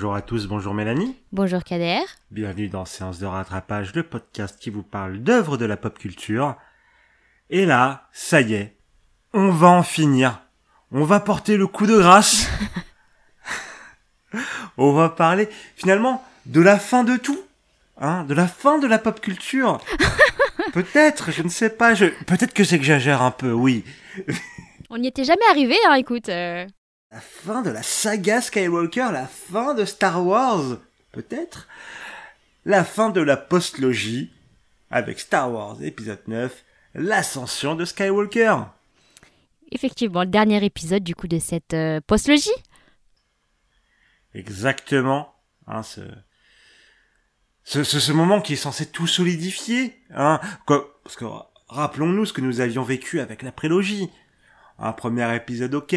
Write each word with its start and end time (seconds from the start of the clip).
Bonjour 0.00 0.14
à 0.14 0.22
tous, 0.22 0.46
bonjour 0.46 0.72
Mélanie. 0.72 1.14
Bonjour 1.30 1.62
Kader. 1.62 2.00
Bienvenue 2.30 2.68
dans 2.70 2.86
Séance 2.86 3.18
de 3.18 3.26
rattrapage, 3.26 3.94
le 3.94 4.02
podcast 4.02 4.58
qui 4.58 4.70
vous 4.70 4.82
parle 4.82 5.18
d'œuvres 5.18 5.58
de 5.58 5.66
la 5.66 5.76
pop 5.76 5.98
culture. 5.98 6.56
Et 7.50 7.66
là, 7.66 8.08
ça 8.10 8.40
y 8.40 8.54
est, 8.54 8.74
on 9.34 9.50
va 9.50 9.68
en 9.68 9.82
finir. 9.82 10.40
On 10.90 11.04
va 11.04 11.20
porter 11.20 11.58
le 11.58 11.66
coup 11.66 11.86
de 11.86 11.98
grâce. 11.98 12.48
on 14.78 14.94
va 14.94 15.10
parler 15.10 15.50
finalement 15.76 16.24
de 16.46 16.62
la 16.62 16.78
fin 16.78 17.04
de 17.04 17.18
tout. 17.18 17.38
Hein, 17.98 18.24
de 18.24 18.32
la 18.32 18.48
fin 18.48 18.78
de 18.78 18.86
la 18.86 18.98
pop 18.98 19.20
culture. 19.20 19.82
Peut-être, 20.72 21.30
je 21.30 21.42
ne 21.42 21.50
sais 21.50 21.68
pas, 21.68 21.92
je... 21.92 22.06
peut-être 22.06 22.54
que 22.54 22.64
j'exagère 22.64 23.20
un 23.20 23.32
peu, 23.32 23.52
oui. 23.52 23.84
On 24.88 24.96
n'y 24.96 25.08
était 25.08 25.24
jamais 25.24 25.44
arrivé, 25.50 25.76
hein, 25.86 25.92
écoute. 25.96 26.30
euh. 26.30 26.64
La 27.12 27.20
fin 27.20 27.62
de 27.62 27.70
la 27.70 27.82
saga 27.82 28.40
Skywalker, 28.40 29.08
la 29.12 29.26
fin 29.26 29.74
de 29.74 29.84
Star 29.84 30.24
Wars, 30.24 30.78
peut-être? 31.10 31.66
La 32.64 32.84
fin 32.84 33.10
de 33.10 33.20
la 33.20 33.36
postlogie, 33.36 34.30
avec 34.92 35.18
Star 35.18 35.50
Wars 35.52 35.82
épisode 35.82 36.22
9, 36.28 36.64
l'ascension 36.94 37.74
de 37.74 37.84
Skywalker. 37.84 38.58
Effectivement, 39.72 40.20
le 40.20 40.28
dernier 40.28 40.64
épisode 40.64 41.02
du 41.02 41.16
coup 41.16 41.26
de 41.26 41.40
cette 41.40 41.74
euh, 41.74 42.00
postlogie. 42.06 42.48
Exactement. 44.34 45.34
Hein, 45.66 45.82
ce... 45.82 46.02
Ce, 47.64 47.82
ce, 47.84 47.98
ce 47.98 48.12
moment 48.12 48.40
qui 48.40 48.52
est 48.52 48.56
censé 48.56 48.86
tout 48.86 49.06
solidifier. 49.08 50.00
Hein, 50.14 50.40
quoi, 50.64 51.00
parce 51.02 51.16
que 51.16 51.24
rappelons-nous 51.68 52.26
ce 52.26 52.32
que 52.32 52.40
nous 52.40 52.60
avions 52.60 52.82
vécu 52.84 53.18
avec 53.18 53.42
la 53.42 53.52
prélogie. 53.52 54.10
Un 54.78 54.92
premier 54.92 55.34
épisode 55.36 55.74
ok, 55.74 55.94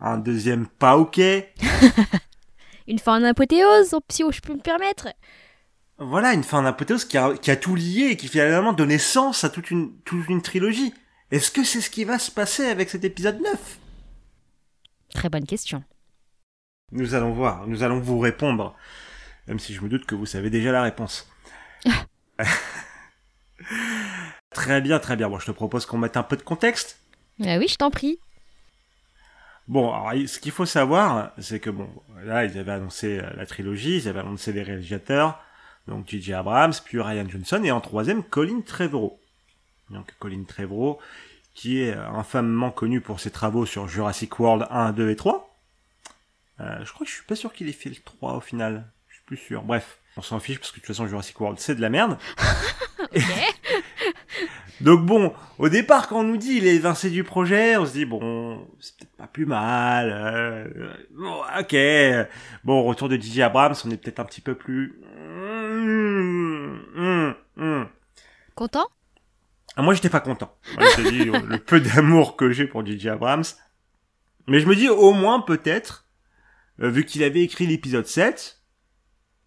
un 0.00 0.18
deuxième 0.18 0.66
pas 0.66 0.96
ok. 0.96 1.18
Une 2.88 2.98
fin 2.98 3.20
en 3.20 3.24
apothéose, 3.24 3.94
si 4.08 4.24
je 4.30 4.40
peux 4.40 4.54
me 4.54 4.60
permettre. 4.60 5.08
Voilà, 5.98 6.32
une 6.32 6.42
fin 6.42 6.62
d'apothéose 6.62 7.04
qui 7.04 7.18
a, 7.18 7.36
qui 7.36 7.50
a 7.50 7.56
tout 7.56 7.76
lié 7.76 8.08
et 8.10 8.16
qui 8.16 8.26
finalement 8.26 8.72
donné 8.72 8.98
sens 8.98 9.44
à 9.44 9.50
toute 9.50 9.70
une, 9.70 9.94
toute 10.00 10.28
une 10.28 10.42
trilogie. 10.42 10.94
Est-ce 11.30 11.50
que 11.50 11.62
c'est 11.62 11.82
ce 11.82 11.90
qui 11.90 12.04
va 12.04 12.18
se 12.18 12.30
passer 12.30 12.66
avec 12.66 12.88
cet 12.88 13.04
épisode 13.04 13.40
9 13.40 13.78
Très 15.14 15.28
bonne 15.28 15.46
question. 15.46 15.84
Nous 16.90 17.14
allons 17.14 17.32
voir, 17.32 17.66
nous 17.68 17.82
allons 17.82 18.00
vous 18.00 18.18
répondre. 18.18 18.74
Même 19.46 19.58
si 19.58 19.74
je 19.74 19.82
me 19.82 19.88
doute 19.88 20.06
que 20.06 20.14
vous 20.14 20.26
savez 20.26 20.50
déjà 20.50 20.72
la 20.72 20.82
réponse. 20.82 21.30
très 24.50 24.80
bien, 24.80 24.98
très 24.98 25.16
bien. 25.16 25.28
Bon, 25.28 25.38
je 25.38 25.46
te 25.46 25.52
propose 25.52 25.86
qu'on 25.86 25.98
mette 25.98 26.16
un 26.16 26.22
peu 26.22 26.36
de 26.36 26.42
contexte. 26.42 26.98
Ah 27.44 27.58
oui, 27.58 27.68
je 27.68 27.76
t'en 27.76 27.90
prie. 27.90 28.18
Bon, 29.70 29.92
alors, 29.92 30.28
ce 30.28 30.40
qu'il 30.40 30.50
faut 30.50 30.66
savoir, 30.66 31.30
c'est 31.38 31.60
que 31.60 31.70
bon, 31.70 31.88
là, 32.24 32.44
ils 32.44 32.58
avaient 32.58 32.72
annoncé 32.72 33.20
euh, 33.20 33.30
la 33.36 33.46
trilogie, 33.46 33.98
ils 33.98 34.08
avaient 34.08 34.18
annoncé 34.18 34.52
les 34.52 34.64
réalisateurs, 34.64 35.38
donc 35.86 36.08
J.J. 36.08 36.34
Abrams, 36.34 36.72
puis 36.84 37.00
Ryan 37.00 37.28
Johnson, 37.28 37.62
et 37.62 37.70
en 37.70 37.80
troisième, 37.80 38.24
Colin 38.24 38.62
Trevorrow. 38.62 39.20
Donc 39.90 40.12
Colin 40.18 40.42
Trevorrow, 40.42 40.98
qui 41.54 41.82
est 41.82 41.94
euh, 41.94 42.04
infamement 42.08 42.72
connu 42.72 43.00
pour 43.00 43.20
ses 43.20 43.30
travaux 43.30 43.64
sur 43.64 43.86
Jurassic 43.86 44.40
World 44.40 44.66
1, 44.70 44.90
2 44.90 45.08
et 45.08 45.14
3. 45.14 45.56
Euh, 46.58 46.84
je 46.84 46.92
crois 46.92 47.04
que 47.04 47.10
je 47.10 47.14
suis 47.14 47.26
pas 47.26 47.36
sûr 47.36 47.52
qu'il 47.52 47.68
ait 47.68 47.72
fait 47.72 47.90
le 47.90 47.96
3 48.04 48.34
au 48.34 48.40
final. 48.40 48.90
Je 49.06 49.14
suis 49.14 49.24
plus 49.24 49.36
sûr. 49.36 49.62
Bref, 49.62 50.00
on 50.16 50.22
s'en 50.22 50.40
fiche 50.40 50.58
parce 50.58 50.72
que 50.72 50.78
de 50.78 50.80
toute 50.80 50.88
façon 50.88 51.06
Jurassic 51.06 51.40
World 51.40 51.60
c'est 51.60 51.76
de 51.76 51.80
la 51.80 51.90
merde. 51.90 52.18
Donc 54.80 55.04
bon, 55.04 55.32
au 55.58 55.68
départ 55.68 56.08
quand 56.08 56.20
on 56.20 56.24
nous 56.24 56.36
dit 56.38 56.54
il 56.56 56.66
est 56.66 56.76
évincé 56.76 57.10
du 57.10 57.22
projet, 57.22 57.76
on 57.76 57.84
se 57.84 57.92
dit 57.92 58.06
bon, 58.06 58.66
c'est 58.80 58.96
peut-être 58.96 59.16
pas 59.16 59.26
plus 59.26 59.46
mal. 59.46 60.10
euh, 60.10 60.94
bon, 61.10 61.42
ok. 61.58 61.76
Bon, 62.64 62.82
retour 62.84 63.08
de 63.08 63.16
J.J. 63.16 63.42
Abrams, 63.42 63.74
on 63.84 63.90
est 63.90 63.96
peut-être 63.96 64.20
un 64.20 64.24
petit 64.24 64.40
peu 64.40 64.54
plus... 64.54 65.00
Hum, 65.16 66.82
hum, 66.96 67.34
hum. 67.58 67.88
Content? 68.54 68.86
Ah, 69.76 69.82
moi, 69.82 69.94
j'étais 69.94 70.08
pas 70.10 70.20
content. 70.20 70.54
Moi, 70.76 70.88
je 70.96 71.02
te 71.02 71.08
dis 71.08 71.24
le 71.48 71.58
peu 71.58 71.80
d'amour 71.80 72.36
que 72.36 72.50
j'ai 72.50 72.66
pour 72.66 72.84
J.J. 72.84 73.10
Abrams. 73.10 73.44
Mais 74.46 74.60
je 74.60 74.66
me 74.66 74.74
dis, 74.74 74.88
au 74.88 75.12
moins, 75.12 75.40
peut-être, 75.40 76.06
euh, 76.82 76.88
vu 76.88 77.04
qu'il 77.04 77.22
avait 77.22 77.42
écrit 77.42 77.66
l'épisode 77.66 78.06
7, 78.06 78.62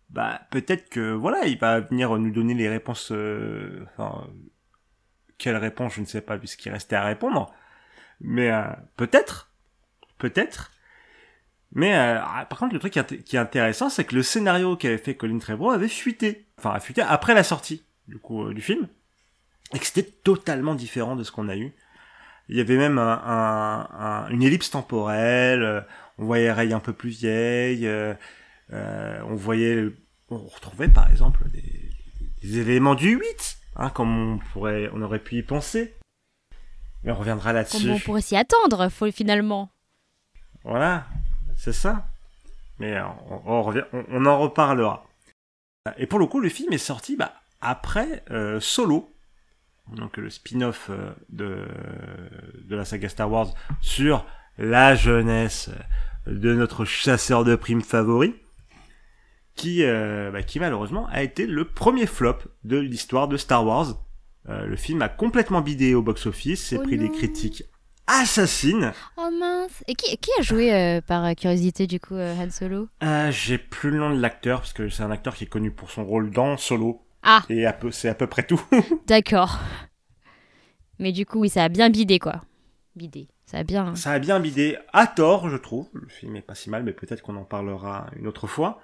bah, 0.09 0.41
peut-être 0.51 0.89
que, 0.89 1.11
voilà, 1.11 1.45
il 1.45 1.57
va 1.57 1.81
venir 1.81 2.17
nous 2.17 2.31
donner 2.31 2.53
les 2.53 2.69
réponses, 2.69 3.11
euh, 3.11 3.85
enfin, 3.97 4.27
quelles 5.43 5.57
réponses, 5.57 5.95
je 5.95 6.01
ne 6.01 6.05
sais 6.05 6.21
pas, 6.21 6.37
qui 6.37 6.69
restait 6.69 6.95
à 6.95 7.03
répondre. 7.03 7.53
Mais, 8.21 8.49
euh, 8.49 8.63
peut-être, 8.95 9.49
peut-être. 10.17 10.71
Mais, 11.73 11.93
euh, 11.93 12.19
ah, 12.21 12.45
par 12.49 12.59
contre, 12.59 12.73
le 12.73 12.79
truc 12.79 12.93
qui 12.93 13.35
est, 13.35 13.39
intéressant, 13.39 13.89
c'est 13.89 14.05
que 14.05 14.15
le 14.15 14.23
scénario 14.23 14.77
qu'avait 14.77 14.97
fait 14.97 15.15
Colin 15.15 15.39
Trevorrow 15.39 15.71
avait 15.71 15.89
fuité. 15.89 16.45
Enfin, 16.57 16.71
a 16.71 16.79
fuité 16.79 17.01
après 17.01 17.33
la 17.33 17.43
sortie, 17.43 17.83
du 18.07 18.17
coup, 18.19 18.45
euh, 18.45 18.53
du 18.53 18.61
film 18.61 18.87
et 19.73 19.79
que 19.79 19.85
c'était 19.85 20.09
totalement 20.23 20.75
différent 20.75 21.17
de 21.17 21.23
ce 21.23 21.31
qu'on 21.31 21.49
a 21.49 21.57
eu. 21.57 21.73
Il 22.47 22.55
y 22.55 22.61
avait 22.61 22.77
même 22.77 22.99
un, 22.99 23.21
un- 23.25 23.89
un- 23.99 24.29
une 24.29 24.43
ellipse 24.43 24.69
temporelle, 24.69 25.83
on 26.19 26.25
voyait 26.25 26.51
Rey 26.51 26.71
un 26.73 26.79
peu 26.79 26.93
plus 26.93 27.09
vieille, 27.09 27.89
on 28.71 29.35
voyait, 29.35 29.87
on 30.29 30.37
retrouvait 30.37 30.89
par 30.89 31.09
exemple 31.09 31.49
des, 31.49 31.89
des 32.43 32.59
éléments 32.59 32.93
du 32.93 33.15
8, 33.15 33.57
hein, 33.75 33.89
comme 33.89 34.33
on 34.33 34.37
pourrait, 34.51 34.89
on 34.93 35.01
aurait 35.01 35.19
pu 35.19 35.35
y 35.37 35.43
penser. 35.43 35.93
Mais 37.03 37.11
on 37.11 37.15
reviendra 37.15 37.51
là-dessus. 37.53 37.81
Comment 37.81 37.95
on 37.95 37.99
pourrait 37.99 38.21
s'y 38.21 38.35
attendre, 38.37 38.87
faut, 38.89 39.11
finalement? 39.11 39.69
Voilà, 40.63 41.05
c'est 41.57 41.73
ça. 41.73 42.05
Mais 42.79 42.99
on, 43.01 43.41
on 43.51 43.61
revient- 43.63 43.85
on- 43.93 44.05
on 44.09 44.25
en 44.25 44.39
reparlera. 44.39 45.05
Et 45.97 46.07
pour 46.07 46.19
le 46.19 46.25
coup, 46.27 46.39
le 46.39 46.47
film 46.49 46.71
est 46.71 46.77
sorti 46.77 47.17
bah, 47.17 47.33
après 47.59 48.23
euh, 48.31 48.59
Solo, 48.61 49.13
donc 49.93 50.15
le 50.15 50.29
spin-off 50.29 50.87
euh, 50.89 51.11
de, 51.29 51.67
de 52.63 52.75
la 52.75 52.85
saga 52.85 53.09
Star 53.09 53.29
Wars 53.29 53.53
sur 53.81 54.25
la 54.57 54.95
jeunesse 54.95 55.69
de 56.25 56.53
notre 56.55 56.85
chasseur 56.85 57.43
de 57.43 57.55
primes 57.57 57.81
favori, 57.81 58.33
qui, 59.55 59.83
euh, 59.83 60.31
bah, 60.31 60.43
qui 60.43 60.59
malheureusement 60.59 61.07
a 61.11 61.23
été 61.23 61.45
le 61.45 61.65
premier 61.65 62.05
flop 62.05 62.37
de 62.63 62.77
l'histoire 62.77 63.27
de 63.27 63.37
Star 63.37 63.65
Wars. 63.65 63.95
Euh, 64.49 64.65
le 64.65 64.75
film 64.75 65.01
a 65.01 65.09
complètement 65.09 65.61
bidé 65.61 65.95
au 65.95 66.01
box-office, 66.01 66.67
s'est 66.67 66.77
Oh 66.79 66.83
pris 66.83 66.97
des 66.97 67.09
critiques 67.09 67.63
assassines. 68.07 68.91
Oh 69.15 69.29
mince 69.39 69.83
Et 69.87 69.95
qui, 69.95 70.17
qui 70.17 70.29
a 70.37 70.41
joué, 70.41 70.73
euh, 70.73 71.01
par 71.01 71.33
curiosité, 71.35 71.87
du 71.87 71.99
coup, 71.99 72.15
Han 72.15 72.49
Solo? 72.49 72.89
J'ai 73.29 73.57
plus 73.57 73.91
le 73.91 73.99
nom 73.99 74.13
de 74.13 74.19
l'acteur 74.19 74.59
parce 74.59 74.73
que 74.73 74.89
c'est 74.89 75.03
un 75.03 75.11
acteur 75.11 75.35
qui 75.35 75.45
est 75.45 75.47
connu 75.47 75.71
pour 75.71 75.91
son 75.91 76.03
rôle 76.03 76.31
dans 76.31 76.57
Solo 76.57 77.01
Ah, 77.21 77.43
et 77.49 77.65
c'est 77.91 78.09
à 78.09 78.15
peu 78.15 78.27
près 78.27 78.43
tout. 78.43 78.61
d'accord. 79.07 79.59
Mais 80.99 81.11
du 81.11 81.25
coup, 81.25 81.39
oui, 81.39 81.49
ça 81.49 81.63
a 81.63 81.69
bien 81.69 81.89
bidé, 81.89 82.19
quoi. 82.19 82.41
Bidé. 82.95 83.27
Ça 83.45 83.59
a 83.59 83.63
bien... 83.63 83.95
Ça 83.95 84.11
a 84.11 84.19
bien 84.19 84.39
bidé 84.39 84.77
à 84.91 85.07
tort, 85.07 85.49
je 85.49 85.57
trouve. 85.57 85.87
Le 85.93 86.07
film 86.07 86.35
est 86.35 86.41
pas 86.41 86.55
si 86.55 86.69
mal, 86.69 86.83
mais 86.83 86.93
peut-être 86.93 87.21
qu'on 87.21 87.35
en 87.35 87.45
parlera 87.45 88.07
une 88.17 88.27
autre 88.27 88.47
fois. 88.47 88.81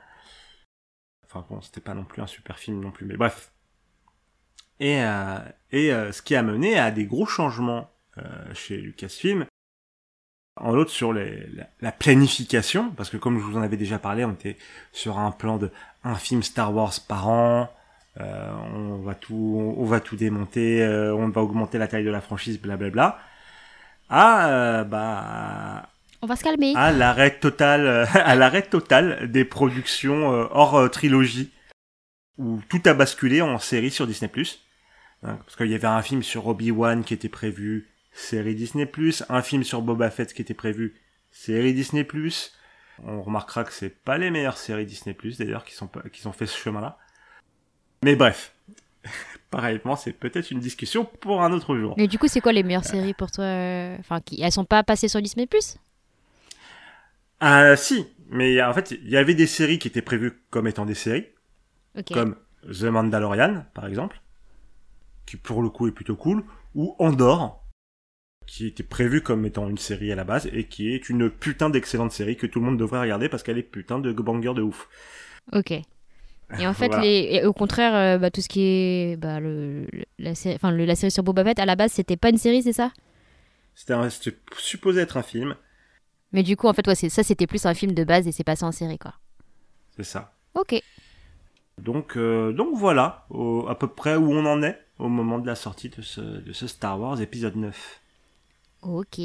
Enfin 1.32 1.46
bon, 1.50 1.62
c'était 1.62 1.82
pas 1.82 1.94
non 1.94 2.06
plus 2.06 2.22
un 2.24 2.28
super 2.28 2.58
film 2.58 2.82
non 2.82 2.90
plus, 2.90 3.06
mais 3.06 3.16
bref. 3.16 3.52
Et, 4.80 5.04
euh, 5.04 5.38
et 5.72 5.94
euh, 5.94 6.12
ce 6.12 6.22
qui 6.24 6.36
a 6.36 6.42
mené 6.42 6.80
à 6.80 6.90
des 6.90 7.06
gros 7.06 7.28
changements 7.28 7.92
euh, 8.18 8.54
chez 8.54 8.78
Lucasfilm. 8.78 9.46
En 10.56 10.74
l'autre 10.74 10.92
sur 10.92 11.14
les, 11.14 11.48
la, 11.54 11.70
la 11.82 11.92
planification, 11.92 12.92
parce 12.92 13.10
que 13.10 13.18
comme 13.18 13.40
je 13.40 13.44
vous 13.44 13.58
en 13.58 13.62
avais 13.62 13.78
déjà 13.78 14.00
parlé, 14.00 14.26
on 14.26 14.34
était 14.34 14.58
sur 14.92 15.18
un 15.20 15.32
plan 15.32 15.58
de 15.58 15.72
un 16.04 16.16
film 16.16 16.44
Star 16.44 16.74
Wars 16.74 16.94
par 17.08 17.28
an. 17.30 17.70
euh, 18.20 18.52
on 18.74 18.98
va 18.98 19.16
tout, 19.16 19.76
on 19.78 19.86
va 19.86 20.00
tout 20.00 20.16
démonter, 20.16 20.82
euh, 20.84 21.16
on 21.16 21.30
va 21.30 21.42
augmenter 21.42 21.78
la 21.78 21.88
taille 21.88 22.04
de 22.04 22.10
la 22.12 22.22
franchise, 22.22 22.60
blablabla. 22.60 23.20
Ah, 24.10 24.50
euh, 24.50 24.84
bah, 24.84 25.90
On 26.22 26.28
va 26.28 26.36
se 26.36 26.44
calmer. 26.44 26.74
à 26.76 26.92
l'arrêt 26.92 27.40
total, 27.40 27.88
euh, 27.88 28.06
à 28.14 28.36
l'arrêt 28.36 28.64
total 28.64 29.32
des 29.32 29.46
productions 29.46 30.34
euh, 30.34 30.48
hors 30.52 30.76
euh, 30.76 30.88
trilogie, 30.90 31.52
où 32.38 32.60
tout 32.70 32.82
a 32.86 32.94
basculé 32.94 33.42
en 33.42 33.58
série 33.58 33.92
sur 33.92 34.06
Disney+. 34.06 34.30
Hein, 35.24 35.38
Parce 35.46 35.56
qu'il 35.56 35.68
y 35.68 35.76
avait 35.76 35.88
un 35.88 36.02
film 36.02 36.24
sur 36.24 36.48
Obi-Wan 36.48 37.04
qui 37.04 37.14
était 37.14 37.30
prévu, 37.30 37.90
série 38.12 38.56
Disney+, 38.56 38.90
un 39.30 39.42
film 39.42 39.64
sur 39.64 39.82
Boba 39.82 40.10
Fett 40.10 40.34
qui 40.34 40.42
était 40.42 40.54
prévu, 40.54 40.96
série 41.32 41.74
Disney+. 41.74 42.06
On 43.06 43.22
remarquera 43.22 43.64
que 43.64 43.72
c'est 43.72 43.90
pas 43.90 44.18
les 44.18 44.30
meilleures 44.30 44.58
séries 44.58 44.86
Disney+, 44.86 45.16
d'ailleurs, 45.38 45.64
qui 45.64 45.74
sont, 45.74 45.90
qui 46.12 46.28
ont 46.28 46.34
fait 46.34 46.48
ce 46.48 46.58
chemin-là. 46.58 46.98
Mais 48.04 48.16
bref. 48.16 48.54
Pareillement, 49.52 49.96
c'est 49.96 50.12
peut-être 50.12 50.52
une 50.52 50.60
discussion 50.60 51.06
pour 51.06 51.42
un 51.42 51.54
autre 51.54 51.76
jour. 51.78 51.96
Mais 51.98 52.08
du 52.08 52.20
coup, 52.20 52.28
c'est 52.28 52.42
quoi 52.42 52.52
les 52.52 52.62
meilleures 52.62 52.84
séries 52.84 53.14
pour 53.14 53.32
toi 53.32 53.46
Enfin, 54.00 54.20
qui... 54.20 54.42
elles 54.42 54.52
sont 54.52 54.66
pas 54.66 54.84
passées 54.84 55.08
sur 55.08 55.22
Disney+. 55.22 55.48
Ah, 57.40 57.76
si. 57.76 58.08
Mais 58.30 58.62
en 58.62 58.74
fait, 58.74 58.92
il 58.92 59.10
y 59.10 59.18
avait 59.18 59.34
des 59.36 59.48
séries 59.48 59.80
qui 59.80 59.88
étaient 59.88 60.02
prévues 60.02 60.42
comme 60.52 60.68
étant 60.68 60.86
des 60.86 60.94
séries. 60.96 61.28
Comme 62.12 62.38
The 62.64 62.84
Mandalorian, 62.86 63.66
par 63.74 63.88
exemple, 63.88 64.22
qui 65.26 65.38
pour 65.38 65.62
le 65.62 65.70
coup 65.70 65.88
est 65.88 65.92
plutôt 65.92 66.16
cool, 66.16 66.44
ou 66.76 66.96
Andorre, 67.00 67.64
qui 68.48 68.68
était 68.68 68.84
prévue 68.84 69.22
comme 69.24 69.46
étant 69.46 69.70
une 69.70 69.78
série 69.80 70.12
à 70.12 70.16
la 70.16 70.26
base 70.26 70.50
et 70.54 70.66
qui 70.66 70.94
est 70.94 71.10
une 71.10 71.30
putain 71.30 71.70
d'excellente 71.70 72.14
série 72.14 72.38
que 72.38 72.48
tout 72.48 72.60
le 72.60 72.66
monde 72.66 72.80
devrait 72.80 73.02
regarder 73.02 73.30
parce 73.30 73.44
qu'elle 73.44 73.58
est 73.60 73.64
putain 73.64 74.00
de 74.00 74.12
banger 74.14 74.54
de 74.56 74.62
ouf. 74.64 74.90
Ok. 75.54 75.72
Et 76.58 76.68
en 76.68 76.74
fait, 76.76 76.96
Voilà. 76.96 76.98
les... 76.98 77.30
et 77.32 77.46
au 77.46 77.54
contraire, 77.54 77.96
euh, 77.96 78.18
bah, 78.20 78.32
tout 78.32 78.42
ce 78.42 78.50
qui 78.50 78.62
est 78.64 79.18
bah, 79.18 79.40
le, 79.40 79.88
la, 80.20 80.36
série... 80.36 80.56
enfin, 80.56 80.72
le- 80.72 80.86
la 80.86 80.96
série 80.96 81.12
sur 81.12 81.24
Boba 81.24 81.44
Fett, 81.46 81.60
à 81.60 81.66
la 81.66 81.76
base, 81.78 81.94
c'était 81.94 82.18
pas 82.18 82.30
une 82.30 82.38
série, 82.38 82.64
c'est 82.64 82.74
ça? 82.74 82.92
C'était 83.74 83.94
un- 83.94 84.10
c'était 84.12 84.38
supposé 84.60 85.02
être 85.02 85.18
un 85.18 85.24
film, 85.24 85.56
Mais 86.32 86.44
du 86.44 86.56
coup, 86.58 86.68
en 86.68 86.74
fait, 86.74 86.88
ouais, 86.88 86.96
ça, 86.96 87.24
c'était 87.24 87.48
plus 87.48 87.66
un 87.66 87.74
film 87.74 87.94
de 87.94 88.04
base 88.04 88.28
et 88.28 88.32
c'est 88.32 88.44
passé 88.44 88.64
en 88.64 88.72
série, 88.72 88.98
quoi. 89.00 89.14
c'est 89.96 90.04
ça. 90.04 90.34
Ok. 90.56 90.82
Donc, 91.82 92.18
euh, 92.18 92.52
donc 92.52 92.70
voilà, 92.76 93.26
au- 93.30 93.66
à 93.70 93.76
peu 93.78 93.88
près 93.88 94.16
où 94.16 94.32
on 94.34 94.46
en 94.46 94.62
est 94.64 94.78
au 95.00 95.08
moment 95.08 95.40
de 95.40 95.48
la 95.48 95.56
sortie 95.56 95.90
de 95.90 96.02
ce, 96.02 96.20
de 96.22 96.52
ce 96.54 96.68
Star 96.68 97.00
Wars 97.00 97.22
épisode 97.22 97.56
9. 97.56 98.02
Ok. 98.82 99.20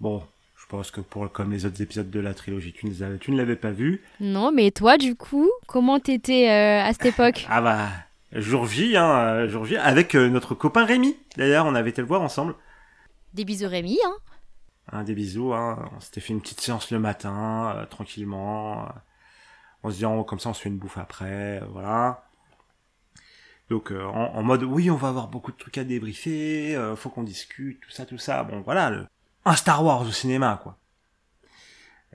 Bon, 0.00 0.22
je 0.56 0.66
pense 0.68 0.90
que 0.90 1.00
pour 1.00 1.30
comme 1.32 1.50
les 1.52 1.66
autres 1.66 1.80
épisodes 1.82 2.10
de 2.10 2.20
la 2.20 2.34
trilogie, 2.34 2.72
tu 2.72 2.86
ne, 2.86 2.90
les 2.92 3.02
avais- 3.02 3.18
tu 3.18 3.30
ne 3.32 3.36
l'avais 3.36 3.56
pas 3.56 3.70
vu. 3.72 4.02
Non, 4.20 4.52
mais 4.52 4.70
toi, 4.70 4.98
du 4.98 5.14
coup, 5.16 5.50
comment 5.66 5.98
t'étais 5.98 6.48
euh, 6.48 6.82
à 6.84 6.92
cette 6.92 7.06
époque 7.06 7.46
Ah 7.50 7.60
bah, 7.60 7.88
jour 8.32 8.66
J, 8.66 8.96
hein, 8.96 9.08
euh, 9.10 9.48
jour 9.48 9.64
J, 9.64 9.76
avec 9.76 10.14
euh, 10.14 10.28
notre 10.28 10.54
copain 10.54 10.84
Rémi. 10.84 11.16
D'ailleurs, 11.36 11.66
on 11.66 11.74
avait 11.74 11.90
été 11.90 12.00
le 12.02 12.06
voir 12.08 12.22
ensemble. 12.22 12.54
Des 13.34 13.44
bisous 13.44 13.68
Rémi, 13.68 13.98
hein 14.06 14.16
Un 14.92 15.02
des 15.02 15.14
bisous, 15.14 15.52
hein. 15.52 15.90
on 15.96 16.00
s'était 16.00 16.20
fait 16.20 16.32
une 16.32 16.40
petite 16.40 16.60
séance 16.60 16.90
le 16.92 17.00
matin, 17.00 17.74
euh, 17.76 17.86
tranquillement. 17.86 18.84
euh, 18.84 18.92
en 19.82 19.90
se 19.90 19.94
disant, 19.94 20.22
comme 20.24 20.38
ça, 20.38 20.48
on 20.50 20.54
se 20.54 20.62
fait 20.62 20.68
une 20.68 20.78
bouffe 20.78 20.98
après, 20.98 21.60
euh, 21.60 21.66
voilà. 21.70 22.24
Donc, 23.68 23.90
en, 23.90 24.42
mode, 24.44 24.62
oui, 24.62 24.90
on 24.92 24.96
va 24.96 25.08
avoir 25.08 25.26
beaucoup 25.26 25.50
de 25.50 25.56
trucs 25.56 25.76
à 25.76 25.82
débriefer, 25.82 26.78
faut 26.96 27.10
qu'on 27.10 27.24
discute, 27.24 27.80
tout 27.80 27.90
ça, 27.90 28.06
tout 28.06 28.16
ça. 28.16 28.44
Bon, 28.44 28.60
voilà, 28.60 29.08
un 29.44 29.56
Star 29.56 29.84
Wars 29.84 30.02
au 30.02 30.12
cinéma, 30.12 30.60
quoi. 30.62 30.78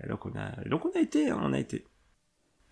Et 0.01 0.07
donc, 0.07 0.25
on 0.25 0.33
a, 0.37 0.51
donc, 0.69 0.85
on 0.85 0.97
a 0.97 1.01
été, 1.01 1.29
hein, 1.29 1.39
on 1.41 1.51
a 1.51 1.59
été. 1.59 1.85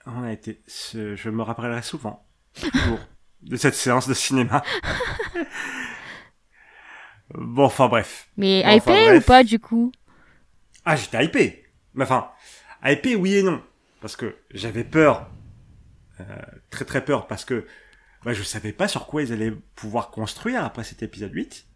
On 0.05 0.23
a 0.23 0.31
été. 0.31 0.61
Je 0.93 1.29
me 1.29 1.43
rappellerai 1.43 1.81
souvent, 1.81 2.25
toujours, 2.53 2.99
de 3.41 3.57
cette 3.57 3.75
séance 3.75 4.07
de 4.07 4.13
cinéma. 4.13 4.63
bon, 7.33 7.65
enfin, 7.65 7.87
bref. 7.87 8.29
Mais 8.37 8.63
Bon, 8.63 8.69
hypé 8.77 9.17
ou 9.17 9.21
pas, 9.21 9.43
du 9.43 9.59
coup? 9.59 9.91
Ah, 10.85 10.95
j'étais 10.95 11.25
hypé. 11.25 11.65
Mais 11.93 12.03
enfin, 12.03 12.31
hypé, 12.83 13.15
oui 13.15 13.35
et 13.35 13.43
non. 13.43 13.61
Parce 14.01 14.15
que 14.15 14.37
j'avais 14.51 14.83
peur. 14.83 15.29
euh, 16.19 16.25
très 16.69 16.85
très 16.85 17.03
peur. 17.03 17.27
Parce 17.27 17.45
que 17.45 17.65
bah, 18.23 18.33
je 18.33 18.43
savais 18.43 18.73
pas 18.73 18.87
sur 18.87 19.05
quoi 19.07 19.21
ils 19.23 19.31
allaient 19.33 19.51
pouvoir 19.75 20.09
construire 20.11 20.63
après 20.63 20.83
cet 20.83 21.03
épisode 21.03 21.33
8. 21.33 21.67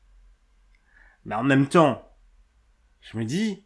Mais 1.26 1.36
en 1.36 1.44
même 1.44 1.68
temps, 1.68 2.08
je 3.02 3.18
me 3.18 3.26
dis... 3.26 3.66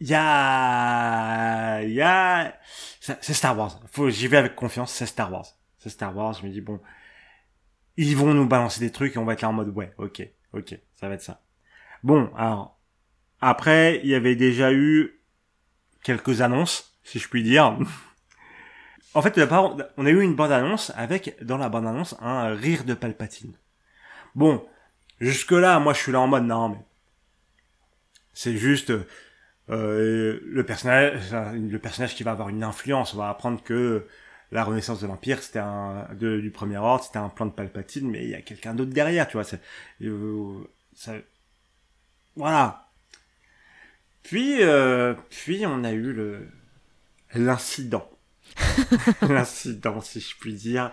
Il 0.00 0.08
y 0.08 0.14
a... 0.14 1.80
Il 1.82 1.92
y 1.92 2.02
a... 2.02 2.54
C'est 3.00 3.34
Star 3.34 3.56
Wars. 3.56 3.80
Faut... 3.92 4.10
J'y 4.10 4.26
vais 4.28 4.36
avec 4.36 4.54
confiance, 4.56 4.92
c'est 4.92 5.06
Star 5.06 5.32
Wars. 5.32 5.46
C'est 5.78 5.90
Star 5.90 6.16
Wars, 6.16 6.32
je 6.34 6.44
me 6.46 6.50
dis, 6.52 6.60
bon... 6.60 6.80
Ils 7.96 8.16
vont 8.16 8.34
nous 8.34 8.46
balancer 8.46 8.80
des 8.80 8.90
trucs 8.90 9.16
et 9.16 9.18
on 9.18 9.24
va 9.24 9.34
être 9.34 9.42
là 9.42 9.48
en 9.48 9.52
mode, 9.52 9.68
ouais, 9.70 9.92
ok, 9.98 10.26
ok, 10.52 10.78
ça 10.94 11.08
va 11.08 11.14
être 11.14 11.22
ça. 11.22 11.42
Bon, 12.02 12.30
alors... 12.36 12.78
Après, 13.44 14.00
il 14.04 14.08
y 14.08 14.14
avait 14.14 14.36
déjà 14.36 14.72
eu 14.72 15.20
quelques 16.04 16.42
annonces, 16.42 16.96
si 17.02 17.18
je 17.18 17.28
puis 17.28 17.42
dire. 17.42 17.76
en 19.14 19.20
fait, 19.20 19.38
on 19.96 20.06
a 20.06 20.10
eu 20.10 20.22
une 20.22 20.36
bande-annonce 20.36 20.92
avec, 20.94 21.36
dans 21.44 21.58
la 21.58 21.68
bande-annonce, 21.68 22.14
un 22.20 22.54
rire 22.54 22.84
de 22.84 22.94
Palpatine. 22.94 23.56
Bon, 24.36 24.64
jusque-là, 25.20 25.80
moi, 25.80 25.92
je 25.92 25.98
suis 25.98 26.12
là 26.12 26.20
en 26.20 26.28
mode, 26.28 26.44
non, 26.44 26.68
mais 26.68 26.78
c'est 28.32 28.56
juste 28.56 28.92
euh, 29.70 30.38
le 30.44 30.64
personnage, 30.64 31.32
le 31.32 31.78
personnage 31.80 32.14
qui 32.14 32.22
va 32.22 32.30
avoir 32.30 32.48
une 32.48 32.62
influence. 32.62 33.12
On 33.12 33.18
va 33.18 33.28
apprendre 33.28 33.60
que 33.60 34.06
la 34.52 34.64
renaissance 34.64 35.00
de 35.00 35.08
l'Empire, 35.08 35.42
c'était 35.42 35.58
un 35.60 36.08
de- 36.14 36.40
du 36.40 36.50
Premier 36.52 36.78
Ordre, 36.78 37.04
c'était 37.04 37.18
un 37.18 37.30
plan 37.30 37.46
de 37.46 37.52
Palpatine, 37.52 38.10
mais 38.10 38.24
il 38.24 38.30
y 38.30 38.34
a 38.36 38.42
quelqu'un 38.42 38.74
d'autre 38.74 38.92
derrière, 38.92 39.28
tu 39.28 39.38
vois. 39.38 39.46
euh, 40.02 40.64
ça, 40.94 41.14
voilà. 42.36 42.88
Puis, 44.22 44.62
euh, 44.62 45.14
puis 45.30 45.64
on 45.66 45.84
a 45.84 45.92
eu 45.92 46.12
le 46.12 46.48
l'incident, 47.34 48.08
l'incident, 49.22 50.00
si 50.00 50.20
je 50.20 50.36
puis 50.38 50.54
dire, 50.54 50.92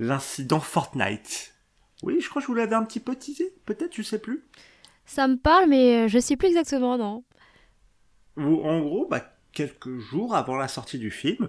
l'incident 0.00 0.58
Fortnite. 0.60 1.54
Oui, 2.02 2.20
je 2.20 2.28
crois 2.28 2.40
que 2.40 2.44
je 2.44 2.48
vous 2.48 2.54
l'avais 2.56 2.74
un 2.74 2.84
petit 2.84 3.00
peu 3.00 3.14
teasé, 3.14 3.54
peut-être, 3.66 3.94
je 3.94 4.02
sais 4.02 4.18
plus. 4.18 4.42
Ça 5.04 5.28
me 5.28 5.36
parle, 5.36 5.68
mais 5.68 6.04
euh, 6.04 6.08
je 6.08 6.18
sais 6.18 6.36
plus 6.36 6.48
exactement, 6.48 6.96
non. 6.96 7.24
En 8.36 8.80
gros, 8.80 9.06
bah, 9.06 9.32
quelques 9.52 9.98
jours 9.98 10.34
avant 10.34 10.56
la 10.56 10.68
sortie 10.68 10.98
du 10.98 11.10
film, 11.10 11.48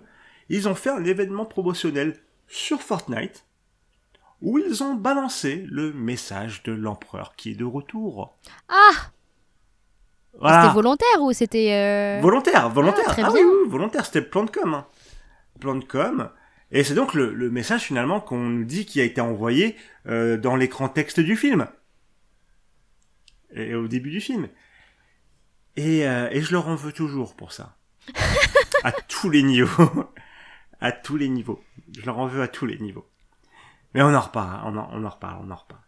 ils 0.56 0.68
ont 0.68 0.76
fait 0.76 0.90
un 0.90 1.04
événement 1.04 1.46
promotionnel 1.46 2.18
sur 2.48 2.82
Fortnite 2.82 3.46
où 4.42 4.58
ils 4.58 4.84
ont 4.84 4.96
balancé 4.96 5.66
le 5.70 5.94
message 5.94 6.64
de 6.64 6.72
l'empereur 6.72 7.36
qui 7.36 7.52
est 7.52 7.56
de 7.56 7.64
retour. 7.66 8.38
Ah 8.70 8.90
Voilà. 10.40 10.62
C'était 10.64 10.74
volontaire 10.74 11.22
ou 11.22 11.32
c'était... 11.32 11.72
euh, 11.74 12.22
Volontaire, 12.22 12.70
volontaire. 12.70 13.06
Ah, 13.08 13.12
très 13.12 13.24
Ah, 13.24 13.32
oui, 13.32 13.40
oui, 13.42 13.70
volontaire, 13.70 14.06
c'était 14.06 14.22
plan 14.24 14.44
de 14.44 14.50
com. 14.50 14.74
hein. 14.74 14.88
Plan 15.60 15.76
de 15.76 15.84
com. 15.86 16.30
Et 16.72 16.84
c'est 16.84 16.96
donc 16.96 17.14
le, 17.14 17.34
le 17.34 17.52
message 17.52 17.82
finalement 17.84 18.20
qu'on 18.20 18.40
nous 18.40 18.64
dit 18.66 18.86
qui 18.86 19.00
a 19.00 19.04
été 19.04 19.22
envoyé 19.22 19.76
euh, 20.08 20.38
dans 20.38 20.56
l'écran 20.56 20.90
texte 20.90 21.20
du 21.20 21.36
film. 21.36 21.68
Et, 23.54 23.76
au 23.76 23.88
début 23.88 24.10
du 24.10 24.22
film. 24.22 24.48
Et, 25.76 26.08
euh, 26.08 26.30
et 26.32 26.42
je 26.42 26.52
leur 26.52 26.68
en 26.68 26.76
veux 26.76 26.94
toujours 26.94 27.36
pour 27.36 27.52
ça. 27.52 27.76
à 28.84 28.92
tous 28.92 29.30
les 29.30 29.44
niveaux. 29.44 30.06
À 30.82 30.92
tous 30.92 31.18
les 31.18 31.30
niveaux. 31.30 31.62
Je 31.98 32.06
leur 32.06 32.18
en 32.20 32.28
veux 32.28 32.42
à 32.42 32.48
tous 32.48 32.66
les 32.66 32.78
niveaux. 32.80 33.08
Mais 33.94 34.02
on 34.04 34.14
en 34.16 34.22
reparle, 34.22 34.62
on 34.66 34.78
en, 34.78 34.90
on 34.94 35.06
en 35.06 35.10
reparle, 35.10 35.40
on 35.48 35.52
en 35.52 35.56
reparle. 35.56 35.82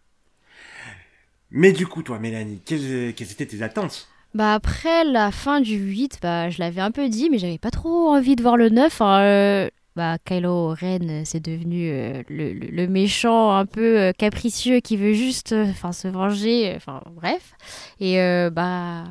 Mais 1.52 1.72
du 1.72 1.88
coup, 1.88 2.04
toi, 2.04 2.20
Mélanie, 2.20 2.62
quelles, 2.66 3.14
quelles 3.14 3.32
étaient 3.32 3.46
tes 3.46 3.62
attentes? 3.62 4.08
Bah 4.34 4.54
après 4.56 5.04
la 5.04 5.32
fin 5.32 5.62
du 5.62 5.76
8, 5.76 6.18
bah 6.22 6.50
je 6.50 6.58
l'avais 6.60 6.82
un 6.82 6.90
peu 6.92 7.08
dit, 7.08 7.30
mais 7.30 7.38
j'avais 7.38 7.60
pas 7.60 7.70
trop 7.70 8.10
envie 8.10 8.36
de 8.36 8.42
voir 8.42 8.58
le 8.58 8.70
9. 8.70 9.00
hein, 9.02 9.20
euh, 9.22 9.70
bah 9.96 10.18
Kylo 10.26 10.70
Ren, 10.70 11.08
euh, 11.08 11.22
c'est 11.24 11.40
devenu 11.40 11.92
euh, 11.92 12.24
le, 12.30 12.54
le- 12.54 12.88
méchant 12.88 13.52
un 13.56 13.68
peu 13.68 14.12
capricieux 14.18 14.80
qui 14.80 14.98
veut 14.98 15.14
juste 15.14 15.54
enfin 15.54 15.92
se 15.92 16.08
venger, 16.08 16.74
enfin 16.76 17.02
bref. 17.12 17.54
Et 18.00 18.18
bah 18.52 19.04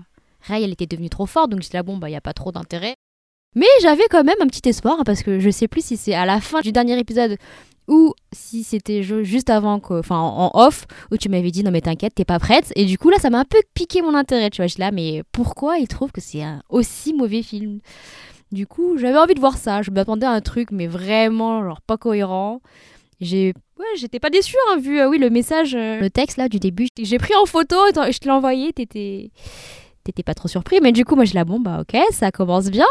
Rey, 0.42 0.62
elle 0.64 0.72
était 0.72 0.86
devenue 0.86 1.08
trop 1.10 1.26
forte, 1.26 1.50
donc 1.50 1.62
j'étais 1.62 1.78
là, 1.78 1.84
bon, 1.84 1.98
bah 1.98 2.08
il 2.10 2.12
y 2.12 2.16
a 2.16 2.20
pas 2.20 2.32
trop 2.34 2.50
d'intérêt. 2.50 2.96
Mais 3.54 3.66
j'avais 3.82 4.06
quand 4.10 4.24
même 4.24 4.36
un 4.40 4.46
petit 4.46 4.68
espoir, 4.68 4.98
parce 5.04 5.22
que 5.22 5.38
je 5.38 5.50
sais 5.50 5.68
plus 5.68 5.84
si 5.84 5.96
c'est 5.96 6.14
à 6.14 6.24
la 6.26 6.40
fin 6.40 6.60
du 6.60 6.72
dernier 6.72 6.98
épisode 6.98 7.36
ou 7.88 8.14
si 8.32 8.62
c'était 8.64 9.02
ju- 9.02 9.24
juste 9.24 9.50
avant, 9.50 9.80
que- 9.80 9.98
enfin 9.98 10.16
en 10.18 10.50
off, 10.54 10.86
où 11.10 11.16
tu 11.16 11.28
m'avais 11.28 11.50
dit 11.50 11.62
non 11.64 11.70
mais 11.72 11.80
t'inquiète, 11.80 12.14
t'es 12.14 12.24
pas 12.24 12.38
prête. 12.38 12.72
Et 12.76 12.84
du 12.84 12.96
coup 12.96 13.10
là, 13.10 13.18
ça 13.18 13.28
m'a 13.28 13.40
un 13.40 13.44
peu 13.44 13.58
piqué 13.74 14.00
mon 14.02 14.14
intérêt, 14.14 14.50
tu 14.50 14.58
vois. 14.62 14.66
Je 14.68 14.72
suis 14.74 14.80
là, 14.80 14.90
mais 14.92 15.22
pourquoi 15.32 15.78
ils 15.78 15.88
trouvent 15.88 16.12
que 16.12 16.20
c'est 16.20 16.42
un 16.42 16.62
aussi 16.70 17.12
mauvais 17.12 17.42
film? 17.42 17.80
Du 18.52 18.66
coup, 18.66 18.98
j'avais 18.98 19.18
envie 19.18 19.34
de 19.34 19.40
voir 19.40 19.56
ça. 19.56 19.82
Je 19.82 19.90
m'attendais 19.90 20.26
à 20.26 20.30
un 20.30 20.40
truc, 20.40 20.70
mais 20.70 20.86
vraiment 20.86 21.62
genre 21.64 21.80
pas 21.80 21.96
cohérent. 21.96 22.60
J'ai 23.20 23.52
Ouais, 23.78 23.86
j'étais 23.96 24.20
pas 24.20 24.30
déçue, 24.30 24.54
hein, 24.70 24.78
vu 24.78 25.00
euh, 25.00 25.08
oui, 25.08 25.18
le 25.18 25.28
message, 25.28 25.74
euh, 25.74 25.98
le 25.98 26.08
texte 26.08 26.36
là 26.36 26.48
du 26.48 26.60
début. 26.60 26.86
J'ai 27.00 27.18
pris 27.18 27.34
en 27.34 27.46
photo, 27.46 27.74
je 27.96 28.16
te 28.18 28.26
l'ai 28.26 28.30
envoyé, 28.30 28.72
t'étais 28.72 29.30
t'étais 30.04 30.22
pas 30.22 30.34
trop 30.34 30.46
surpris. 30.46 30.78
Mais 30.80 30.92
du 30.92 31.04
coup, 31.04 31.16
moi, 31.16 31.24
je 31.24 31.34
la 31.34 31.44
bon, 31.44 31.58
bah 31.58 31.80
ok, 31.80 32.00
ça 32.12 32.30
commence 32.30 32.70
bien. 32.70 32.86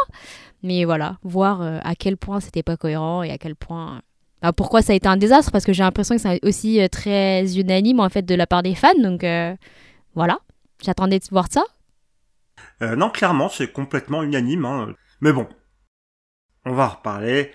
Mais 0.63 0.86
voilà, 0.86 1.18
voir 1.24 1.62
euh, 1.62 1.80
à 1.84 1.96
quel 1.96 2.18
point 2.18 2.39
c'était 2.39 2.63
pas 2.63 2.77
cohérent 2.77 3.24
et 3.24 3.32
à 3.32 3.38
quel 3.38 3.56
point. 3.56 4.01
bah, 4.41 4.53
pourquoi 4.53 4.82
ça 4.82 4.94
a 4.94 4.96
été 4.96 5.08
un 5.08 5.18
désastre 5.18 5.51
Parce 5.51 5.65
que 5.65 5.74
j'ai 5.74 5.84
l'impression 5.84 6.15
que 6.15 6.22
c'est 6.22 6.39
aussi 6.46 6.80
euh, 6.82 6.88
très 6.88 7.58
unanime 7.58 8.00
en 8.00 8.10
fait 8.10 8.22
de 8.24 8.36
la 8.36 8.46
part 8.48 8.62
des 8.63 8.75
fans. 8.75 8.94
Donc 9.00 9.24
euh, 9.24 9.56
voilà, 10.15 10.39
j'attendais 10.84 11.20
de 11.20 11.25
voir 11.32 11.48
ça. 11.51 11.63
Euh, 12.82 12.96
non, 12.96 13.10
clairement, 13.10 13.50
c'est 13.50 13.72
complètement 13.72 14.22
unanime. 14.24 14.65
Hein. 14.65 14.94
Mais 15.22 15.34
bon, 15.34 15.48
on 16.65 16.74
va 16.74 16.86
en 16.86 16.89
reparler. 16.89 17.51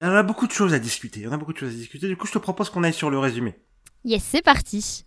Il 0.00 0.06
y 0.06 0.10
en 0.10 0.14
a 0.14 0.22
beaucoup 0.22 0.46
de 0.46 0.52
choses 0.52 0.74
à 0.74 0.78
discuter. 0.78 1.20
Il 1.20 1.24
y 1.24 1.28
en 1.28 1.32
a 1.32 1.36
beaucoup 1.36 1.52
de 1.52 1.58
choses 1.58 1.72
à 1.72 1.76
discuter. 1.76 2.06
Du 2.08 2.16
coup, 2.16 2.26
je 2.26 2.32
te 2.32 2.38
propose 2.38 2.70
qu'on 2.70 2.84
aille 2.84 2.92
sur 2.92 3.10
le 3.10 3.18
résumé. 3.18 3.54
Yes, 4.04 4.22
c'est 4.22 4.42
parti. 4.42 5.04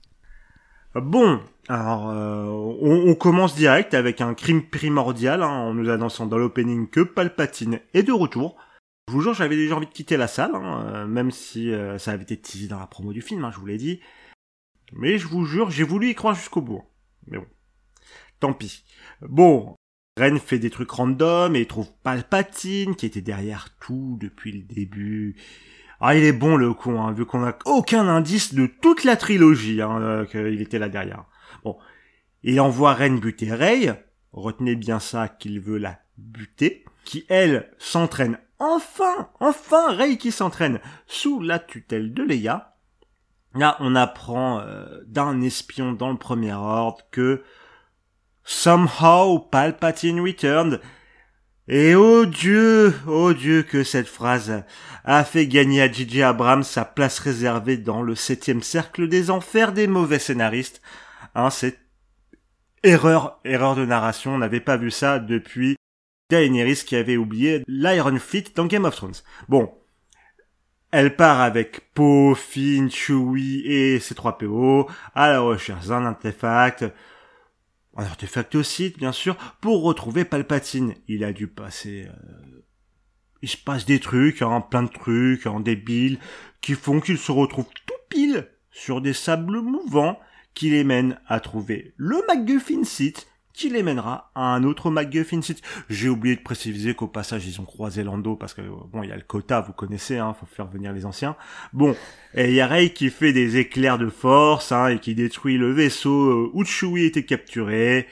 Euh, 0.96 1.01
Bon, 1.01 1.41
alors, 1.71 2.09
euh, 2.09 2.43
on, 2.81 3.15
commence 3.15 3.55
direct 3.55 3.93
avec 3.93 4.19
un 4.19 4.33
crime 4.33 4.61
primordial, 4.61 5.41
hein, 5.41 5.47
en 5.47 5.73
nous 5.73 5.89
annonçant 5.89 6.25
dans 6.25 6.37
l'opening 6.37 6.89
que 6.89 6.99
Palpatine 6.99 7.79
est 7.93 8.03
de 8.03 8.11
retour. 8.11 8.57
Je 9.07 9.13
vous 9.13 9.21
jure, 9.21 9.33
j'avais 9.33 9.55
déjà 9.55 9.77
envie 9.77 9.85
de 9.85 9.93
quitter 9.93 10.17
la 10.17 10.27
salle, 10.27 10.53
hein, 10.53 10.85
euh, 10.93 11.07
même 11.07 11.31
si 11.31 11.71
euh, 11.71 11.97
ça 11.97 12.11
avait 12.11 12.23
été 12.23 12.35
teasé 12.35 12.67
dans 12.67 12.77
la 12.77 12.87
promo 12.87 13.13
du 13.13 13.21
film, 13.21 13.45
hein, 13.45 13.51
je 13.53 13.57
vous 13.57 13.65
l'ai 13.65 13.77
dit. 13.77 14.01
Mais 14.91 15.17
je 15.17 15.27
vous 15.27 15.45
jure, 15.45 15.71
j'ai 15.71 15.85
voulu 15.85 16.09
y 16.09 16.13
croire 16.13 16.35
jusqu'au 16.35 16.59
bout. 16.59 16.83
Mais 17.27 17.37
bon, 17.37 17.47
tant 18.41 18.51
pis. 18.51 18.83
Bon, 19.21 19.77
Ren 20.19 20.39
fait 20.39 20.59
des 20.59 20.71
trucs 20.71 20.91
random 20.91 21.55
et 21.55 21.65
trouve 21.67 21.89
Palpatine 22.03 22.97
qui 22.97 23.05
était 23.05 23.21
derrière 23.21 23.69
tout 23.79 24.17
depuis 24.19 24.51
le 24.51 24.63
début. 24.63 25.37
Ah, 26.01 26.17
il 26.17 26.25
est 26.25 26.33
bon 26.33 26.57
le 26.57 26.73
con, 26.73 27.01
hein, 27.01 27.13
vu 27.13 27.25
qu'on 27.25 27.45
a 27.45 27.57
aucun 27.63 28.09
indice 28.09 28.53
de 28.53 28.65
toute 28.65 29.05
la 29.05 29.15
trilogie, 29.15 29.81
hein, 29.81 30.25
qu'il 30.29 30.59
était 30.59 30.77
là 30.77 30.89
derrière. 30.89 31.30
Bon, 31.63 31.77
il 32.43 32.59
envoie 32.59 32.93
Ren 32.93 33.17
buter 33.17 33.53
Rey. 33.53 34.05
Retenez 34.33 34.75
bien 34.75 34.99
ça, 34.99 35.27
qu'il 35.27 35.59
veut 35.59 35.77
la 35.77 35.99
buter. 36.17 36.85
Qui, 37.03 37.25
elle, 37.29 37.71
s'entraîne 37.79 38.37
enfin, 38.59 39.29
enfin 39.39 39.93
Rey 39.95 40.17
qui 40.17 40.31
s'entraîne 40.31 40.79
sous 41.07 41.41
la 41.41 41.59
tutelle 41.59 42.13
de 42.13 42.23
Leia. 42.23 42.75
Là, 43.55 43.75
on 43.79 43.95
apprend 43.95 44.59
euh, 44.59 45.01
d'un 45.07 45.41
espion 45.41 45.91
dans 45.91 46.11
le 46.11 46.17
premier 46.17 46.53
ordre 46.53 47.01
que 47.11 47.43
somehow 48.43 49.39
Palpatine 49.39 50.21
returned 50.21 50.79
et 51.67 51.95
oh 51.95 52.25
Dieu, 52.25 52.93
oh 53.07 53.33
Dieu 53.33 53.63
que 53.63 53.83
cette 53.83 54.07
phrase 54.07 54.63
a 55.03 55.23
fait 55.23 55.47
gagner 55.47 55.81
à 55.81 55.91
J.J. 55.91 56.23
Abrams 56.23 56.63
sa 56.63 56.85
place 56.85 57.19
réservée 57.19 57.77
dans 57.77 58.01
le 58.01 58.15
septième 58.15 58.63
cercle 58.63 59.07
des 59.07 59.29
enfers 59.29 59.71
des 59.71 59.87
mauvais 59.87 60.19
scénaristes. 60.19 60.81
Hein, 61.35 61.50
c'est 61.50 61.77
erreur, 62.83 63.39
erreur 63.43 63.75
de 63.75 63.85
narration, 63.85 64.35
on 64.35 64.38
n'avait 64.38 64.59
pas 64.59 64.77
vu 64.77 64.91
ça 64.91 65.19
depuis 65.19 65.75
Daenerys 66.29 66.83
qui 66.85 66.95
avait 66.95 67.17
oublié 67.17 67.63
l'Iron 67.67 68.17
Fleet 68.17 68.45
dans 68.55 68.65
Game 68.65 68.85
of 68.85 68.95
Thrones. 68.95 69.15
Bon, 69.50 69.73
elle 70.91 71.15
part 71.15 71.41
avec 71.41 71.93
Poe, 71.93 72.35
Finn, 72.35 72.89
Chewie 72.91 73.61
et 73.65 74.00
ses 74.00 74.15
trois 74.15 74.38
PO 74.38 74.89
à 75.15 75.29
la 75.29 75.39
recherche 75.39 75.88
d'un 75.88 76.05
artefact 76.05 76.85
un 77.97 78.05
artefact 78.05 78.55
aussi, 78.55 78.93
bien 78.97 79.11
sûr, 79.11 79.35
pour 79.59 79.83
retrouver 79.83 80.25
Palpatine. 80.25 80.95
Il 81.07 81.23
a 81.23 81.33
dû 81.33 81.47
passer... 81.47 82.07
Euh, 82.07 82.63
il 83.41 83.50
se 83.50 83.57
passe 83.57 83.85
des 83.85 84.00
trucs, 84.00 84.41
hein, 84.41 84.61
plein 84.61 84.83
de 84.83 84.89
trucs, 84.89 85.47
en 85.47 85.57
hein, 85.57 85.59
débiles, 85.59 86.19
qui 86.61 86.73
font 86.73 87.00
qu'il 87.00 87.17
se 87.17 87.31
retrouve 87.31 87.65
tout 87.85 87.93
pile 88.09 88.47
sur 88.69 89.01
des 89.01 89.13
sables 89.13 89.61
mouvants 89.61 90.19
qui 90.53 90.70
les 90.70 90.84
mènent 90.84 91.20
à 91.27 91.39
trouver 91.39 91.93
le 91.98 92.22
MacGuffin 92.27 92.84
site 92.84 93.27
qui 93.53 93.70
les 93.70 93.84
mènera 93.84 94.31
à 94.36 94.53
un 94.53 94.63
autre 94.63 94.89
MacGuffin 94.89 95.41
site. 95.41 95.62
J'ai 95.89 96.10
oublié 96.10 96.36
de 96.36 96.41
préciser 96.41 96.96
qu'au 96.96 97.08
passage 97.08 97.46
ils 97.46 97.60
ont 97.62 97.65
croisé 97.65 98.03
Lando 98.03 98.36
parce 98.36 98.53
que 98.53 98.62
bon 98.62 99.03
il 99.03 99.10
y 99.10 99.12
a 99.12 99.15
le 99.15 99.22
quota, 99.22 99.62
vous 99.62 99.74
connaissez, 99.74 100.17
hein, 100.17 100.34
faut 100.39 100.46
faire 100.46 100.67
venir 100.67 100.93
les 100.93 101.05
anciens. 101.05 101.36
Bon, 101.74 101.96
et 102.34 102.50
il 102.50 102.55
y 102.55 102.62
a 102.62 102.67
Rey 102.67 102.91
qui 102.91 103.10
fait 103.10 103.34
des 103.34 103.58
éclairs 103.58 103.98
de 103.98 104.10
force 104.10 104.72
hein, 104.72 104.88
et 104.88 105.00
qui 105.00 105.15
détruit 105.15 105.58
le 105.58 105.72
vaisseau 105.72 106.29
euh, 106.29 106.51
où 106.53 106.63
Chewie 106.63 107.05
était 107.05 107.25
capturé. 107.25 108.08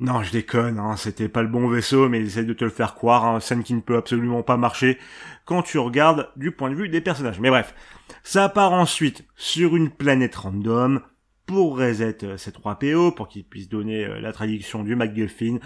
Non, 0.00 0.22
je 0.22 0.32
déconne, 0.32 0.78
hein, 0.78 0.96
c'était 0.96 1.28
pas 1.28 1.42
le 1.42 1.48
bon 1.48 1.68
vaisseau, 1.68 2.08
mais 2.08 2.20
ils 2.20 2.26
essaient 2.26 2.44
de 2.44 2.54
te 2.54 2.64
le 2.64 2.70
faire 2.70 2.94
croire, 2.94 3.26
hein, 3.26 3.38
scène 3.38 3.62
qui 3.62 3.74
ne 3.74 3.82
peut 3.82 3.98
absolument 3.98 4.42
pas 4.42 4.56
marcher 4.56 4.98
quand 5.44 5.62
tu 5.62 5.78
regardes 5.78 6.30
du 6.36 6.52
point 6.52 6.70
de 6.70 6.74
vue 6.74 6.88
des 6.88 7.02
personnages. 7.02 7.38
Mais 7.38 7.50
bref, 7.50 7.74
ça 8.22 8.48
part 8.48 8.72
ensuite 8.72 9.24
sur 9.36 9.76
une 9.76 9.90
planète 9.90 10.36
random, 10.36 11.02
pour 11.50 11.76
reset 11.76 12.18
euh, 12.22 12.36
ces 12.36 12.52
3 12.52 12.78
PO, 12.78 13.10
pour 13.10 13.26
qu'ils 13.26 13.42
puissent 13.42 13.68
donner 13.68 14.04
euh, 14.04 14.20
la 14.20 14.32
traduction 14.32 14.84
du 14.84 14.94
MacGuffin. 14.94 15.58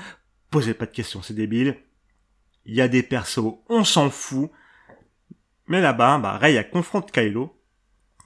Posez 0.49 0.73
pas 0.73 0.87
de 0.87 0.93
questions, 0.93 1.21
c'est 1.21 1.35
débile. 1.35 1.76
Il 2.64 2.75
y 2.75 2.81
a 2.81 2.88
des 2.88 3.03
persos, 3.03 3.59
on 3.69 3.85
s'en 3.85 4.09
fout. 4.09 4.50
Mais 5.67 5.83
là-bas, 5.83 6.17
bah, 6.17 6.38
Rey 6.38 6.67
confronte 6.73 7.12
Kylo, 7.12 7.55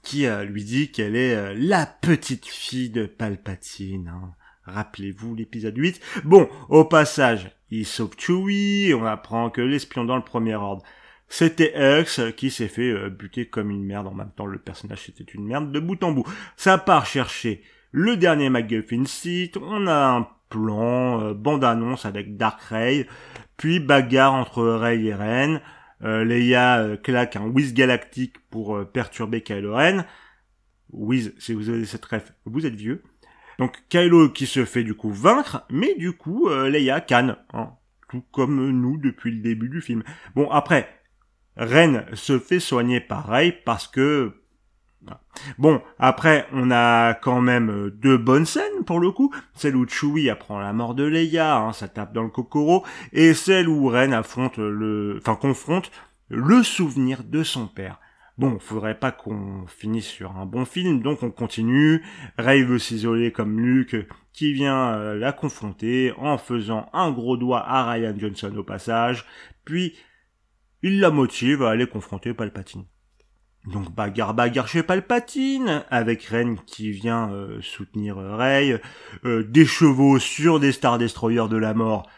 qui 0.05 0.27
euh, 0.27 0.45
lui 0.45 0.63
dit 0.63 0.93
qu'elle 0.93 1.17
est 1.17 1.53
la 1.57 1.85
petite 1.85 2.47
fille 2.47 2.91
de 2.91 3.07
Palpatine. 3.07 4.07
Hein. 4.07 4.35
Rappelez-vous 4.63 5.35
l'épisode 5.35 5.77
8. 5.77 6.01
Bon, 6.23 6.49
au 6.69 6.85
passage, 6.85 7.51
il 7.73 7.85
sauve 7.85 8.15
Chewie, 8.17 8.95
on 8.95 9.05
apprend 9.05 9.51
que 9.51 9.63
l'espion 9.63 10.05
dans 10.05 10.17
le 10.17 10.23
premier 10.23 10.55
ordre 10.55 10.85
c'était 11.29 11.75
Hux 11.77 12.33
qui 12.37 12.51
s'est 12.51 12.69
fait 12.69 12.91
euh, 12.91 13.11
buter 13.11 13.47
comme 13.47 13.71
une 13.71 13.85
merde. 13.85 14.07
En 14.07 14.15
même 14.15 14.31
temps, 14.35 14.47
le 14.47 14.59
personnage 14.59 15.05
c'était 15.05 15.31
une 15.33 15.47
merde 15.47 15.71
de 15.71 15.81
bout 15.81 16.03
en 16.03 16.13
bout. 16.13 16.27
Ça 16.57 16.79
part 16.79 17.07
chercher 17.07 17.63
le 17.93 18.17
dernier 18.17 18.49
MacGuffin 18.49 19.05
site. 19.05 19.57
On 19.59 19.87
a 19.87 20.17
un 20.17 20.29
plan, 20.49 21.21
euh, 21.21 21.35
bande-annonce 21.35 22.07
avec 22.07 22.37
Dark 22.37 22.61
Ray, 22.63 23.07
puis 23.59 23.79
bagarre 23.79 24.35
entre 24.35 24.65
Ray 24.65 25.09
et 25.09 25.15
Ren. 25.15 25.61
Euh, 26.03 26.25
Leia 26.25 26.97
claque 27.03 27.37
un 27.37 27.47
Whiz 27.47 27.75
galactique 27.75 28.37
pour 28.51 28.87
perturber 28.91 29.43
Kylo 29.43 29.75
Ren. 29.75 30.05
Whiz, 30.91 31.35
si 31.39 31.53
vous 31.53 31.69
avez 31.69 31.85
cette 31.85 32.05
ref, 32.07 32.33
vous 32.47 32.65
êtes 32.65 32.75
vieux. 32.75 33.03
Donc 33.59 33.77
Kylo 33.91 34.31
qui 34.31 34.47
se 34.47 34.65
fait 34.65 34.85
du 34.85 34.95
coup 34.95 35.11
vaincre, 35.11 35.67
mais 35.71 35.95
du 35.97 36.13
coup 36.13 36.49
Leia 36.49 37.01
canne, 37.01 37.37
hein, 37.53 37.73
tout 38.09 38.23
comme 38.31 38.71
nous 38.71 38.97
depuis 38.97 39.33
le 39.33 39.43
début 39.43 39.69
du 39.69 39.83
film. 39.83 40.05
Bon 40.37 40.49
après, 40.51 40.98
Ren 41.59 42.05
se 42.15 42.39
fait 42.39 42.61
soigner 42.61 43.01
pareil 43.01 43.55
parce 43.65 43.87
que 43.87 44.33
Bon, 45.59 45.81
après, 45.99 46.47
on 46.53 46.71
a 46.71 47.15
quand 47.15 47.41
même 47.41 47.71
euh, 47.71 47.91
deux 47.91 48.19
bonnes 48.19 48.45
scènes 48.45 48.85
pour 48.85 49.01
le 49.01 49.11
coup. 49.11 49.33
Celle 49.55 49.77
où 49.77 49.87
Chewie 49.89 50.29
apprend 50.29 50.59
la 50.59 50.73
mort 50.73 50.95
de 50.95 51.05
Leia, 51.05 51.57
hein, 51.57 51.73
ça 51.73 51.89
tape 51.89 52.13
dans 52.13 52.25
le 52.25 52.29
kokoro, 52.29 52.85
et 53.13 53.33
celle 53.35 53.69
où 53.69 53.89
Ren 53.89 54.13
affronte 54.13 54.59
le, 54.59 55.19
enfin 55.21 55.37
confronte 55.37 55.91
le 56.29 56.63
souvenir 56.63 57.23
de 57.25 57.43
son 57.43 57.67
père. 57.69 58.01
Bon, 58.37 58.59
faudrait 58.61 58.99
pas 58.99 59.11
qu'on 59.11 59.67
finisse 59.67 60.07
sur 60.07 60.37
un 60.37 60.47
bon 60.47 60.65
film, 60.65 61.03
donc 61.03 61.23
on 61.23 61.31
continue. 61.31 62.05
Rey 62.37 62.63
veut 62.63 62.79
s'isoler 62.79 63.33
comme 63.33 63.59
Luke, 63.59 63.97
qui 64.33 64.53
vient 64.53 64.91
euh, 64.91 65.17
la 65.17 65.33
confronter 65.33 66.13
en 66.19 66.39
faisant 66.39 66.89
un 66.93 67.11
gros 67.11 67.37
doigt 67.37 67.65
à 67.67 67.91
Ryan 67.91 68.15
Johnson 68.17 68.55
au 68.57 68.63
passage. 68.63 69.25
Puis 69.65 69.97
il 70.83 71.01
la 71.01 71.11
motive 71.11 71.63
à 71.63 71.71
aller 71.71 71.87
confronter 71.87 72.35
Palpatine. 72.35 72.85
Donc 73.67 73.95
bagarre 73.95 74.35
bagarre 74.35 74.69
chez 74.69 74.83
Palpatine, 74.83 75.85
avec 75.91 76.25
Ren 76.25 76.57
qui 76.67 76.91
vient 76.91 77.31
euh, 77.33 77.61
soutenir 77.61 78.17
Rey, 78.17 78.81
euh, 79.25 79.43
des 79.43 79.67
chevaux 79.67 80.19
sur 80.19 80.61
des 80.61 80.73
Star 80.73 80.99
Destroyers 80.99 81.49
de 81.49 81.57
la 81.57 81.75
mort 81.75 82.09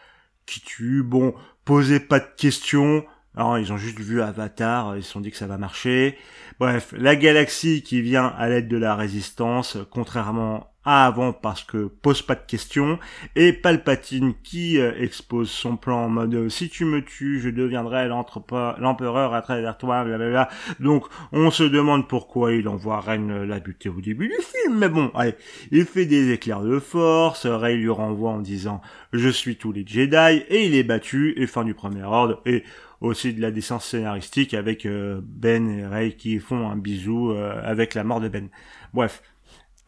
qui 0.45 0.61
tuent, 0.61 1.03
bon, 1.03 1.33
posez 1.65 1.99
pas 1.99 2.19
de 2.19 2.29
questions, 2.37 3.03
alors, 3.35 3.57
ils 3.57 3.71
ont 3.71 3.77
juste 3.77 3.99
vu 3.99 4.21
Avatar, 4.21 4.97
ils 4.97 5.03
se 5.03 5.11
sont 5.11 5.21
dit 5.21 5.31
que 5.31 5.37
ça 5.37 5.47
va 5.47 5.57
marcher. 5.57 6.17
Bref, 6.59 6.93
la 6.97 7.15
galaxie 7.15 7.81
qui 7.81 8.01
vient 8.01 8.25
à 8.25 8.49
l'aide 8.49 8.67
de 8.67 8.77
la 8.77 8.95
résistance, 8.95 9.77
contrairement 9.89 10.70
avant 10.83 11.31
parce 11.31 11.63
que 11.63 11.85
pose 11.87 12.21
pas 12.23 12.35
de 12.35 12.45
questions, 12.45 12.97
et 13.35 13.53
Palpatine 13.53 14.33
qui 14.41 14.79
euh, 14.79 14.93
expose 14.97 15.49
son 15.49 15.77
plan 15.77 16.05
en 16.05 16.09
mode 16.09 16.33
euh, 16.33 16.49
si 16.49 16.69
tu 16.69 16.85
me 16.85 17.03
tues, 17.03 17.39
je 17.39 17.49
deviendrai 17.49 18.07
l'empereur 18.07 19.33
à 19.33 19.41
travers 19.41 19.77
toi, 19.77 20.03
blablabla. 20.03 20.49
Donc 20.79 21.05
on 21.31 21.51
se 21.51 21.63
demande 21.63 22.07
pourquoi 22.07 22.53
il 22.53 22.67
envoie 22.67 22.99
Ren 22.99 23.45
la 23.45 23.59
buter 23.59 23.89
au 23.89 24.01
début 24.01 24.27
du 24.27 24.43
film, 24.43 24.79
mais 24.79 24.89
bon, 24.89 25.11
allez, 25.13 25.35
il 25.71 25.85
fait 25.85 26.05
des 26.05 26.31
éclairs 26.31 26.61
de 26.61 26.79
force, 26.79 27.45
Rey 27.45 27.75
lui 27.75 27.89
renvoie 27.89 28.31
en 28.31 28.39
disant 28.39 28.81
je 29.13 29.29
suis 29.29 29.57
tous 29.57 29.71
les 29.71 29.85
Jedi, 29.85 30.43
et 30.49 30.65
il 30.65 30.75
est 30.75 30.83
battu, 30.83 31.33
et 31.37 31.45
fin 31.45 31.63
du 31.63 31.73
premier 31.73 32.03
ordre, 32.03 32.41
et 32.45 32.63
aussi 33.01 33.33
de 33.33 33.41
la 33.41 33.51
décence 33.51 33.85
scénaristique 33.85 34.53
avec 34.53 34.85
euh, 34.85 35.21
Ben 35.23 35.69
et 35.69 35.85
Rey 35.85 36.13
qui 36.13 36.39
font 36.39 36.69
un 36.69 36.75
bisou 36.75 37.31
avec 37.31 37.93
la 37.93 38.03
mort 38.03 38.19
de 38.19 38.29
Ben. 38.29 38.49
Bref, 38.93 39.21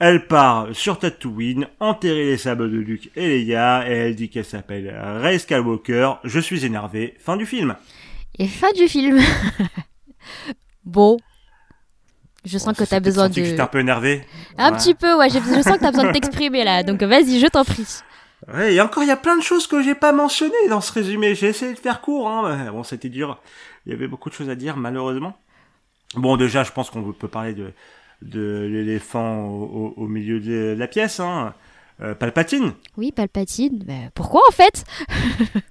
elle 0.03 0.27
part 0.27 0.67
sur 0.73 0.99
Tatooine, 0.99 1.65
enterrer 1.79 2.25
les 2.25 2.37
sables 2.37 2.69
de 2.69 2.75
Luke 2.75 3.09
et 3.15 3.45
Leia, 3.45 3.89
et 3.89 3.93
elle 3.93 4.15
dit 4.15 4.27
qu'elle 4.27 4.43
s'appelle 4.43 4.93
Rey 5.21 5.39
Skywalker. 5.39 6.15
Je 6.25 6.41
suis 6.41 6.65
énervé. 6.65 7.15
Fin 7.19 7.37
du 7.37 7.45
film. 7.45 7.77
Et 8.37 8.49
fin 8.49 8.73
du 8.73 8.89
film. 8.89 9.21
bon. 10.83 11.15
Je 12.43 12.57
sens 12.57 12.75
que 12.75 12.83
t'as 12.83 12.99
besoin 12.99 13.29
de. 13.29 13.61
Un 13.61 13.67
peu 13.67 13.79
énervé. 13.79 14.25
Un 14.57 14.73
petit 14.73 14.93
peu, 14.93 15.17
ouais. 15.17 15.29
Je 15.29 15.39
sens 15.61 15.77
que 15.77 15.79
t'as 15.79 15.91
besoin 15.91 16.09
de 16.09 16.11
t'exprimer 16.11 16.65
là. 16.65 16.83
Donc 16.83 17.01
vas-y, 17.01 17.39
je 17.39 17.47
t'en 17.47 17.63
prie. 17.63 17.87
Ouais, 18.53 18.73
et 18.73 18.81
encore, 18.81 19.03
il 19.03 19.07
y 19.07 19.11
a 19.11 19.15
plein 19.15 19.37
de 19.37 19.41
choses 19.41 19.67
que 19.67 19.81
j'ai 19.81 19.95
pas 19.95 20.11
mentionnées 20.11 20.67
dans 20.69 20.81
ce 20.81 20.91
résumé. 20.91 21.33
J'ai 21.33 21.47
essayé 21.47 21.73
de 21.73 21.79
faire 21.79 22.01
court, 22.01 22.27
hein. 22.27 22.71
Bon, 22.73 22.83
c'était 22.83 23.07
dur. 23.07 23.39
Il 23.85 23.93
y 23.93 23.95
avait 23.95 24.09
beaucoup 24.09 24.29
de 24.29 24.35
choses 24.35 24.49
à 24.49 24.55
dire, 24.55 24.75
malheureusement. 24.75 25.37
Bon, 26.15 26.35
déjà, 26.35 26.65
je 26.65 26.73
pense 26.73 26.89
qu'on 26.89 27.13
peut 27.13 27.29
parler 27.29 27.53
de, 27.53 27.71
de 28.21 28.67
l'éléphant 28.71 29.45
au, 29.45 30.07
milieu 30.07 30.39
de 30.39 30.75
la 30.77 30.87
pièce, 30.87 31.19
hein. 31.19 31.53
Euh, 32.01 32.15
Palpatine. 32.15 32.73
Oui, 32.97 33.11
Palpatine. 33.11 33.83
Ben, 33.85 34.09
pourquoi 34.13 34.41
en 34.47 34.51
fait? 34.51 34.83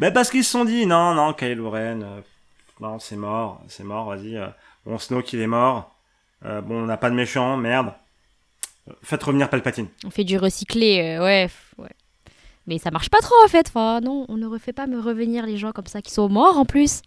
Ben 0.00 0.10
parce 0.12 0.30
qu'ils 0.30 0.44
se 0.44 0.50
sont 0.50 0.64
dit 0.64 0.86
non, 0.86 1.14
non, 1.14 1.34
Kylo 1.34 1.70
Ren, 1.70 2.00
euh, 2.02 2.20
non, 2.80 2.98
c'est 2.98 3.16
mort, 3.16 3.62
c'est 3.68 3.84
mort, 3.84 4.08
vas-y. 4.08 4.36
Euh, 4.38 4.46
bon, 4.86 4.98
Snoke 4.98 5.34
il 5.34 5.40
est 5.40 5.46
mort. 5.46 5.94
bon, 6.42 6.82
on 6.82 6.86
n'a 6.86 6.96
pas 6.96 7.10
de 7.10 7.14
méchant, 7.14 7.58
merde. 7.58 7.92
Faites 9.02 9.22
revenir 9.22 9.50
Palpatine. 9.50 9.88
On 10.04 10.10
fait 10.10 10.24
du 10.24 10.38
recyclé, 10.38 11.18
ouais, 11.20 11.50
ouais. 11.76 11.90
Mais 12.66 12.78
ça 12.78 12.90
marche 12.90 13.10
pas 13.10 13.20
trop 13.20 13.34
en 13.44 13.48
fait. 13.48 13.68
Enfin, 13.68 14.00
non, 14.00 14.24
on 14.28 14.38
ne 14.38 14.46
refait 14.46 14.72
pas 14.72 14.86
me 14.86 14.98
revenir 14.98 15.44
les 15.44 15.58
gens 15.58 15.72
comme 15.72 15.86
ça 15.86 16.00
qui 16.00 16.10
sont 16.10 16.30
morts 16.30 16.58
en 16.58 16.64
plus. 16.64 17.02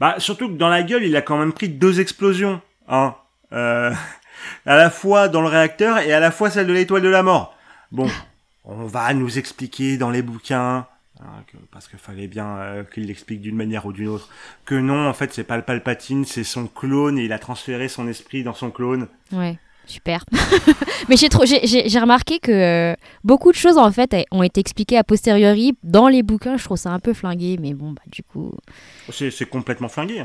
Bah 0.00 0.16
surtout 0.18 0.48
que 0.48 0.54
dans 0.54 0.70
la 0.70 0.82
gueule, 0.82 1.04
il 1.04 1.16
a 1.16 1.22
quand 1.22 1.36
même 1.36 1.52
pris 1.52 1.68
deux 1.68 2.00
explosions. 2.00 2.62
Hein, 2.88 3.14
euh, 3.52 3.92
à 4.66 4.76
la 4.76 4.90
fois 4.90 5.28
dans 5.28 5.40
le 5.42 5.48
réacteur 5.48 5.98
et 5.98 6.12
à 6.12 6.20
la 6.20 6.30
fois 6.30 6.50
celle 6.50 6.66
de 6.66 6.72
l'étoile 6.72 7.02
de 7.02 7.08
la 7.08 7.22
mort. 7.22 7.54
Bon, 7.92 8.08
on 8.64 8.84
va 8.86 9.12
nous 9.14 9.38
expliquer 9.38 9.96
dans 9.96 10.10
les 10.10 10.22
bouquins 10.22 10.86
Hein, 11.20 11.42
que- 11.48 11.56
parce 11.72 11.88
qu'il 11.88 11.98
fallait 11.98 12.28
bien 12.28 12.46
euh, 12.58 12.84
qu'il 12.84 13.06
l'explique 13.06 13.40
d'une 13.40 13.56
manière 13.56 13.86
ou 13.86 13.92
d'une 13.92 14.06
autre. 14.06 14.28
Que 14.64 14.76
non, 14.76 15.08
en 15.08 15.12
fait, 15.12 15.34
c'est 15.34 15.42
pas 15.42 15.56
le 15.56 15.64
Palpatine, 15.64 16.24
c'est 16.24 16.44
son 16.44 16.68
clone 16.68 17.18
et 17.18 17.24
il 17.24 17.32
a 17.32 17.40
transféré 17.40 17.88
son 17.88 18.06
esprit 18.06 18.44
dans 18.44 18.54
son 18.54 18.70
clone. 18.70 19.08
Ouais, 19.32 19.58
super. 19.84 20.24
Mais 21.08 21.16
j'ai 21.16 21.28
trop, 21.28 21.44
j'ai- 21.44 21.66
j'ai 21.66 21.88
j'ai 21.88 21.98
remarqué 21.98 22.38
que 22.38 22.52
euh, 22.52 22.94
beaucoup 23.24 23.50
de 23.50 23.56
choses 23.56 23.78
en 23.78 23.90
fait 23.90 24.14
ont 24.30 24.44
été 24.44 24.60
expliquées 24.60 24.96
a 24.96 25.02
posteriori 25.02 25.76
dans 25.82 26.06
les 26.06 26.22
bouquins. 26.22 26.56
Je 26.56 26.62
trouve 26.62 26.76
ça 26.76 26.90
un 26.90 27.00
peu 27.00 27.12
flingué, 27.14 27.58
mais 27.60 27.74
bon, 27.74 27.90
bah 27.90 28.02
du 28.06 28.22
coup, 28.22 28.52
C'est 29.10 29.32
c'est 29.32 29.46
complètement 29.46 29.88
flingué. 29.88 30.24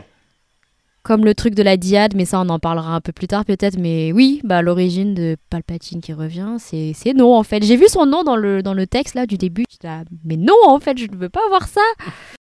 Comme 1.03 1.25
le 1.25 1.35
truc 1.35 1.53
de 1.55 1.63
la 1.63 1.77
diade, 1.77 2.15
mais 2.15 2.25
ça 2.25 2.39
on 2.39 2.49
en 2.49 2.59
parlera 2.59 2.95
un 2.95 3.01
peu 3.01 3.11
plus 3.11 3.27
tard 3.27 3.45
peut-être. 3.45 3.77
Mais 3.77 4.11
oui, 4.13 4.41
bah 4.43 4.61
l'origine 4.61 5.13
de 5.13 5.37
Palpatine 5.49 6.01
qui 6.01 6.13
revient, 6.13 6.55
c'est 6.59 6.93
c'est 6.95 7.13
non 7.13 7.35
en 7.35 7.43
fait. 7.43 7.63
J'ai 7.63 7.75
vu 7.75 7.87
son 7.87 8.05
nom 8.05 8.23
dans 8.23 8.35
le 8.37 8.63
dans 8.63 8.73
le 8.73 8.87
texte 8.87 9.15
là 9.15 9.25
du 9.25 9.37
début. 9.37 9.65
Là, 9.83 10.03
mais 10.23 10.37
non 10.37 10.55
en 10.65 10.79
fait, 10.79 10.97
je 10.97 11.05
ne 11.07 11.15
veux 11.15 11.29
pas 11.29 11.47
voir 11.49 11.67
ça. 11.67 11.81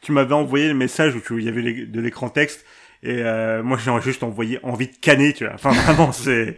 Tu 0.00 0.12
m'avais 0.12 0.34
envoyé 0.34 0.68
le 0.68 0.74
message 0.74 1.14
où 1.30 1.38
il 1.38 1.44
y 1.44 1.48
avait 1.48 1.62
les- 1.62 1.86
de 1.86 2.00
l'écran 2.00 2.30
texte 2.30 2.64
et 3.02 3.22
euh, 3.22 3.62
moi 3.62 3.76
j'ai 3.76 3.92
juste 4.00 4.22
envoyé 4.22 4.58
envie 4.62 4.86
de 4.86 4.96
canner, 4.96 5.32
tu 5.34 5.44
vois. 5.44 5.54
Enfin 5.54 5.70
vraiment, 5.72 6.12
c'est 6.12 6.56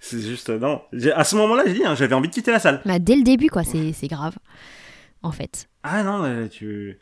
c'est 0.00 0.20
juste 0.20 0.50
euh, 0.50 0.58
non. 0.58 0.82
À 1.14 1.24
ce 1.24 1.36
moment-là, 1.36 1.64
j'ai 1.66 1.74
dit, 1.74 1.84
hein, 1.84 1.94
j'avais 1.94 2.14
envie 2.14 2.28
de 2.28 2.34
quitter 2.34 2.50
la 2.50 2.58
salle. 2.58 2.80
Bah 2.84 2.98
dès 2.98 3.14
le 3.16 3.22
début 3.22 3.48
quoi, 3.48 3.62
c'est 3.64 3.92
c'est 3.92 4.08
grave. 4.08 4.34
En 5.22 5.30
fait. 5.30 5.68
Ah 5.84 6.02
non, 6.02 6.48
tu 6.48 6.98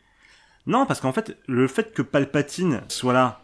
non 0.67 0.85
parce 0.85 0.99
qu'en 1.01 1.11
fait 1.11 1.35
le 1.47 1.67
fait 1.67 1.91
que 1.91 2.03
Palpatine 2.03 2.81
soit 2.87 3.13
là, 3.13 3.40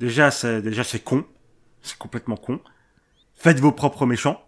déjà 0.00 0.30
c'est 0.32 0.60
déjà 0.62 0.82
c'est 0.82 0.98
con, 1.04 1.24
c'est 1.82 1.96
complètement 1.96 2.36
con. 2.36 2.60
Faites 3.36 3.60
vos 3.60 3.72
propres 3.72 4.04
méchants 4.06 4.42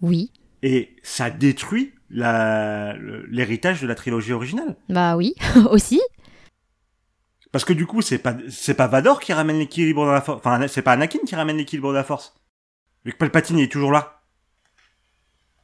Oui. 0.00 0.30
et 0.62 0.94
ça 1.02 1.28
détruit 1.30 1.92
la 2.08 2.94
l'héritage 3.28 3.82
de 3.82 3.86
la 3.88 3.94
trilogie 3.96 4.32
originale. 4.32 4.76
Bah 4.88 5.16
oui, 5.16 5.34
aussi. 5.70 6.00
Parce 7.52 7.64
que 7.64 7.72
du 7.72 7.86
coup, 7.86 8.02
c'est 8.02 8.18
pas 8.18 8.36
c'est 8.48 8.74
pas 8.74 8.86
Vador 8.86 9.18
qui 9.20 9.32
ramène 9.32 9.58
l'équilibre 9.58 10.04
dans 10.06 10.12
la 10.12 10.20
force. 10.20 10.38
Enfin, 10.38 10.66
c'est 10.68 10.82
pas 10.82 10.92
Anakin 10.92 11.18
qui 11.26 11.34
ramène 11.34 11.56
l'équilibre 11.56 11.90
de 11.90 11.96
la 11.96 12.04
force. 12.04 12.34
Vu 13.04 13.12
que 13.12 13.16
Palpatine 13.18 13.58
il 13.58 13.64
est 13.64 13.72
toujours 13.72 13.92
là. 13.92 14.22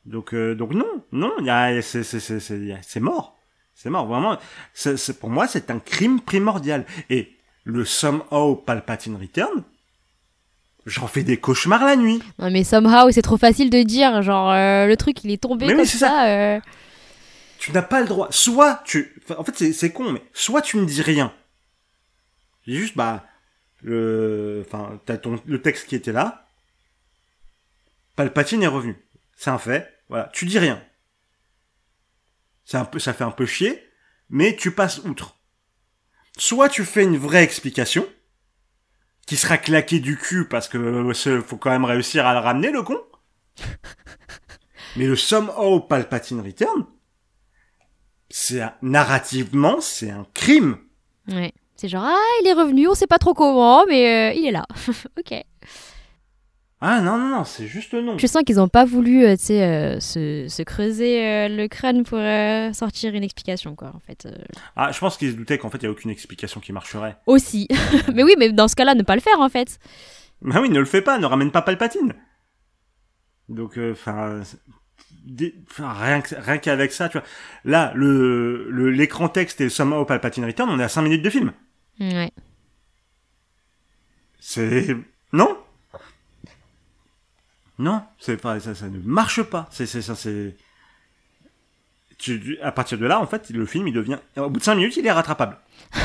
Donc 0.04 0.34
euh, 0.34 0.54
donc 0.54 0.72
non 0.74 1.04
non, 1.12 1.32
y 1.40 1.50
a 1.50 1.80
c'est 1.82 2.02
c'est 2.02 2.20
c'est 2.20 3.00
mort. 3.00 3.36
C'est 3.74 3.90
mort 3.90 4.06
vraiment. 4.06 4.36
C'est 4.74 4.96
c'est- 4.96 5.18
pour 5.18 5.30
moi 5.30 5.46
c'est 5.46 5.70
un 5.70 5.78
crime 5.78 6.20
primordial. 6.20 6.84
Et 7.10 7.32
le 7.64 7.84
somehow 7.84 8.56
Palpatine 8.56 9.16
Return, 9.16 9.62
j'en 10.86 11.06
fais 11.06 11.22
des 11.22 11.38
cauchemars 11.38 11.84
la 11.84 11.96
nuit. 11.96 12.22
Non 12.38 12.50
mais 12.50 12.64
somehow 12.64 13.10
c'est 13.10 13.22
trop 13.22 13.36
facile 13.36 13.70
de 13.70 13.82
dire 13.82 14.22
genre 14.22 14.50
euh, 14.50 14.86
le 14.86 14.96
truc 14.96 15.22
il 15.24 15.30
est 15.30 15.42
tombé 15.42 15.66
Mais 15.66 15.74
comme 15.76 15.84
ça. 15.84 16.26
euh. 16.28 16.60
Tu 17.58 17.70
n'as 17.72 17.82
pas 17.82 18.00
le 18.00 18.08
droit. 18.08 18.28
Soit 18.32 18.82
tu, 18.84 19.14
enfin, 19.22 19.36
en 19.38 19.44
fait 19.44 19.56
c'est 19.56 19.72
c'est 19.72 19.92
con, 19.92 20.10
mais 20.12 20.22
soit 20.32 20.62
tu 20.62 20.76
ne 20.78 20.84
dis 20.84 21.02
rien. 21.02 21.32
J'ai 22.66 22.74
juste 22.74 22.96
bah 22.96 23.24
le, 23.82 24.64
enfin 24.66 25.00
t'as 25.06 25.16
ton 25.16 25.40
le 25.44 25.62
texte 25.62 25.86
qui 25.86 25.94
était 25.94 26.12
là. 26.12 26.46
Palpatine 28.16 28.62
est 28.62 28.66
revenu. 28.68 28.96
C'est 29.36 29.50
un 29.50 29.58
fait. 29.58 29.88
Voilà, 30.08 30.30
tu 30.32 30.44
dis 30.44 30.58
rien. 30.58 30.82
C'est 32.64 32.76
un 32.76 32.84
peu, 32.84 32.98
ça 32.98 33.12
fait 33.12 33.24
un 33.24 33.30
peu 33.30 33.46
chier, 33.46 33.82
mais 34.28 34.54
tu 34.56 34.70
passes 34.72 34.98
outre. 35.04 35.36
Soit 36.38 36.68
tu 36.68 36.84
fais 36.84 37.04
une 37.04 37.16
vraie 37.18 37.42
explication 37.44 38.06
qui 39.26 39.36
sera 39.36 39.58
claquée 39.58 40.00
du 40.00 40.16
cul 40.16 40.48
parce 40.48 40.68
que 40.68 40.78
euh, 40.78 41.12
ce- 41.14 41.40
faut 41.40 41.56
quand 41.56 41.70
même 41.70 41.84
réussir 41.84 42.26
à 42.26 42.32
le 42.34 42.40
ramener 42.40 42.70
le 42.70 42.82
con. 42.82 42.98
mais 44.96 45.06
le 45.06 45.16
somehow 45.16 45.80
Palpatine 45.80 46.40
Return, 46.40 46.86
c'est 48.30 48.62
narrativement 48.82 49.80
c'est 49.80 50.10
un 50.10 50.26
crime. 50.34 50.78
Ouais. 51.28 51.52
C'est 51.76 51.88
genre 51.88 52.04
ah 52.04 52.18
il 52.42 52.48
est 52.48 52.52
revenu, 52.52 52.88
on 52.88 52.94
sait 52.94 53.06
pas 53.06 53.18
trop 53.18 53.34
comment 53.34 53.84
mais 53.86 54.32
euh, 54.32 54.34
il 54.34 54.46
est 54.46 54.52
là. 54.52 54.66
ok. 55.18 55.34
Ah 56.84 57.00
non 57.00 57.16
non 57.16 57.28
non, 57.28 57.44
c'est 57.44 57.68
juste 57.68 57.94
non. 57.94 58.18
Je 58.18 58.26
sens 58.26 58.42
qu'ils 58.44 58.58
ont 58.60 58.66
pas 58.66 58.84
voulu 58.84 59.24
euh, 59.24 59.36
euh, 59.50 60.00
se, 60.00 60.46
se 60.48 60.62
creuser 60.64 61.24
euh, 61.24 61.48
le 61.48 61.68
crâne 61.68 62.02
pour 62.02 62.18
euh, 62.18 62.72
sortir 62.72 63.14
une 63.14 63.22
explication 63.22 63.76
quoi 63.76 63.92
en 63.94 64.00
fait. 64.00 64.26
euh. 64.26 64.32
Ah, 64.74 64.90
je 64.90 64.98
pense 64.98 65.16
qu'ils 65.16 65.30
se 65.30 65.36
doutaient 65.36 65.58
qu'en 65.58 65.70
fait 65.70 65.78
il 65.78 65.84
y 65.84 65.86
a 65.86 65.90
aucune 65.92 66.10
explication 66.10 66.58
qui 66.60 66.72
marcherait. 66.72 67.16
Aussi. 67.26 67.68
mais 68.14 68.24
oui 68.24 68.34
mais 68.36 68.50
dans 68.50 68.66
ce 68.66 68.74
cas-là 68.74 68.94
ne 68.96 69.02
pas 69.04 69.14
le 69.14 69.20
faire 69.20 69.38
en 69.40 69.48
fait. 69.48 69.78
Bah 70.42 70.58
oui, 70.60 70.70
ne 70.70 70.80
le 70.80 70.84
fais 70.84 71.02
pas, 71.02 71.18
ne 71.18 71.26
ramène 71.26 71.52
pas 71.52 71.62
Palpatine. 71.62 72.14
Donc, 73.48 73.78
enfin, 73.92 74.42
rien 75.70 76.20
que- 76.20 76.34
rien 76.34 76.58
qu'avec 76.58 76.90
ça, 76.90 77.08
tu 77.08 77.18
vois. 77.18 77.26
Là, 77.64 77.92
le 77.94 78.68
le- 78.70 78.90
l'écran 78.90 79.28
texte 79.28 79.60
et 79.60 79.68
somehow 79.68 80.04
Palpatine 80.04 80.44
Return, 80.44 80.68
on 80.68 80.80
est 80.80 80.84
à 80.84 80.88
5 80.88 81.02
minutes 81.02 81.22
de 81.22 81.30
film. 81.30 81.52
Ouais. 82.00 82.32
C'est 84.40 84.96
non, 87.82 88.02
c'est 88.18 88.36
pas 88.36 88.60
ça, 88.60 88.74
ça 88.74 88.88
ne 88.88 88.98
marche 88.98 89.42
pas. 89.42 89.68
C'est 89.70 89.86
ça, 89.86 90.14
c'est. 90.14 90.56
À 92.62 92.70
partir 92.72 92.98
de 92.98 93.06
là, 93.06 93.18
en 93.20 93.26
fait, 93.26 93.50
le 93.50 93.66
film, 93.66 93.88
il 93.88 93.94
devient. 93.94 94.18
Au 94.36 94.48
bout 94.48 94.60
de 94.60 94.64
5 94.64 94.76
minutes, 94.76 94.96
il 94.96 95.06
est 95.06 95.12
rattrapable. 95.12 95.58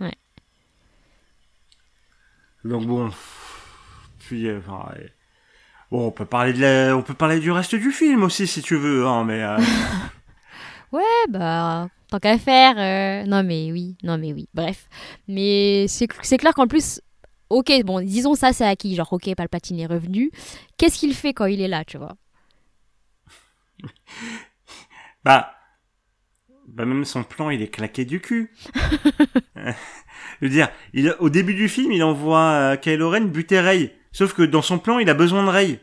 Ouais. 0.00 0.14
Donc 2.64 2.86
bon. 2.86 3.10
Puis, 4.20 4.48
euh, 4.48 4.58
enfin, 4.58 4.88
ouais. 4.94 5.12
bon, 5.90 6.08
on 6.08 6.10
peut 6.12 6.26
parler 6.26 6.52
de 6.54 6.60
la- 6.60 6.96
on 6.96 7.02
peut 7.02 7.14
parler 7.14 7.40
du 7.40 7.50
reste 7.52 7.74
du 7.74 7.92
film 7.92 8.22
aussi 8.24 8.46
si 8.46 8.62
tu 8.62 8.76
veux, 8.76 9.06
hein, 9.06 9.24
mais. 9.24 9.42
euh, 9.42 9.58
Ouais, 10.92 11.02
bah, 11.28 11.88
tant 12.08 12.18
qu'à 12.20 12.38
faire. 12.38 12.74
euh, 12.78 13.26
Non, 13.28 13.42
mais 13.42 13.72
oui, 13.72 13.96
non, 14.02 14.16
mais 14.18 14.32
oui. 14.32 14.48
Bref. 14.54 14.88
Mais 15.28 15.86
c'est 15.88 16.06
clair 16.38 16.54
qu'en 16.54 16.66
plus, 16.68 17.00
ok, 17.50 17.72
bon, 17.84 18.04
disons 18.04 18.34
ça, 18.34 18.52
c'est 18.52 18.66
acquis. 18.66 18.94
Genre, 18.94 19.12
ok, 19.12 19.34
Palpatine 19.34 19.80
est 19.80 19.86
revenu. 19.86 20.30
Qu'est-ce 20.76 20.98
qu'il 20.98 21.14
fait 21.14 21.32
quand 21.34 21.46
il 21.46 21.60
est 21.60 21.68
là, 21.68 21.84
tu 21.84 21.98
vois? 21.98 22.16
Bah, 25.24 25.54
bah 26.68 26.84
même 26.84 27.04
son 27.06 27.24
plan, 27.24 27.48
il 27.48 27.62
est 27.62 27.68
claqué 27.68 28.04
du 28.04 28.20
cul. 28.20 28.52
Je 29.56 29.72
veux 30.42 30.48
dire, 30.50 30.68
il, 30.92 31.14
au 31.18 31.30
début 31.30 31.54
du 31.54 31.68
film, 31.68 31.92
il 31.92 32.02
envoie 32.02 32.50
euh, 32.52 32.76
Kylo 32.76 33.08
Ren 33.10 33.26
buter 33.26 33.60
Rey. 33.60 33.96
Sauf 34.12 34.34
que 34.34 34.42
dans 34.42 34.62
son 34.62 34.78
plan, 34.78 34.98
il 34.98 35.08
a 35.08 35.14
besoin 35.14 35.44
de 35.44 35.48
Rey. 35.48 35.80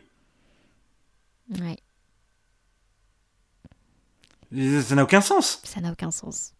Ouais, 1.50 1.76
Ça 4.80 4.94
n'a 4.94 5.02
aucun 5.04 5.20
sens. 5.20 5.60
ça 5.64 5.80
n'a 5.80 5.92
aucun 5.92 6.10
sens. 6.10 6.54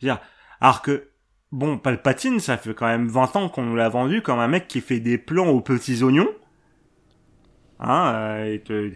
Je 0.00 0.06
veux 0.06 0.12
dire, 0.12 0.20
alors 0.60 0.82
que, 0.82 1.11
bon, 1.52 1.78
Palpatine, 1.78 2.40
ça 2.40 2.56
fait 2.56 2.74
quand 2.74 2.86
même 2.86 3.08
20 3.08 3.36
ans 3.36 3.48
qu'on 3.48 3.62
nous 3.62 3.76
l'a 3.76 3.88
vendu 3.88 4.22
comme 4.22 4.40
un 4.40 4.48
mec 4.48 4.66
qui 4.68 4.80
fait 4.80 5.00
des 5.00 5.18
plans 5.18 5.48
aux 5.48 5.60
petits 5.60 6.02
oignons. 6.02 6.30
Hein, 7.78 8.12
euh, 8.14 8.90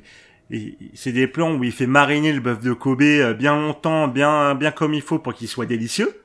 et 0.50 0.78
c'est 0.94 1.12
des 1.12 1.26
plans 1.26 1.54
où 1.54 1.64
il 1.64 1.72
fait 1.72 1.86
mariner 1.86 2.32
le 2.32 2.40
bœuf 2.40 2.60
de 2.60 2.72
Kobe 2.72 3.02
euh, 3.02 3.34
bien 3.34 3.56
longtemps, 3.56 4.08
bien, 4.08 4.54
bien 4.54 4.70
comme 4.70 4.94
il 4.94 5.02
faut 5.02 5.18
pour 5.18 5.34
qu'il 5.34 5.48
soit 5.48 5.66
délicieux. 5.66 6.22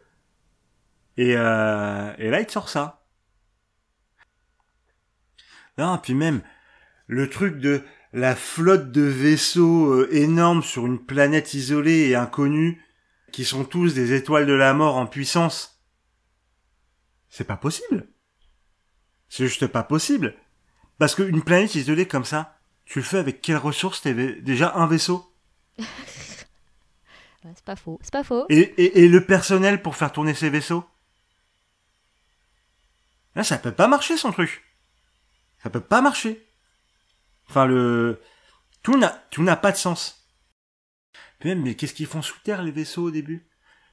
Et, 1.17 1.33
euh, 1.35 2.13
et 2.17 2.29
là, 2.29 2.39
il 2.39 2.45
te 2.45 2.51
sort 2.51 2.69
ça. 2.69 3.03
Non, 5.77 5.97
puis 5.97 6.13
même, 6.13 6.41
le 7.07 7.29
truc 7.29 7.59
de 7.59 7.81
la 8.13 8.35
flotte 8.35 8.91
de 8.91 9.01
vaisseaux 9.01 9.91
euh, 9.91 10.09
énormes 10.11 10.63
sur 10.63 10.85
une 10.85 10.99
planète 10.99 11.53
isolée 11.53 12.09
et 12.09 12.15
inconnue, 12.15 12.83
qui 13.31 13.45
sont 13.45 13.63
tous 13.63 13.93
des 13.93 14.13
étoiles 14.13 14.45
de 14.45 14.53
la 14.53 14.73
mort 14.73 14.97
en 14.97 15.05
puissance. 15.05 15.80
C'est 17.31 17.45
pas 17.45 17.57
possible. 17.57 18.07
C'est 19.29 19.47
juste 19.47 19.65
pas 19.65 19.83
possible. 19.83 20.35
Parce 20.99 21.15
qu'une 21.15 21.41
planète 21.41 21.73
isolée 21.73 22.07
comme 22.07 22.25
ça, 22.25 22.59
tu 22.85 22.99
le 22.99 23.05
fais 23.05 23.17
avec 23.17 23.41
quelles 23.41 23.57
ressources 23.57 24.05
déjà 24.05 24.75
un 24.75 24.85
vaisseau? 24.85 25.33
Ouais, 27.43 27.53
c'est 27.55 27.65
pas 27.65 27.75
faux, 27.75 27.97
c'est 28.03 28.13
pas 28.13 28.23
faux. 28.23 28.45
et, 28.49 28.59
et, 28.59 28.99
et 29.03 29.07
le 29.07 29.25
personnel 29.25 29.81
pour 29.81 29.95
faire 29.95 30.11
tourner 30.11 30.35
ces 30.35 30.51
vaisseaux? 30.51 30.85
Là, 33.33 33.43
ça 33.43 33.57
peut 33.57 33.71
pas 33.71 33.87
marcher 33.87 34.15
son 34.15 34.31
truc. 34.31 34.63
Ça 35.63 35.71
peut 35.71 35.81
pas 35.81 36.01
marcher. 36.01 36.47
Enfin, 37.49 37.65
le... 37.65 38.21
Tout 38.83 38.95
n'a, 38.95 39.09
tout 39.31 39.41
n'a 39.41 39.55
pas 39.55 39.71
de 39.71 39.77
sens. 39.77 40.27
Puis 41.39 41.49
même, 41.49 41.63
mais 41.63 41.73
qu'est-ce 41.73 41.95
qu'ils 41.95 42.05
font 42.05 42.21
sous 42.21 42.37
terre, 42.43 42.61
les 42.61 42.71
vaisseaux, 42.71 43.05
au 43.05 43.11
début? 43.11 43.49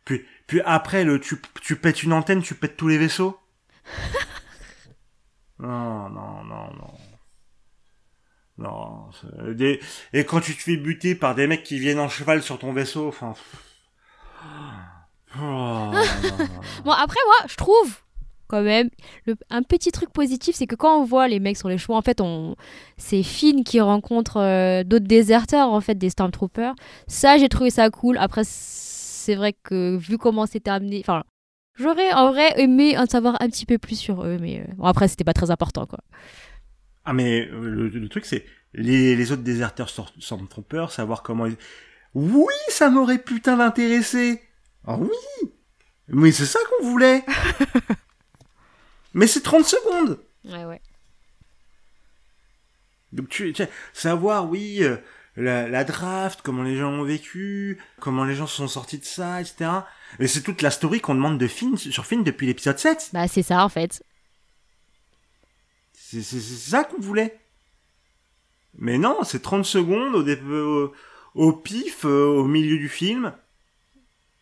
Puis, 0.08 0.24
puis 0.46 0.62
après, 0.64 1.04
le, 1.04 1.20
tu, 1.20 1.36
tu 1.60 1.76
pètes 1.76 2.02
une 2.02 2.14
antenne, 2.14 2.42
tu 2.42 2.54
pètes 2.54 2.78
tous 2.78 2.88
les 2.88 2.96
vaisseaux? 2.98 3.38
Non, 5.60 6.08
non, 6.08 6.44
non, 6.44 6.72
non. 6.72 6.94
Non. 8.58 9.10
Des... 9.54 9.80
Et 10.12 10.24
quand 10.24 10.40
tu 10.40 10.54
te 10.54 10.62
fais 10.62 10.76
buter 10.76 11.16
par 11.16 11.34
des 11.34 11.48
mecs 11.48 11.64
qui 11.64 11.80
viennent 11.80 11.98
en 11.98 12.08
cheval 12.08 12.44
sur 12.44 12.60
ton 12.60 12.72
vaisseau, 12.72 13.08
enfin... 13.08 13.34
Oh, 14.44 15.40
non, 15.40 15.90
non, 15.90 15.92
non. 15.92 16.46
Bon, 16.84 16.92
après, 16.92 17.18
moi, 17.26 17.48
je 17.48 17.56
trouve 17.56 17.96
quand 18.46 18.62
même. 18.62 18.88
Le- 19.26 19.34
un 19.50 19.62
petit 19.64 19.90
truc 19.90 20.10
positif, 20.10 20.54
c'est 20.54 20.68
que 20.68 20.76
quand 20.76 21.00
on 21.00 21.04
voit 21.04 21.26
les 21.26 21.40
mecs 21.40 21.56
sur 21.56 21.68
les 21.68 21.76
chevaux, 21.76 21.94
en 21.94 22.02
fait, 22.02 22.20
on, 22.20 22.54
c'est 22.98 23.24
Finn 23.24 23.64
qui 23.64 23.80
rencontre 23.80 24.36
euh, 24.36 24.84
d'autres 24.84 25.08
déserteurs, 25.08 25.70
en 25.70 25.80
fait, 25.80 25.96
des 25.96 26.10
Stormtroopers. 26.10 26.76
Ça, 27.08 27.36
j'ai 27.36 27.48
trouvé 27.48 27.70
ça 27.70 27.90
cool. 27.90 28.16
Après, 28.18 28.42
c'est 29.28 29.34
vrai 29.34 29.52
que 29.52 29.98
vu 29.98 30.16
comment 30.16 30.46
c'était 30.46 30.70
amené, 30.70 31.00
enfin, 31.00 31.22
j'aurais 31.74 32.12
en 32.14 32.30
vrai 32.32 32.58
aimé 32.58 32.96
en 32.96 33.04
savoir 33.04 33.36
un 33.42 33.50
petit 33.50 33.66
peu 33.66 33.76
plus 33.76 33.96
sur 33.96 34.24
eux, 34.24 34.38
mais 34.40 34.60
euh, 34.60 34.64
bon, 34.78 34.84
après, 34.84 35.06
c'était 35.06 35.22
pas 35.22 35.34
très 35.34 35.50
important, 35.50 35.84
quoi. 35.84 35.98
Ah 37.04 37.12
mais 37.12 37.46
euh, 37.52 37.60
le, 37.60 37.88
le 37.88 38.08
truc 38.08 38.24
c'est 38.24 38.46
les, 38.72 39.16
les 39.16 39.32
autres 39.32 39.42
déserteurs 39.42 39.90
Stormtroopers, 39.90 40.92
savoir 40.92 41.22
comment 41.22 41.44
ils... 41.44 41.56
Oui, 42.14 42.54
ça 42.70 42.88
m'aurait 42.88 43.18
putain 43.18 43.58
d'intéressé. 43.58 44.42
Ah 44.86 44.96
oui. 44.98 45.10
Mais 46.08 46.32
c'est 46.32 46.46
ça 46.46 46.58
qu'on 46.70 46.86
voulait. 46.86 47.22
mais 49.14 49.26
c'est 49.26 49.42
30 49.42 49.66
secondes. 49.66 50.18
Ouais, 50.44 50.64
ouais. 50.64 50.80
Donc 53.12 53.28
tu, 53.28 53.52
tu- 53.52 53.64
savoir 53.92 54.48
oui 54.48 54.82
euh, 54.82 54.96
la, 55.38 55.68
la 55.68 55.84
draft, 55.84 56.40
comment 56.42 56.62
les 56.62 56.76
gens 56.76 56.90
ont 56.90 57.04
vécu, 57.04 57.78
comment 58.00 58.24
les 58.24 58.34
gens 58.34 58.46
sont 58.46 58.68
sortis 58.68 58.98
de 58.98 59.04
ça, 59.04 59.40
etc. 59.40 59.70
Et 60.18 60.26
c'est 60.26 60.42
toute 60.42 60.62
la 60.62 60.70
story 60.70 61.00
qu'on 61.00 61.14
demande 61.14 61.38
de 61.38 61.46
Finn 61.46 61.76
sur 61.76 62.06
Finn 62.06 62.24
depuis 62.24 62.46
l'épisode 62.46 62.78
7. 62.78 63.10
Bah, 63.12 63.28
c'est 63.28 63.42
ça, 63.42 63.64
en 63.64 63.68
fait. 63.68 64.02
C'est 65.92 66.22
c'est- 66.22 66.40
c'est 66.40 66.70
ça 66.70 66.84
qu'on 66.84 67.00
voulait. 67.00 67.38
Mais 68.78 68.98
non, 68.98 69.18
c'est 69.24 69.42
30 69.42 69.64
secondes 69.64 70.14
au, 70.14 70.26
au, 70.26 70.92
au 71.34 71.52
pif, 71.52 72.04
euh, 72.04 72.26
au 72.26 72.44
milieu 72.44 72.78
du 72.78 72.88
film. 72.88 73.32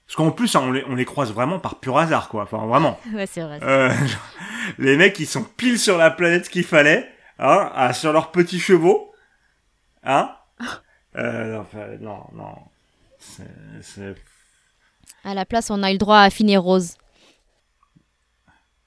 Parce 0.06 0.16
qu'en 0.16 0.30
plus, 0.30 0.54
hein, 0.54 0.60
on 0.64 0.70
les, 0.72 0.84
on 0.84 0.94
les 0.94 1.04
croise 1.04 1.32
vraiment 1.32 1.58
par 1.58 1.80
pur 1.80 1.98
hasard, 1.98 2.28
quoi. 2.28 2.42
Enfin, 2.44 2.64
vraiment. 2.66 3.00
Ouais, 3.12 3.26
c'est 3.26 3.42
vrai. 3.42 3.58
Euh, 3.62 3.92
les 4.78 4.96
mecs, 4.96 5.18
ils 5.18 5.26
sont 5.26 5.42
pile 5.42 5.78
sur 5.78 5.98
la 5.98 6.10
planète 6.10 6.48
qu'il 6.48 6.64
fallait, 6.64 7.10
hein, 7.38 7.70
ah, 7.74 7.92
sur 7.92 8.12
leurs 8.12 8.30
petits 8.30 8.60
chevaux, 8.60 9.12
hein. 10.04 10.30
Euh, 11.16 11.60
enfin, 11.60 11.86
non, 12.00 12.24
non. 12.34 12.54
C'est- 13.18 13.44
c'est- 13.82 14.16
À 15.24 15.34
la 15.34 15.44
place, 15.46 15.70
on 15.70 15.82
a 15.82 15.90
eu 15.90 15.94
le 15.94 15.98
droit 15.98 16.18
à 16.18 16.30
Finn 16.30 16.48
et 16.50 16.56
Rose. 16.56 16.94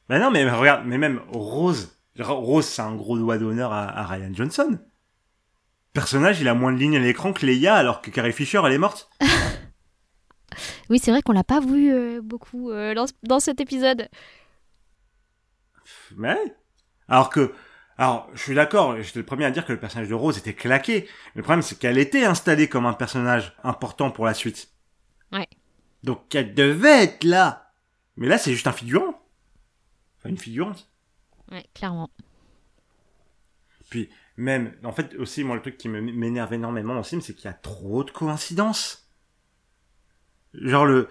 Ben 0.07 0.19
non, 0.19 0.31
mais 0.31 0.49
regarde, 0.49 0.85
mais 0.85 0.97
même 0.97 1.21
Rose, 1.29 1.95
Rose, 2.19 2.65
c'est 2.65 2.81
un 2.81 2.95
gros 2.95 3.17
doigt 3.17 3.37
d'honneur 3.37 3.71
à, 3.73 3.85
à 3.89 4.05
Ryan 4.05 4.31
Johnson. 4.33 4.79
Personnage, 5.93 6.39
il 6.41 6.47
a 6.47 6.53
moins 6.53 6.71
de 6.71 6.77
lignes 6.77 6.97
à 6.97 6.99
l'écran 6.99 7.33
que 7.33 7.45
Leia, 7.45 7.75
alors 7.75 8.01
que 8.01 8.09
Carrie 8.11 8.33
Fisher, 8.33 8.61
elle 8.65 8.73
est 8.73 8.77
morte. 8.77 9.09
Oui, 10.89 10.97
c'est 10.97 11.11
vrai 11.11 11.21
qu'on 11.21 11.31
l'a 11.31 11.43
pas 11.43 11.59
vu 11.59 11.93
euh, 11.93 12.21
beaucoup 12.23 12.71
euh, 12.71 12.95
dans, 12.95 13.05
dans 13.21 13.39
cet 13.39 13.61
épisode. 13.61 14.09
Mais 16.17 16.35
alors 17.07 17.29
que, 17.29 17.53
alors, 17.99 18.29
je 18.33 18.41
suis 18.41 18.55
d'accord, 18.55 18.95
j'étais 19.01 19.19
le 19.19 19.25
premier 19.25 19.43
à 19.43 19.51
dire 19.51 19.65
que 19.65 19.73
le 19.73 19.79
personnage 19.79 20.07
de 20.07 20.13
Rose 20.13 20.37
était 20.37 20.53
claqué. 20.53 21.05
Le 21.35 21.43
problème, 21.43 21.61
c'est 21.61 21.77
qu'elle 21.77 21.97
était 21.97 22.23
installée 22.23 22.69
comme 22.69 22.85
un 22.85 22.93
personnage 22.93 23.57
important 23.61 24.09
pour 24.09 24.25
la 24.25 24.33
suite. 24.33 24.69
Ouais. 25.33 25.49
Donc, 26.03 26.33
elle 26.33 26.53
devait 26.53 27.03
être 27.03 27.25
là. 27.25 27.73
Mais 28.15 28.27
là, 28.27 28.37
c'est 28.37 28.53
juste 28.53 28.67
un 28.67 28.71
figurant. 28.71 29.21
Enfin, 30.17 30.29
une 30.29 30.37
figurante. 30.37 30.89
Ouais, 31.51 31.65
clairement. 31.73 32.09
Puis, 33.89 34.09
même, 34.37 34.77
en 34.85 34.93
fait, 34.93 35.13
aussi, 35.15 35.43
moi, 35.43 35.57
le 35.57 35.61
truc 35.61 35.75
qui 35.75 35.89
m'énerve 35.89 36.53
énormément 36.53 36.93
dans 36.93 36.99
le 36.99 37.03
film, 37.03 37.19
c'est 37.19 37.33
qu'il 37.33 37.45
y 37.45 37.49
a 37.49 37.53
trop 37.53 38.05
de 38.05 38.11
coïncidences. 38.11 39.11
Genre, 40.53 40.85
le, 40.85 41.09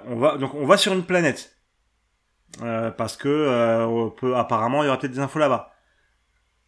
on 0.00 0.16
va, 0.16 0.36
donc, 0.36 0.52
on 0.54 0.66
va 0.66 0.78
sur 0.78 0.94
une 0.94 1.06
planète. 1.06 1.60
Euh, 2.60 2.90
parce 2.90 3.16
que, 3.16 3.28
euh, 3.28 3.86
on 3.86 4.10
peut, 4.10 4.34
apparemment, 4.34 4.82
il 4.82 4.86
y 4.86 4.88
aura 4.88 4.98
peut-être 4.98 5.12
des 5.12 5.20
infos 5.20 5.38
là-bas. 5.38 5.70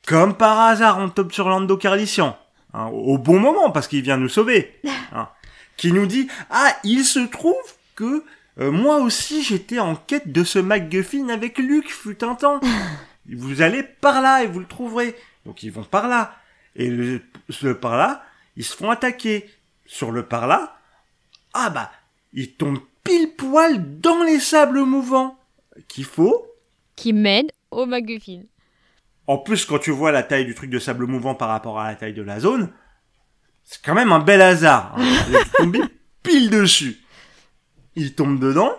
Comme 0.06 0.36
par 0.36 0.60
hasard, 0.60 0.98
on 0.98 1.08
tombe 1.08 1.32
sur 1.32 1.48
Lando 1.48 1.76
Carlician. 1.76 2.38
hein, 2.72 2.86
au 2.86 3.18
bon 3.18 3.40
moment, 3.40 3.70
parce 3.72 3.88
qu'il 3.88 4.02
vient 4.02 4.16
nous 4.16 4.28
sauver. 4.28 4.80
hein, 5.12 5.28
qui 5.76 5.92
nous 5.92 6.06
dit, 6.06 6.28
ah, 6.48 6.74
il 6.84 7.04
se 7.04 7.18
trouve 7.18 7.54
que, 7.96 8.24
euh, 8.60 8.70
moi 8.70 8.98
aussi, 8.98 9.42
j'étais 9.42 9.80
en 9.80 9.96
quête 9.96 10.30
de 10.32 10.44
ce 10.44 10.60
MacGuffin 10.60 11.28
avec 11.28 11.58
Luke, 11.58 11.90
fut 11.90 12.22
un 12.24 12.36
temps. 12.36 12.60
Vous 13.28 13.60
allez 13.60 13.82
par 13.82 14.20
là 14.22 14.44
et 14.44 14.46
vous 14.46 14.60
le 14.60 14.66
trouverez. 14.66 15.16
Donc 15.44 15.64
ils 15.64 15.72
vont 15.72 15.82
par 15.82 16.06
là. 16.06 16.36
Et 16.76 16.88
le, 16.88 17.20
ce 17.50 17.66
par 17.66 17.96
là, 17.96 18.22
ils 18.56 18.64
se 18.64 18.76
font 18.76 18.88
attaquer. 18.88 19.50
Sur 19.84 20.12
le 20.12 20.24
par 20.24 20.46
là, 20.46 20.78
ah 21.54 21.70
bah, 21.70 21.90
ils 22.32 22.52
tombent 22.52 22.80
pile 23.02 23.32
poil 23.36 24.00
dans 24.00 24.22
les 24.22 24.38
sables 24.38 24.82
mouvants. 24.82 25.38
Qu'il 25.88 26.04
faut. 26.04 26.46
Qui 26.94 27.12
mène 27.12 27.48
au 27.72 27.84
MacGuffin. 27.84 28.42
En 29.26 29.38
plus, 29.38 29.64
quand 29.64 29.78
tu 29.78 29.90
vois 29.90 30.12
la 30.12 30.22
taille 30.22 30.44
du 30.44 30.54
truc 30.54 30.70
de 30.70 30.78
sable 30.78 31.06
mouvant 31.06 31.34
par 31.34 31.48
rapport 31.48 31.80
à 31.80 31.88
la 31.88 31.94
taille 31.96 32.14
de 32.14 32.22
la 32.22 32.38
zone, 32.40 32.70
c'est 33.64 33.82
quand 33.84 33.94
même 33.94 34.12
un 34.12 34.20
bel 34.20 34.40
hasard. 34.40 34.94
Hein. 34.96 35.04
Tombés 35.58 35.82
pile 36.22 36.50
dessus. 36.50 36.98
Ils 37.96 38.14
tombent 38.14 38.38
dedans. 38.40 38.72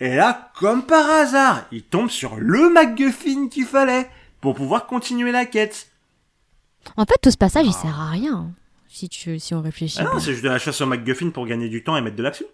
Et 0.00 0.16
là, 0.16 0.50
comme 0.58 0.84
par 0.84 1.08
hasard, 1.08 1.66
ils 1.70 1.84
tombent 1.84 2.10
sur 2.10 2.36
le 2.36 2.68
MacGuffin 2.70 3.48
qu'il 3.48 3.64
fallait 3.66 4.08
pour 4.40 4.54
pouvoir 4.54 4.86
continuer 4.86 5.30
la 5.32 5.46
quête. 5.46 5.88
En 6.96 7.04
fait, 7.04 7.14
tout 7.22 7.30
ce 7.30 7.36
passage, 7.36 7.66
il 7.66 7.72
sert 7.72 7.98
à 8.00 8.10
rien. 8.10 8.34
hein, 8.34 8.50
Si, 8.88 9.08
tu, 9.08 9.38
si 9.38 9.54
on 9.54 9.62
réfléchit. 9.62 9.98
Ah 10.00 10.04
non, 10.04 10.18
c'est 10.18 10.32
juste 10.32 10.44
de 10.44 10.48
la 10.48 10.58
chasse 10.58 10.80
au 10.80 10.86
MacGuffin 10.86 11.30
pour 11.30 11.46
gagner 11.46 11.68
du 11.68 11.84
temps 11.84 11.96
et 11.96 12.00
mettre 12.00 12.16
de 12.16 12.22
l'action. 12.22 12.46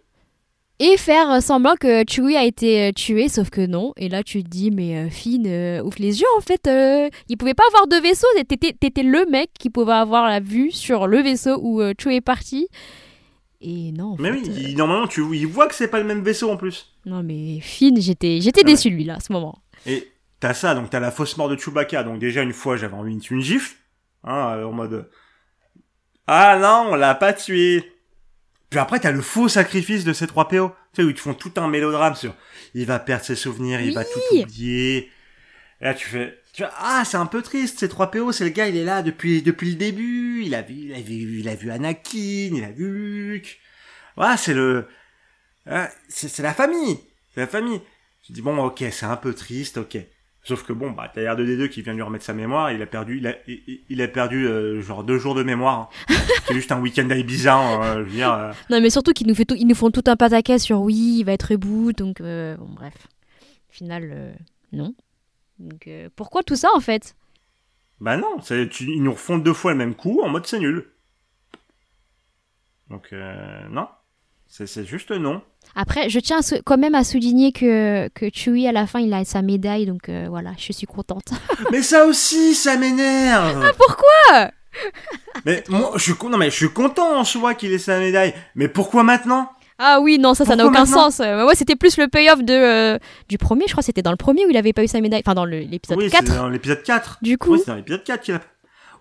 Et 0.82 0.96
faire 0.96 1.30
euh, 1.30 1.40
semblant 1.40 1.74
que 1.78 2.04
Chewie 2.08 2.36
a 2.36 2.44
été 2.44 2.88
euh, 2.88 2.92
tué, 2.92 3.28
sauf 3.28 3.50
que 3.50 3.60
non. 3.66 3.92
Et 3.98 4.08
là, 4.08 4.22
tu 4.22 4.42
te 4.42 4.48
dis, 4.48 4.70
mais 4.70 4.96
euh, 4.96 5.10
Finn, 5.10 5.46
euh, 5.46 5.82
ouvre 5.82 5.98
les 5.98 6.20
yeux, 6.22 6.26
en 6.38 6.40
fait. 6.40 6.66
euh, 6.66 7.10
il 7.28 7.36
pouvait 7.36 7.52
pas 7.54 7.64
avoir 7.68 7.86
deux 7.86 8.00
vaisseaux. 8.00 8.26
et 8.38 8.44
T'étais 8.44 8.72
t'étais 8.72 9.02
le 9.02 9.26
mec 9.26 9.50
qui 9.58 9.68
pouvait 9.68 9.92
avoir 9.92 10.26
la 10.26 10.40
vue 10.40 10.70
sur 10.70 11.06
le 11.06 11.18
vaisseau 11.20 11.58
où 11.60 11.82
euh, 11.82 11.92
Chewie 12.00 12.16
est 12.16 12.20
parti. 12.22 12.66
Et 13.60 13.92
non, 13.92 14.12
en 14.12 14.16
Mais 14.18 14.32
fait, 14.32 14.38
oui, 14.48 14.54
il- 14.70 14.76
normalement, 14.78 15.06
tu 15.06 15.22
il 15.36 15.46
voit 15.46 15.68
que 15.68 15.74
c'est 15.74 15.88
pas 15.88 15.98
le 16.00 16.06
même 16.06 16.22
vaisseau 16.24 16.50
en 16.50 16.56
plus. 16.56 16.94
Non, 17.04 17.22
mais 17.22 17.60
Finn, 17.60 18.00
j'étais 18.00 18.40
j'étais 18.40 18.62
Ah 18.64 18.68
déçu 18.68 18.88
de 18.90 18.94
lui, 18.94 19.04
là, 19.04 19.16
à 19.16 19.20
ce 19.20 19.34
moment. 19.34 19.58
Et 19.84 20.10
t'as 20.40 20.54
ça, 20.54 20.74
donc 20.74 20.88
t'as 20.88 20.98
la 21.00 21.10
fausse 21.10 21.36
mort 21.36 21.50
de 21.50 21.58
Chewbacca. 21.58 22.04
Donc 22.04 22.18
déjà, 22.20 22.40
une 22.40 22.54
fois, 22.54 22.78
j'avais 22.78 22.94
envie 22.94 23.14
de 23.14 23.22
une 23.30 23.42
gifle. 23.42 23.76
Hein, 24.24 24.64
en 24.64 24.72
mode... 24.72 25.10
Ah 26.26 26.58
non, 26.58 26.92
on 26.92 26.94
l'a 26.94 27.14
pas 27.14 27.34
tué. 27.34 27.84
Puis 28.70 28.78
après, 28.78 29.00
t'as 29.00 29.10
le 29.10 29.20
faux 29.20 29.48
sacrifice 29.48 30.04
de 30.04 30.12
ces 30.12 30.28
trois 30.28 30.48
PO. 30.48 30.68
Tu 30.94 31.02
sais, 31.02 31.02
où 31.02 31.10
ils 31.10 31.14
te 31.14 31.20
font 31.20 31.34
tout 31.34 31.52
un 31.56 31.68
mélodrame 31.68 32.14
sur... 32.14 32.34
Il 32.74 32.86
va 32.86 33.00
perdre 33.00 33.24
ses 33.24 33.34
souvenirs, 33.34 33.80
il 33.80 33.92
va 33.94 34.04
tout 34.04 34.20
oublier. 34.32 35.10
Et 35.80 35.84
là, 35.84 35.94
tu 35.94 36.06
fais... 36.06 36.38
Tu 36.52 36.62
vois, 36.62 36.72
ah, 36.78 37.02
c'est 37.04 37.16
un 37.16 37.26
peu 37.26 37.42
triste, 37.42 37.78
ces 37.80 37.88
trois 37.88 38.10
PO, 38.10 38.32
c'est 38.32 38.44
le 38.44 38.50
gars, 38.50 38.68
il 38.68 38.76
est 38.76 38.84
là 38.84 39.02
depuis, 39.02 39.40
depuis 39.40 39.70
le 39.70 39.76
début, 39.76 40.42
il 40.44 40.54
a 40.54 40.62
vu, 40.62 40.74
il 40.74 40.94
a 40.94 41.00
vu, 41.00 41.38
il 41.38 41.48
a 41.48 41.54
vu 41.54 41.70
Anakin, 41.70 42.50
il 42.52 42.64
a 42.64 42.72
vu 42.72 43.32
Luke. 43.32 43.60
Voilà, 44.16 44.36
c'est 44.36 44.54
le, 44.54 44.88
c'est, 46.08 46.28
c'est 46.28 46.42
la 46.42 46.52
famille, 46.52 46.98
c'est 47.34 47.40
la 47.40 47.46
famille. 47.46 47.80
Tu 48.24 48.32
dis, 48.32 48.42
bon, 48.42 48.58
ok, 48.64 48.84
c'est 48.90 49.06
un 49.06 49.16
peu 49.16 49.32
triste, 49.32 49.78
ok. 49.78 49.98
Sauf 50.42 50.62
que 50.64 50.72
bon, 50.72 50.90
bah, 50.92 51.10
t'as 51.12 51.20
R2D2 51.34 51.68
qui 51.68 51.82
vient 51.82 51.92
lui 51.92 52.00
remettre 52.02 52.24
sa 52.24 52.32
mémoire, 52.32 52.72
il 52.72 52.80
a 52.80 52.86
perdu, 52.86 53.18
il 53.18 53.26
a, 53.26 53.34
il, 53.46 53.80
il 53.90 54.00
a 54.00 54.08
perdu, 54.08 54.46
euh, 54.48 54.80
genre 54.80 55.04
deux 55.04 55.18
jours 55.18 55.34
de 55.34 55.42
mémoire. 55.42 55.90
hein. 56.08 56.14
c'est 56.46 56.54
juste 56.54 56.72
un 56.72 56.80
week-end 56.80 57.08
à 57.10 57.16
Ibiza, 57.16 57.54
hein, 57.54 57.98
je 57.98 58.02
veux 58.04 58.10
dire, 58.10 58.32
euh, 58.32 58.52
Non, 58.70 58.80
mais 58.80 58.88
surtout 58.88 59.12
qu'ils 59.12 59.26
nous, 59.26 59.34
fait 59.34 59.44
tout- 59.44 59.54
ils 59.54 59.66
nous 59.66 59.74
font 59.74 59.90
tout 59.90 60.04
un 60.06 60.16
pataquès 60.16 60.62
sur 60.62 60.80
oui, 60.80 61.16
il 61.20 61.24
va 61.24 61.32
être 61.32 61.50
reboot. 61.50 61.96
Donc, 61.98 62.20
euh, 62.22 62.56
bon, 62.56 62.68
bref. 62.70 62.94
Au 63.42 63.72
final, 63.72 64.34
non. 64.72 64.94
Donc, 65.58 65.88
pourquoi 66.16 66.42
tout 66.42 66.56
ça, 66.56 66.68
en 66.74 66.80
fait? 66.80 67.14
Bah 68.00 68.16
non, 68.16 68.38
tu, 68.38 68.66
ils 68.84 69.02
nous 69.02 69.12
refont 69.12 69.36
deux 69.36 69.52
fois 69.52 69.72
le 69.72 69.78
même 69.78 69.94
coup, 69.94 70.22
en 70.22 70.30
mode 70.30 70.46
c'est 70.46 70.58
nul. 70.58 70.86
Donc, 72.88 73.12
non. 73.70 73.88
C'est 74.48 74.84
juste 74.86 75.10
non. 75.10 75.42
Après, 75.74 76.08
je 76.08 76.18
tiens 76.20 76.40
quand 76.64 76.78
même 76.78 76.94
à 76.94 77.04
souligner 77.04 77.52
que, 77.52 78.08
que 78.08 78.26
Chewie, 78.32 78.66
à 78.66 78.72
la 78.72 78.86
fin, 78.86 79.00
il 79.00 79.12
a 79.14 79.24
sa 79.24 79.42
médaille. 79.42 79.86
Donc, 79.86 80.08
euh, 80.08 80.26
voilà, 80.28 80.50
je 80.58 80.72
suis 80.72 80.86
contente. 80.86 81.30
Mais 81.72 81.82
ça 81.82 82.06
aussi, 82.06 82.54
ça 82.54 82.76
m'énerve. 82.76 83.72
Pourquoi? 83.76 84.50
Mais 85.44 85.64
moi, 85.68 85.92
je 85.96 86.02
suis 86.02 86.14
non 86.28 86.38
mais 86.38 86.50
je 86.50 86.54
suis 86.54 86.70
content 86.70 87.18
en 87.18 87.24
soi 87.24 87.54
qu'il 87.54 87.72
ait 87.72 87.78
sa 87.78 87.98
médaille. 87.98 88.34
Mais 88.54 88.68
pourquoi 88.68 89.02
maintenant? 89.02 89.50
Ah 89.78 89.98
oui, 90.00 90.18
non, 90.18 90.34
ça, 90.34 90.44
ça 90.44 90.56
n'a 90.56 90.66
aucun 90.66 90.84
sens. 90.86 91.20
Euh, 91.20 91.42
moi, 91.42 91.54
c'était 91.54 91.74
plus 91.74 91.96
le 91.96 92.06
payoff 92.06 92.42
de, 92.44 92.52
euh, 92.52 92.98
du 93.28 93.38
premier. 93.38 93.64
Je 93.66 93.72
crois 93.72 93.82
c'était 93.82 94.02
dans 94.02 94.10
le 94.10 94.16
premier 94.16 94.44
où 94.46 94.50
il 94.50 94.56
avait 94.56 94.74
pas 94.74 94.84
eu 94.84 94.88
sa 94.88 95.00
médaille. 95.00 95.22
Enfin, 95.24 95.34
dans 95.34 95.46
l'épisode 95.46 95.98
Oui, 95.98 96.04
c'est 96.10 96.18
4. 96.18 96.36
dans 96.36 96.48
l'épisode 96.48 96.82
4. 96.82 97.18
Du 97.22 97.38
coup, 97.38 97.54
Oui, 97.54 97.58
c'est 97.64 97.70
dans 97.70 97.76
l'épisode 97.76 98.04
4 98.04 98.20
qu'il 98.20 98.34
a. 98.34 98.40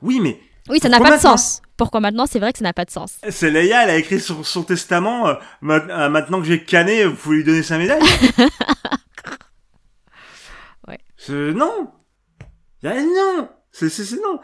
Oui, 0.01 0.19
mais 0.21 0.39
oui, 0.69 0.79
ça 0.79 0.89
n'a 0.89 0.99
pas 0.99 1.15
de 1.15 1.21
sens. 1.21 1.61
Pourquoi 1.77 1.99
maintenant 1.99 2.25
C'est 2.25 2.39
vrai 2.39 2.51
que 2.51 2.59
ça 2.59 2.63
n'a 2.63 2.73
pas 2.73 2.85
de 2.85 2.91
sens. 2.91 3.17
c'est 3.29 3.49
Leia, 3.49 3.83
elle 3.83 3.89
a 3.89 3.95
écrit 3.95 4.19
sur 4.19 4.45
son 4.45 4.63
testament 4.63 5.27
euh, 5.27 5.33
euh, 5.63 6.09
maintenant 6.09 6.39
que 6.39 6.47
j'ai 6.47 6.63
canné, 6.63 7.05
vous 7.05 7.15
pouvez 7.15 7.37
lui 7.37 7.43
donner 7.43 7.63
sa 7.63 7.77
médaille. 7.77 8.01
Ouais. 10.87 10.99
C'est 11.17 11.53
non. 11.53 11.91
Y 12.81 12.87
a 12.87 13.01
non. 13.01 13.49
C'est 13.71 13.89
c'est 13.89 14.05
c'est 14.05 14.15
non. 14.15 14.39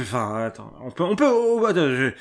Enfin, 0.00 0.44
attends, 0.46 0.72
on 0.80 0.90
peut 0.90 1.04
on 1.04 1.16
peut 1.16 1.28
oh, 1.28 1.66
attends, 1.66 1.90
je, 1.90 2.12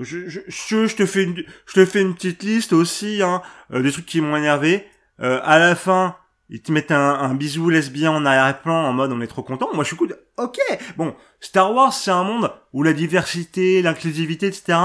je, 0.00 0.28
je, 0.28 0.40
je, 0.48 0.86
je 0.86 0.96
te 0.96 1.06
fais 1.06 1.22
une 1.22 1.44
je 1.66 1.72
te 1.74 1.84
fais 1.84 2.00
une 2.00 2.14
petite 2.14 2.42
liste 2.42 2.72
aussi 2.72 3.22
hein, 3.22 3.42
euh, 3.72 3.82
des 3.82 3.92
trucs 3.92 4.06
qui 4.06 4.20
m'ont 4.20 4.36
énervé. 4.36 4.86
Euh, 5.20 5.40
à 5.44 5.58
la 5.58 5.76
fin, 5.76 6.16
ils 6.48 6.60
te 6.60 6.70
mettent 6.70 6.90
un, 6.90 7.34
bisou 7.34 7.70
lesbien 7.70 8.10
en 8.10 8.26
arrière-plan 8.26 8.74
en 8.74 8.92
mode 8.92 9.12
on 9.12 9.20
est 9.20 9.26
trop 9.26 9.42
content. 9.42 9.70
Moi, 9.72 9.84
je 9.84 9.88
suis 9.88 9.96
cool. 9.96 10.16
Ok. 10.36 10.58
Bon, 10.96 11.14
Star 11.40 11.72
Wars, 11.72 11.92
c'est 11.92 12.10
un 12.10 12.24
monde 12.24 12.52
où 12.72 12.82
la 12.82 12.92
diversité, 12.92 13.80
l'inclusivité, 13.80 14.48
etc. 14.48 14.78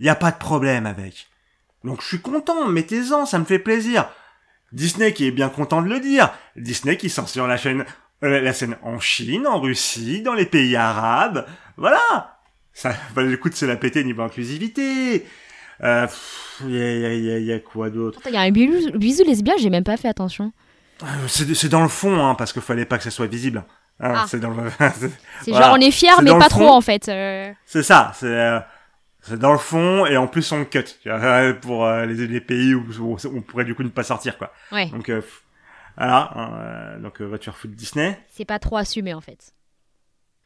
Il 0.00 0.06
y 0.06 0.08
a 0.08 0.16
pas 0.16 0.32
de 0.32 0.38
problème 0.38 0.86
avec. 0.86 1.28
Donc, 1.84 2.02
je 2.02 2.08
suis 2.08 2.20
content. 2.20 2.66
Mettez-en, 2.66 3.24
ça 3.24 3.38
me 3.38 3.44
fait 3.44 3.58
plaisir. 3.58 4.08
Disney 4.72 5.12
qui 5.12 5.26
est 5.26 5.30
bien 5.30 5.48
content 5.48 5.82
de 5.82 5.88
le 5.88 6.00
dire. 6.00 6.32
Disney 6.56 6.96
qui 6.96 7.10
censure 7.10 7.46
la 7.46 7.56
chaîne, 7.56 7.84
euh, 8.22 8.40
la 8.40 8.52
scène 8.52 8.76
en 8.82 8.98
Chine, 8.98 9.46
en 9.46 9.60
Russie, 9.60 10.22
dans 10.22 10.34
les 10.34 10.46
pays 10.46 10.76
arabes. 10.76 11.46
Voilà. 11.76 12.40
Ça, 12.72 12.94
bah, 13.14 13.24
du 13.24 13.38
coup, 13.38 13.50
c'est 13.52 13.66
la 13.66 13.76
péter 13.76 14.04
niveau 14.04 14.22
inclusivité. 14.22 15.26
Euh, 15.82 16.06
il 16.64 16.70
y 16.76 16.82
a, 16.82 17.14
y, 17.14 17.20
y, 17.22 17.30
a, 17.32 17.38
y 17.38 17.52
a 17.52 17.58
quoi 17.60 17.88
d'autre? 17.90 18.20
Il 18.26 18.32
y 18.34 18.36
a 18.36 18.40
un 18.42 18.50
bisou, 18.50 18.90
bisou 18.98 19.24
lesbien, 19.24 19.54
j'ai 19.58 19.70
même 19.70 19.84
pas 19.84 19.96
fait 19.96 20.08
attention. 20.08 20.52
Euh, 21.02 21.06
C'est 21.28 21.68
dans 21.70 21.82
le 21.82 21.88
fond, 21.88 22.22
hein, 22.24 22.34
parce 22.34 22.52
qu'il 22.52 22.60
fallait 22.62 22.84
pas 22.84 22.98
que 22.98 23.04
ça 23.04 23.10
soit 23.10 23.26
visible. 23.26 23.64
Hein, 24.00 24.12
Ah. 24.16 24.24
C'est 24.28 24.40
dans 24.40 24.50
le... 24.50 24.70
C'est 25.42 25.50
Voilà. 25.50 25.66
genre 25.66 25.76
on 25.78 25.80
est 25.80 25.90
C'est 25.90 26.22
mais 26.22 26.38
pas 26.38 26.48
trop 26.48 26.68
en 26.68 26.80
fait. 26.80 27.08
euh. 27.08 27.50
C'est 27.64 27.82
ça, 27.82 28.12
c'est 28.14 28.26
euh, 28.26 28.60
dans 29.36 29.52
le 29.52 29.58
fond 29.58 30.06
et 30.06 30.16
en 30.16 30.26
plus 30.26 30.50
on 30.52 30.64
cut 30.64 30.84
tu 31.02 31.10
vois, 31.10 31.52
pour 31.60 31.84
euh, 31.86 32.06
les, 32.06 32.26
les 32.26 32.40
pays 32.40 32.74
où, 32.74 32.84
où 33.00 33.16
on 33.34 33.42
pourrait 33.42 33.64
du 33.64 33.74
coup 33.74 33.82
ne 33.82 33.88
pas 33.88 34.02
sortir 34.02 34.36
quoi. 34.38 34.52
Ouais, 34.72 34.86
Donc 34.90 35.08
euh, 35.10 35.20
voilà, 35.98 36.30
hein, 36.34 36.50
euh, 36.60 36.98
donc 37.00 37.20
euh, 37.20 37.26
voiture 37.26 37.56
foot 37.56 37.70
Disney, 37.72 38.18
c'est 38.32 38.46
pas 38.46 38.58
trop 38.58 38.76
assumé 38.78 39.12
en 39.14 39.20
fait. 39.20 39.52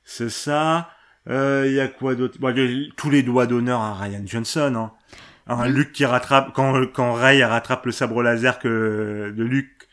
c'est 0.05 0.31
ça. 0.31 0.91
Il 1.27 1.73
y 1.73 1.81
a 1.81 1.89
quoi 1.89 2.15
d'autre? 2.17 2.39
Bon, 2.39 2.55
tous 2.97 3.09
les 3.11 3.23
doigts 3.23 3.47
d'honneur 3.47 3.81
à 3.81 3.95
Ryan 3.95 4.23
Johnson. 4.27 4.75
Hein. 4.77 4.93
Hein, 5.47 5.69
Luke 5.69 5.93
qui 5.93 6.05
rattrape 6.05 6.53
quand 6.55 6.87
quand 6.93 7.13
Ray 7.13 7.45
rattrape 7.45 7.85
le 7.87 7.93
sabre 7.93 8.23
laser 8.23 8.59
que 8.59 9.33
de 9.37 9.45
Luke, 9.45 9.89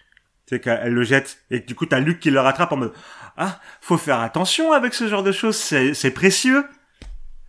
tu 0.46 0.56
sais 0.56 0.62
qu'elle 0.62 0.94
le 0.94 1.04
jette 1.04 1.40
et 1.50 1.60
du 1.60 1.76
coup 1.76 1.86
t'as 1.86 2.00
Luke 2.00 2.20
qui 2.20 2.32
le 2.32 2.40
rattrape 2.40 2.72
en 2.72 2.78
mode 2.78 2.94
ah 3.36 3.60
faut 3.82 3.98
faire 3.98 4.22
attention 4.22 4.72
avec 4.72 4.94
ce 4.94 5.08
genre 5.08 5.24
de 5.24 5.32
choses, 5.32 5.58
c'est 5.58 5.94
c'est 5.94 6.12
précieux. 6.12 6.66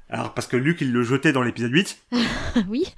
Alors 0.08 0.34
parce 0.34 0.48
que 0.48 0.56
Luke 0.56 0.80
il 0.80 0.92
le 0.92 1.04
jetait 1.04 1.32
dans 1.32 1.42
l'épisode 1.42 1.72
8. 1.72 2.02
oui. 2.68 2.92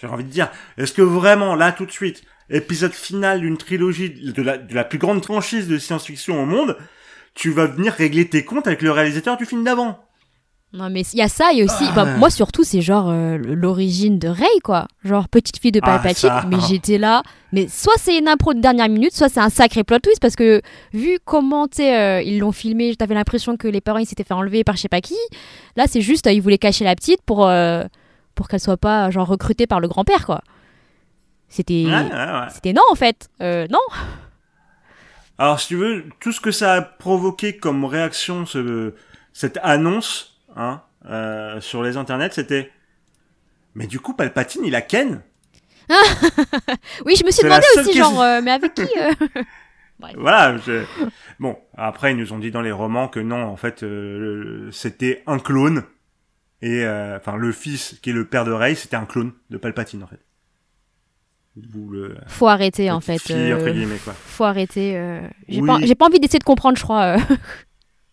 J'ai 0.00 0.06
envie 0.06 0.24
de 0.24 0.30
dire, 0.30 0.48
est-ce 0.76 0.92
que 0.92 1.02
vraiment, 1.02 1.56
là, 1.56 1.72
tout 1.72 1.84
de 1.84 1.90
suite, 1.90 2.22
épisode 2.50 2.92
final 2.92 3.40
d'une 3.40 3.56
trilogie 3.56 4.10
de 4.10 4.42
la, 4.42 4.56
de 4.56 4.72
la 4.72 4.84
plus 4.84 4.98
grande 4.98 5.24
franchise 5.24 5.66
de 5.66 5.76
science-fiction 5.76 6.40
au 6.40 6.46
monde, 6.46 6.78
tu 7.34 7.50
vas 7.50 7.66
venir 7.66 7.92
régler 7.92 8.28
tes 8.28 8.44
comptes 8.44 8.68
avec 8.68 8.80
le 8.82 8.92
réalisateur 8.92 9.36
du 9.36 9.44
film 9.44 9.64
d'avant? 9.64 10.07
Non 10.74 10.90
mais 10.90 11.00
il 11.14 11.18
y 11.18 11.22
a 11.22 11.28
ça 11.28 11.52
et 11.54 11.62
aussi, 11.64 11.84
bah, 11.94 12.04
Ah. 12.06 12.16
moi 12.18 12.28
surtout 12.28 12.62
c'est 12.62 12.82
genre 12.82 13.08
euh, 13.08 13.38
l'origine 13.38 14.18
de 14.18 14.28
Rey 14.28 14.44
quoi. 14.62 14.86
Genre 15.02 15.26
petite 15.28 15.58
fille 15.58 15.72
de 15.72 15.80
Ah, 15.82 15.86
Palpatine, 15.98 16.28
ça. 16.28 16.44
mais 16.46 16.58
j'étais 16.68 16.98
là. 16.98 17.22
Mais 17.52 17.68
soit 17.68 17.94
c'est 17.96 18.18
une 18.18 18.28
impro 18.28 18.52
de 18.52 18.60
dernière 18.60 18.88
minute, 18.90 19.14
soit 19.16 19.30
c'est 19.30 19.40
un 19.40 19.48
sacré 19.48 19.82
plot 19.82 20.00
twist 20.00 20.20
parce 20.20 20.36
que 20.36 20.60
vu 20.92 21.18
comment 21.24 21.66
euh, 21.80 22.20
ils 22.22 22.38
l'ont 22.38 22.52
filmé, 22.52 22.94
t'avais 22.96 23.14
l'impression 23.14 23.56
que 23.56 23.66
les 23.66 23.80
parents 23.80 23.98
ils 23.98 24.06
s'étaient 24.06 24.24
fait 24.24 24.34
enlever 24.34 24.62
par 24.62 24.76
je 24.76 24.82
sais 24.82 24.88
pas 24.88 25.00
qui. 25.00 25.16
Là 25.76 25.84
c'est 25.88 26.02
juste 26.02 26.26
euh, 26.26 26.32
ils 26.32 26.42
voulaient 26.42 26.58
cacher 26.58 26.84
la 26.84 26.94
petite 26.94 27.22
pour 27.22 27.50
pour 28.34 28.48
qu'elle 28.48 28.60
soit 28.60 28.76
pas 28.76 29.10
genre 29.10 29.26
recrutée 29.26 29.66
par 29.66 29.80
le 29.80 29.88
grand-père 29.88 30.26
quoi. 30.26 30.42
C'était 31.48 31.84
Ouais, 31.86 31.92
ouais, 31.92 32.10
ouais. 32.12 32.46
c'était 32.52 32.74
non 32.74 32.82
en 32.90 32.94
fait. 32.94 33.30
Non. 33.40 33.78
Alors, 35.38 35.60
si 35.60 35.68
tu 35.68 35.76
veux, 35.76 36.04
tout 36.20 36.32
ce 36.32 36.40
que 36.40 36.50
ça 36.50 36.74
a 36.74 36.82
provoqué 36.82 37.56
comme 37.56 37.84
réaction, 37.84 38.44
ce, 38.44 38.92
cette 39.32 39.58
annonce, 39.62 40.36
hein, 40.56 40.82
euh, 41.06 41.60
sur 41.60 41.82
les 41.82 41.96
internets, 41.96 42.30
c'était, 42.32 42.70
mais 43.74 43.86
du 43.86 44.00
coup, 44.00 44.14
Palpatine, 44.14 44.62
il 44.64 44.74
a 44.74 44.80
Ken 44.82 45.22
Oui, 47.06 47.14
je 47.16 47.24
me 47.24 47.30
suis 47.30 47.42
demandé 47.44 47.64
aussi 47.76 47.86
question. 47.86 48.04
genre 48.12 48.22
euh, 48.22 48.40
mais 48.42 48.50
avec 48.50 48.74
qui 48.74 48.82
euh 48.82 49.42
Voilà. 50.16 50.56
je- 50.58 50.84
Bon, 51.40 51.58
après, 51.76 52.12
ils 52.12 52.16
nous 52.16 52.32
ont 52.32 52.38
dit 52.38 52.50
dans 52.50 52.60
les 52.62 52.72
romans 52.72 53.08
que 53.08 53.20
non, 53.20 53.42
en 53.44 53.56
fait, 53.56 53.82
euh, 53.82 54.70
c'était 54.72 55.22
un 55.26 55.38
clone. 55.38 55.82
Et, 56.62 56.84
enfin, 57.16 57.36
le 57.36 57.52
fils, 57.52 57.98
qui 58.02 58.10
est 58.10 58.12
le 58.12 58.24
père 58.26 58.44
de 58.44 58.52
Rey, 58.52 58.74
c'était 58.74 58.96
un 58.96 59.06
clone 59.06 59.32
de 59.50 59.56
Palpatine, 59.58 60.02
en 60.02 60.06
fait. 60.08 60.20
Le... 61.90 62.16
Faut 62.28 62.46
arrêter 62.46 62.90
en 62.90 63.00
fait. 63.00 63.18
fille, 63.18 63.50
euh, 63.52 63.96
quoi. 64.04 64.12
faut 64.12 64.44
arrêter. 64.44 64.96
euh, 64.96 65.20
J'ai 65.48 65.60
Oui. 65.60 65.66
pas, 65.66 65.94
pas 65.96 66.06
envie 66.06 66.20
d'essayer 66.20 66.38
de 66.38 66.44
comprendre, 66.44 66.76
je 66.78 66.82
crois. 66.84 67.16
euh. 67.16 67.18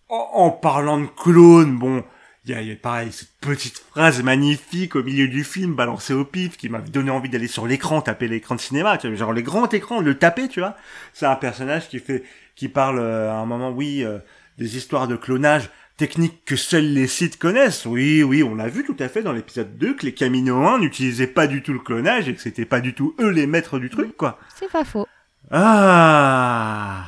En, 0.09 0.29
en 0.33 0.49
parlant 0.51 0.99
de 0.99 1.05
clone, 1.07 1.77
bon, 1.77 2.03
il 2.45 2.51
y 2.51 2.53
a, 2.55 2.61
il 2.61 2.67
y 2.67 2.71
a 2.71 2.75
pareil, 2.75 3.11
cette 3.11 3.31
petite 3.41 3.79
phrase 3.89 4.21
magnifique 4.21 4.95
au 4.95 5.03
milieu 5.03 5.27
du 5.27 5.43
film, 5.43 5.73
balancée 5.73 6.13
au 6.13 6.25
pif, 6.25 6.57
qui 6.57 6.69
m'a 6.69 6.79
donné 6.79 7.09
envie 7.09 7.29
d'aller 7.29 7.47
sur 7.47 7.65
l'écran, 7.65 8.01
taper 8.01 8.27
l'écran 8.27 8.53
de 8.53 8.61
cinéma, 8.61 8.97
tu 8.99 9.07
vois, 9.07 9.15
genre 9.15 9.33
les 9.33 9.41
grands 9.41 9.67
écrans, 9.69 9.99
le 9.99 10.15
taper, 10.15 10.47
tu 10.47 10.59
vois. 10.59 10.75
C'est 11.13 11.25
un 11.25 11.35
personnage 11.35 11.89
qui 11.89 11.99
fait, 11.99 12.23
qui 12.55 12.69
parle 12.69 12.99
euh, 12.99 13.31
à 13.31 13.35
un 13.35 13.47
moment, 13.47 13.71
oui, 13.71 14.03
euh, 14.03 14.19
des 14.59 14.77
histoires 14.77 15.07
de 15.07 15.15
clonage, 15.15 15.71
techniques 15.97 16.45
que 16.45 16.55
seuls 16.55 16.93
les 16.93 17.07
sites 17.07 17.39
connaissent. 17.39 17.87
Oui, 17.87 18.21
oui, 18.21 18.43
on 18.43 18.53
l'a 18.53 18.67
vu 18.67 18.83
tout 18.83 18.97
à 18.99 19.09
fait 19.09 19.23
dans 19.23 19.33
l'épisode 19.33 19.77
2 19.79 19.95
que 19.95 20.05
les 20.05 20.13
Caminoans 20.13 20.77
n'utilisaient 20.77 21.25
pas 21.25 21.47
du 21.47 21.63
tout 21.63 21.73
le 21.73 21.79
clonage 21.79 22.29
et 22.29 22.35
que 22.35 22.41
c'était 22.41 22.65
pas 22.65 22.79
du 22.79 22.93
tout 22.93 23.15
eux 23.19 23.29
les 23.29 23.47
maîtres 23.47 23.79
du 23.79 23.89
truc, 23.89 24.15
quoi. 24.15 24.39
C'est 24.55 24.71
pas 24.71 24.85
faux. 24.85 25.07
Ah. 25.49 27.05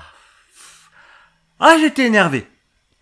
Ah, 1.60 1.78
j'étais 1.80 2.06
énervé. 2.06 2.48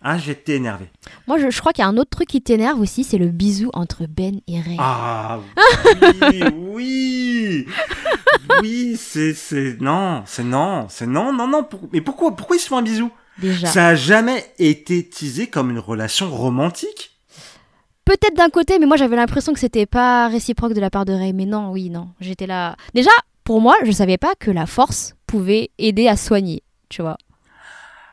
Ah, 0.02 0.18
j'étais 0.18 0.56
énervé. 0.56 0.86
Moi, 1.26 1.38
je, 1.38 1.50
je 1.50 1.58
crois 1.58 1.72
qu'il 1.72 1.82
y 1.82 1.84
a 1.84 1.88
un 1.88 1.96
autre 1.96 2.10
truc 2.10 2.28
qui 2.28 2.40
t'énerve 2.42 2.80
aussi, 2.80 3.02
c'est 3.02 3.18
le 3.18 3.28
bisou 3.28 3.70
entre 3.74 4.06
Ben 4.06 4.40
et 4.46 4.60
Ray. 4.60 4.76
Ah 4.78 5.40
oui, 6.32 6.42
oui, 6.54 7.66
oui, 8.60 8.96
c'est 8.98 9.34
c'est 9.34 9.80
non, 9.80 10.22
c'est 10.26 10.44
non, 10.44 10.86
c'est 10.88 11.06
non, 11.06 11.32
non, 11.32 11.48
non. 11.48 11.64
pour- 11.64 11.88
Mais 11.92 12.00
pourquoi, 12.00 12.36
pourquoi 12.36 12.56
ils 12.56 12.60
se 12.60 12.68
font 12.68 12.76
un 12.78 12.82
bisou? 12.82 13.10
Déjà. 13.38 13.66
Ça 13.66 13.88
a 13.88 13.94
jamais 13.94 14.44
été 14.58 15.08
teasé 15.08 15.46
comme 15.46 15.70
une 15.70 15.78
relation 15.78 16.30
romantique? 16.30 17.12
Peut-être 18.04 18.36
d'un 18.36 18.50
côté, 18.50 18.78
mais 18.78 18.86
moi 18.86 18.96
j'avais 18.96 19.16
l'impression 19.16 19.52
que 19.52 19.58
c'était 19.58 19.86
pas 19.86 20.28
réciproque 20.28 20.74
de 20.74 20.80
la 20.80 20.90
part 20.90 21.04
de 21.04 21.12
Ray. 21.12 21.32
Mais 21.32 21.46
non, 21.46 21.70
oui, 21.72 21.90
non. 21.90 22.08
J'étais 22.20 22.46
là. 22.46 22.76
Déjà, 22.94 23.10
pour 23.44 23.60
moi, 23.60 23.74
je 23.84 23.90
savais 23.90 24.16
pas 24.18 24.34
que 24.38 24.50
la 24.50 24.66
force 24.66 25.14
pouvait 25.26 25.70
aider 25.78 26.06
à 26.06 26.16
soigner. 26.16 26.62
Tu 26.88 27.02
vois. 27.02 27.16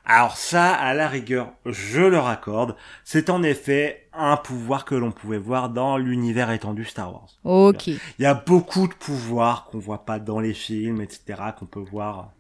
Alors 0.06 0.36
ça, 0.36 0.74
à 0.74 0.94
la 0.94 1.08
rigueur, 1.08 1.54
je 1.66 2.02
le 2.02 2.20
raccorde. 2.20 2.76
C'est 3.06 3.30
en 3.30 3.42
effet 3.42 4.10
un 4.12 4.36
pouvoir 4.36 4.84
que 4.84 4.96
l'on 4.96 5.12
pouvait 5.12 5.38
voir 5.38 5.70
dans 5.70 5.98
l'univers 5.98 6.52
étendu 6.52 6.84
Star 6.84 7.14
Wars. 7.14 7.30
Ok. 7.46 7.88
Il 7.88 8.00
y 8.20 8.26
a 8.26 8.34
beaucoup 8.34 8.88
de 8.88 8.94
pouvoirs 8.94 9.66
qu'on 9.66 9.80
voit 9.80 10.06
pas 10.06 10.20
dans 10.20 10.42
les 10.42 10.54
films, 10.54 11.02
etc., 11.02 11.42
qu'on 11.58 11.66
peut 11.66 11.80
voir 11.80 12.32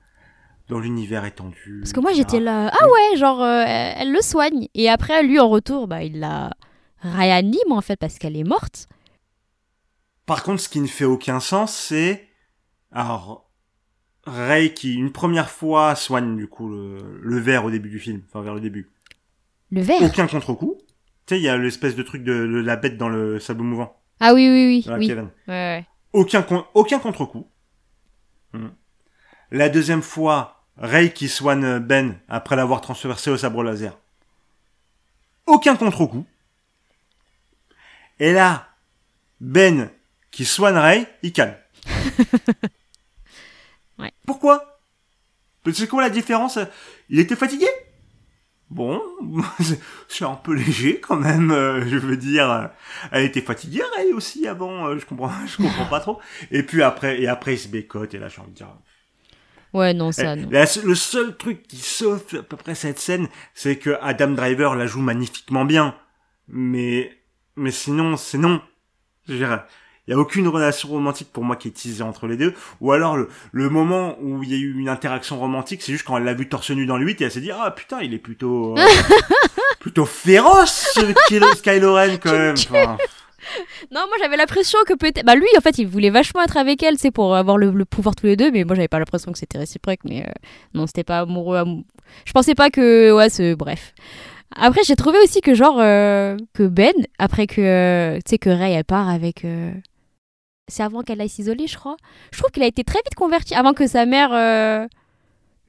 dans 0.67 0.79
l'univers 0.79 1.23
étendu. 1.23 1.79
Parce 1.81 1.93
que 1.93 2.01
moi 2.01 2.11
j'étais 2.13 2.41
là. 2.41 2.69
Ah 2.73 2.85
ouais, 2.85 3.17
genre, 3.17 3.41
euh, 3.41 3.63
elle, 3.65 3.95
elle 3.99 4.11
le 4.11 4.21
soigne. 4.21 4.67
Et 4.73 4.89
après, 4.89 5.23
lui 5.23 5.39
en 5.39 5.47
retour, 5.47 5.87
bah, 5.87 6.03
il 6.03 6.19
la 6.19 6.51
réanime 6.99 7.71
en 7.71 7.81
fait 7.81 7.95
parce 7.95 8.17
qu'elle 8.17 8.35
est 8.35 8.43
morte. 8.43 8.87
Par 10.25 10.43
contre, 10.43 10.61
ce 10.61 10.69
qui 10.69 10.79
ne 10.79 10.87
fait 10.87 11.05
aucun 11.05 11.39
sens, 11.39 11.73
c'est 11.73 12.27
alors 12.91 13.49
Ray 14.25 14.73
qui 14.73 14.95
une 14.95 15.11
première 15.11 15.49
fois 15.49 15.95
soigne 15.95 16.37
du 16.37 16.47
coup 16.47 16.69
le, 16.69 17.19
le 17.21 17.39
verre 17.39 17.65
au 17.65 17.71
début 17.71 17.89
du 17.89 17.99
film, 17.99 18.21
enfin 18.29 18.41
vers 18.41 18.53
le 18.53 18.61
début. 18.61 18.89
Le 19.71 19.81
verre. 19.81 20.01
Aucun 20.01 20.27
contre-coup. 20.27 20.77
Tu 21.25 21.35
sais, 21.35 21.39
il 21.39 21.43
y 21.43 21.49
a 21.49 21.57
l'espèce 21.57 21.95
de 21.95 22.03
truc 22.03 22.23
de, 22.23 22.33
de 22.33 22.59
la 22.59 22.75
bête 22.75 22.97
dans 22.97 23.09
le 23.09 23.39
sable 23.39 23.63
mouvant. 23.63 23.99
Ah 24.19 24.33
oui, 24.33 24.47
oui, 24.49 24.83
oui. 24.85 24.93
oui. 24.97 25.07
cabane. 25.07 25.31
Ouais, 25.47 25.53
ouais. 25.53 25.85
Aucun 26.13 26.45
aucun 26.73 26.99
contre-coup. 26.99 27.47
Hmm. 28.53 28.69
La 29.51 29.69
deuxième 29.69 30.01
fois, 30.01 30.63
Ray 30.77 31.11
qui 31.11 31.27
soigne 31.27 31.79
Ben 31.79 32.17
après 32.29 32.55
l'avoir 32.55 32.81
transversé 32.81 33.29
au 33.29 33.37
sabre 33.37 33.63
laser. 33.63 33.97
Aucun 35.45 35.75
contre-coup. 35.75 36.25
Et 38.19 38.31
là, 38.31 38.67
Ben 39.41 39.89
qui 40.31 40.45
soigne 40.45 40.77
Ray, 40.77 41.07
il 41.23 41.33
calme. 41.33 41.55
Ouais. 44.03 44.11
Pourquoi? 44.27 44.79
C'est 45.73 45.87
quoi 45.87 46.01
la 46.01 46.09
différence? 46.09 46.59
Il 47.09 47.19
était 47.19 47.35
fatigué? 47.35 47.67
Bon, 48.69 49.01
c'est 50.07 50.25
un 50.25 50.33
peu 50.35 50.53
léger 50.53 50.99
quand 50.99 51.15
même, 51.15 51.51
euh, 51.51 51.87
je 51.87 51.97
veux 51.97 52.17
dire. 52.17 52.71
Elle 53.11 53.23
était 53.25 53.41
fatiguée, 53.41 53.83
Ray 53.95 54.11
aussi 54.13 54.47
avant, 54.47 54.87
euh, 54.87 54.97
je 54.97 55.05
comprends, 55.05 55.31
je 55.47 55.57
comprends 55.57 55.85
pas 55.85 55.99
trop. 55.99 56.19
Et 56.51 56.63
puis 56.63 56.81
après, 56.81 57.21
et 57.21 57.27
après 57.27 57.53
il 57.53 57.59
se 57.59 57.67
bécote 57.67 58.13
et 58.13 58.19
là 58.19 58.29
j'ai 58.29 58.41
envie 58.41 58.51
de 58.51 58.55
dire. 58.55 58.75
Ouais, 59.73 59.93
non, 59.93 60.11
ça, 60.11 60.33
Eh, 60.33 60.41
non. 60.41 60.49
la- 60.51 60.65
le 60.83 60.95
seul 60.95 61.35
truc 61.37 61.63
qui 61.67 61.77
sauve 61.77 62.23
à 62.37 62.43
peu 62.43 62.57
près 62.57 62.75
cette 62.75 62.99
scène, 62.99 63.27
c'est 63.53 63.77
que 63.77 63.97
Adam 64.01 64.29
Driver 64.31 64.75
la 64.75 64.85
joue 64.87 65.01
magnifiquement 65.01 65.65
bien, 65.65 65.95
mais 66.47 67.11
mais 67.55 67.71
sinon 67.71 68.17
c'est 68.17 68.37
non. 68.39 68.61
Je 69.27 69.33
veux 69.33 69.39
dire, 69.39 69.63
il 70.07 70.11
y 70.11 70.13
a 70.13 70.17
aucune 70.19 70.47
relation 70.47 70.89
romantique 70.89 71.29
pour 71.31 71.43
moi 71.43 71.55
qui 71.55 71.69
est 71.69 71.71
teasée 71.71 72.03
entre 72.03 72.27
les 72.27 72.35
deux. 72.37 72.53
Ou 72.81 72.91
alors 72.91 73.15
le, 73.17 73.29
le 73.51 73.69
moment 73.69 74.17
où 74.21 74.43
il 74.43 74.51
y 74.51 74.53
a 74.53 74.57
eu 74.57 74.73
une 74.77 74.89
interaction 74.89 75.39
romantique, 75.39 75.81
c'est 75.81 75.91
juste 75.93 76.05
quand 76.05 76.17
elle 76.17 76.23
l'a 76.25 76.33
vu 76.33 76.49
torse 76.49 76.71
nu 76.71 76.85
dans 76.85 76.97
le 76.97 77.05
8 77.05 77.21
et 77.21 77.23
elle 77.25 77.31
s'est 77.31 77.41
dit 77.41 77.51
ah 77.51 77.71
putain 77.71 78.01
il 78.01 78.13
est 78.13 78.17
plutôt 78.19 78.77
euh, 78.77 78.81
plutôt 79.79 80.05
féroce 80.05 80.91
ce 80.93 81.61
Kylo, 81.61 81.93
Ren 81.93 82.17
quand 82.21 82.31
même. 82.31 82.55
Enfin, 82.57 82.97
Non, 83.91 84.01
moi 84.07 84.15
j'avais 84.21 84.37
l'impression 84.37 84.79
que 84.87 84.93
peut-être. 84.93 85.25
Bah 85.25 85.35
lui, 85.35 85.45
en 85.57 85.61
fait, 85.61 85.77
il 85.77 85.85
voulait 85.85 86.09
vachement 86.09 86.41
être 86.43 86.55
avec 86.57 86.81
elle, 86.81 86.97
c'est 86.97 87.11
pour 87.11 87.35
avoir 87.35 87.57
le, 87.57 87.71
le 87.71 87.83
pouvoir 87.85 88.15
tous 88.15 88.25
les 88.25 88.37
deux, 88.37 88.51
mais 88.51 88.63
moi 88.63 88.73
j'avais 88.75 88.87
pas 88.87 88.99
l'impression 88.99 89.31
que 89.33 89.37
c'était 89.37 89.57
réciproque, 89.57 89.99
mais 90.05 90.23
euh, 90.25 90.31
non, 90.73 90.87
c'était 90.87 91.03
pas 91.03 91.19
amoureux. 91.19 91.57
amou- 91.57 91.83
Je 92.25 92.31
pensais 92.31 92.55
pas 92.55 92.69
que. 92.69 93.11
Ouais, 93.11 93.29
ce. 93.29 93.53
Bref. 93.53 93.93
Après, 94.55 94.81
j'ai 94.85 94.95
trouvé 94.95 95.17
aussi 95.23 95.41
que, 95.41 95.55
genre, 95.55 95.77
euh, 95.81 96.37
que 96.53 96.63
Ben, 96.63 96.93
après 97.19 97.45
que. 97.47 97.59
euh, 97.59 98.15
tu 98.17 98.29
sais, 98.29 98.37
que 98.37 98.49
Ray, 98.49 98.73
elle 98.73 98.85
part 98.85 99.09
avec. 99.09 99.43
euh, 99.43 99.71
C'est 100.67 100.83
avant 100.83 101.01
qu'elle 101.01 101.19
aille 101.21 101.29
s'isoler, 101.29 101.67
je 101.67 101.77
crois. 101.77 101.97
Je 102.31 102.37
trouve 102.39 102.51
qu'il 102.51 102.63
a 102.63 102.67
été 102.67 102.83
très 102.83 102.99
vite 102.99 103.15
converti, 103.15 103.53
avant 103.53 103.73
que 103.73 103.85
sa 103.85 104.05
mère 104.05 104.31
euh, 104.33 104.87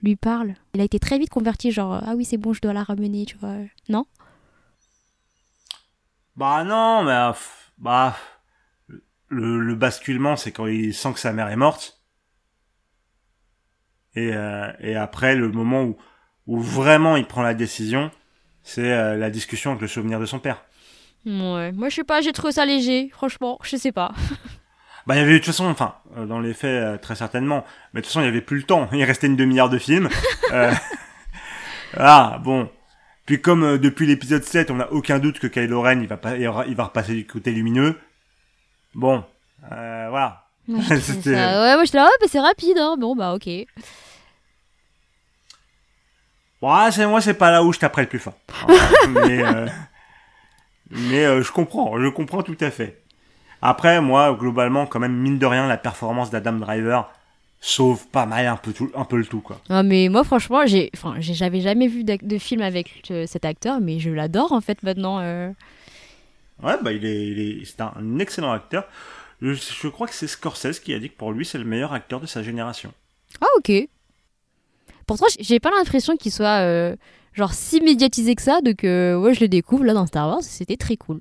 lui 0.03 0.17
parle. 0.17 0.55
Il 0.75 0.81
a 0.81 0.85
été 0.85 0.99
très 0.99 1.19
vite 1.19 1.31
converti, 1.31 1.73
genre, 1.73 2.01
ah 2.07 2.15
oui, 2.15 2.25
c'est 2.25 2.37
bon, 2.37 2.53
je 2.53 2.61
dois 2.61 2.73
la 2.73 2.85
ramener, 2.85 3.25
tu 3.27 3.37
vois. 3.37 3.57
Non? 3.89 4.07
Bah 6.37 6.65
non, 6.65 7.03
mais 7.05 7.13
euh, 7.13 7.33
bah 7.79 8.17
le, 9.29 9.61
le 9.61 9.75
basculement, 9.75 10.37
c'est 10.37 10.53
quand 10.53 10.67
il 10.67 10.95
sent 10.95 11.13
que 11.13 11.21
sa 11.21 11.33
mère 11.33 11.49
est 11.49 11.57
morte. 11.57 12.01
Et, 14.15 14.31
euh, 14.33 14.73
et 14.79 14.95
après, 14.95 15.35
le 15.35 15.51
moment 15.51 15.83
où, 15.83 15.97
où 16.47 16.61
vraiment 16.61 17.17
il 17.17 17.27
prend 17.27 17.43
la 17.43 17.55
décision, 17.55 18.13
c'est 18.63 18.93
euh, 18.93 19.17
la 19.17 19.31
discussion 19.31 19.71
avec 19.73 19.83
le 19.83 19.89
souvenir 19.89 20.21
de 20.21 20.27
son 20.27 20.39
père. 20.39 20.65
Ouais, 21.27 21.73
moi 21.73 21.89
je 21.89 21.97
sais 21.97 22.05
pas, 22.05 22.21
j'ai 22.21 22.33
trouvé 22.33 22.53
ça 22.53 22.65
léger, 22.65 23.09
franchement, 23.11 23.59
je 23.63 23.77
sais 23.77 23.93
pas. 23.93 24.13
Bah 25.07 25.17
il 25.17 25.19
y 25.19 25.21
avait 25.23 25.33
de 25.35 25.39
toute 25.39 25.47
façon, 25.47 25.67
enfin, 25.67 25.95
euh, 26.17 26.25
dans 26.27 26.41
les 26.41 26.55
faits, 26.55 26.71
euh, 26.83 26.97
très 26.97 27.15
certainement, 27.15 27.65
mais 27.93 28.01
de 28.01 28.05
toute 28.07 28.13
façon 28.13 28.21
il 28.23 28.27
y 28.27 28.29
avait 28.29 28.41
plus 28.41 28.57
le 28.59 28.63
temps. 28.63 28.89
Il 28.93 29.05
restait 29.05 29.27
une 29.27 29.37
demi-heure 29.37 29.69
de 29.71 29.79
film. 29.79 30.09
Euh, 30.53 30.73
ah 31.97 32.39
bon. 32.43 32.71
Puis 33.27 33.41
comme 33.41 33.65
euh, 33.65 33.79
depuis 33.79 34.07
l'épisode 34.07 34.45
7, 34.45 34.71
on 34.71 34.77
n'a 34.77 34.93
aucun 34.93 35.19
doute 35.19 35.39
que 35.41 35.47
Kylo 35.47 35.81
Ren 35.83 36.01
il 36.01 36.07
va 36.07 36.17
pas, 36.17 36.37
il 36.37 36.47
va 36.77 36.85
repasser 36.85 37.15
du 37.15 37.27
côté 37.27 37.51
lumineux. 37.51 37.99
Bon, 38.95 39.25
euh, 39.73 40.07
voilà. 40.11 40.45
Ouais, 40.69 40.81
C'était- 41.01 41.35
ça- 41.35 41.61
ouais, 41.63 41.75
moi 41.75 41.85
je 41.85 41.93
là, 41.97 42.05
ouais, 42.05 42.11
mais 42.21 42.29
c'est 42.29 42.41
rapide, 42.41 42.79
hein. 42.79 42.97
Bon, 42.99 43.17
bah 43.17 43.35
ok. 43.35 43.47
Ouais, 46.63 46.91
c'est 46.93 47.07
moi, 47.07 47.21
c'est 47.21 47.35
pas 47.35 47.51
là 47.51 47.63
où 47.63 47.73
je 47.73 47.79
taperai 47.79 48.03
le 48.03 48.09
plus 48.09 48.19
fort. 48.19 48.35
mais 49.11 49.43
euh, 49.45 49.67
mais 50.91 51.25
euh, 51.25 51.43
je 51.43 51.53
comprends, 51.53 52.01
je 52.01 52.09
comprends 52.09 52.43
tout 52.43 52.57
à 52.61 52.71
fait. 52.71 53.03
Après, 53.67 54.01
moi, 54.03 54.35
globalement, 54.39 54.87
quand 54.87 55.01
même, 55.01 55.17
mine 55.17 55.39
de 55.39 55.47
rien, 55.47 55.67
la 55.67 55.79
performance 55.79 56.31
d'Adam 56.31 56.53
Driver 56.53 57.11
sauve 57.61 58.07
pas 58.09 58.27
mal 58.27 58.47
un 58.47 58.57
peu 58.57 58.75
tout, 58.75 58.91
un 58.95 59.05
peu 59.07 59.17
le 59.17 59.25
tout, 59.25 59.41
quoi. 59.41 59.59
Ah, 59.71 59.83
mais 59.83 60.11
moi 60.11 60.23
franchement, 60.23 60.67
j'ai, 60.67 60.91
enfin, 60.95 61.15
j'ai- 61.19 61.33
j'avais 61.33 61.63
jamais 61.63 61.89
vu 61.89 62.05
de 62.05 62.39
film 62.39 62.61
avec 62.61 63.11
euh, 63.11 63.25
cet 63.27 63.47
acteur, 63.47 63.81
mais 63.81 63.99
je 64.01 64.11
l'adore 64.11 64.53
en 64.53 64.61
fait 64.61 64.83
maintenant. 64.83 65.19
euh. 65.21 65.51
Ouais, 66.63 66.75
bah 66.83 66.93
il 66.93 67.07
est, 67.07 67.27
il 67.27 67.41
est, 67.41 67.65
c'est 67.65 67.81
un 67.81 68.19
excellent 68.19 68.53
acteur. 68.53 68.87
Je, 69.41 69.55
je 69.55 69.89
crois 69.89 70.07
que 70.09 70.15
c'est 70.15 70.27
Scorsese 70.27 70.79
qui 70.79 70.93
a 70.93 70.99
dit 70.99 71.09
que 71.09 71.17
pour 71.17 71.33
lui, 71.33 71.47
c'est 71.47 71.57
le 71.59 71.65
meilleur 71.65 71.95
acteur 71.95 72.21
de 72.21 72.27
sa 72.27 72.43
génération. 72.43 72.93
Ah 73.41 73.47
ok. 73.57 73.73
Pourtant, 75.07 75.27
j'ai 75.41 75.59
pas 75.61 75.71
l'impression 75.71 76.17
qu'il 76.17 76.33
soit 76.33 76.61
euh, 76.63 76.97
genre 77.33 77.53
si 77.55 77.81
médiatisé 77.81 78.35
que 78.35 78.43
ça, 78.43 78.61
donc 78.61 78.85
euh, 78.85 79.17
ouais, 79.19 79.33
je 79.35 79.41
le 79.41 79.49
découvre 79.49 79.85
là 79.85 79.95
dans 79.95 80.07
Star 80.07 80.29
Wars, 80.29 80.43
c'était 80.43 80.77
très 80.77 80.97
cool. 80.97 81.21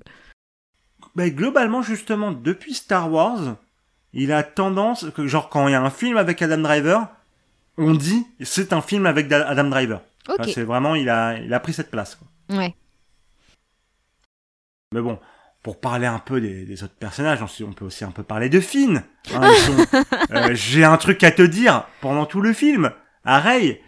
Bah, 1.15 1.30
globalement, 1.30 1.82
justement, 1.82 2.32
depuis 2.32 2.73
Star 2.73 3.12
Wars, 3.12 3.56
il 4.13 4.32
a 4.32 4.43
tendance, 4.43 5.06
que, 5.15 5.28
genre, 5.28 5.49
quand 5.49 5.67
il 5.67 5.71
y 5.71 5.76
a 5.76 5.82
un 5.82 5.89
film 5.89 6.17
avec 6.17 6.41
Adam 6.41 6.58
Driver, 6.60 7.08
on 7.78 7.93
dit 7.93 8.26
c'est 8.41 8.73
un 8.73 8.82
film 8.82 9.06
avec 9.06 9.28
Da- 9.28 9.47
Adam 9.47 9.65
Driver. 9.69 10.02
Ok. 10.30 10.36
Enfin, 10.39 10.52
c'est 10.54 10.63
vraiment, 10.63 10.95
il 10.95 11.10
a, 11.10 11.38
il 11.39 11.54
a 11.54 11.60
pris 11.60 11.73
cette 11.73 11.91
place. 11.91 12.15
quoi. 12.15 12.58
Ouais. 12.58 12.76
Mais 14.93 15.02
bon, 15.02 15.19
pour 15.63 15.80
parler 15.80 16.06
un 16.06 16.19
peu 16.19 16.39
des, 16.39 16.65
des 16.65 16.84
autres 16.84 16.93
personnages, 16.93 17.39
on, 17.62 17.73
peut 17.73 17.86
aussi 17.86 18.04
un 18.04 18.12
peu 18.12 18.23
parler 18.23 18.49
de 18.49 18.60
Finn. 18.60 19.04
hein, 19.34 19.52
euh, 20.32 20.54
J'ai 20.54 20.84
un 20.84 20.97
truc 20.97 21.23
à 21.23 21.32
te 21.32 21.41
dire 21.41 21.86
pendant 22.02 22.26
tout 22.26 22.41
le 22.41 22.54
film. 22.54 22.91
Ray, 23.26 23.82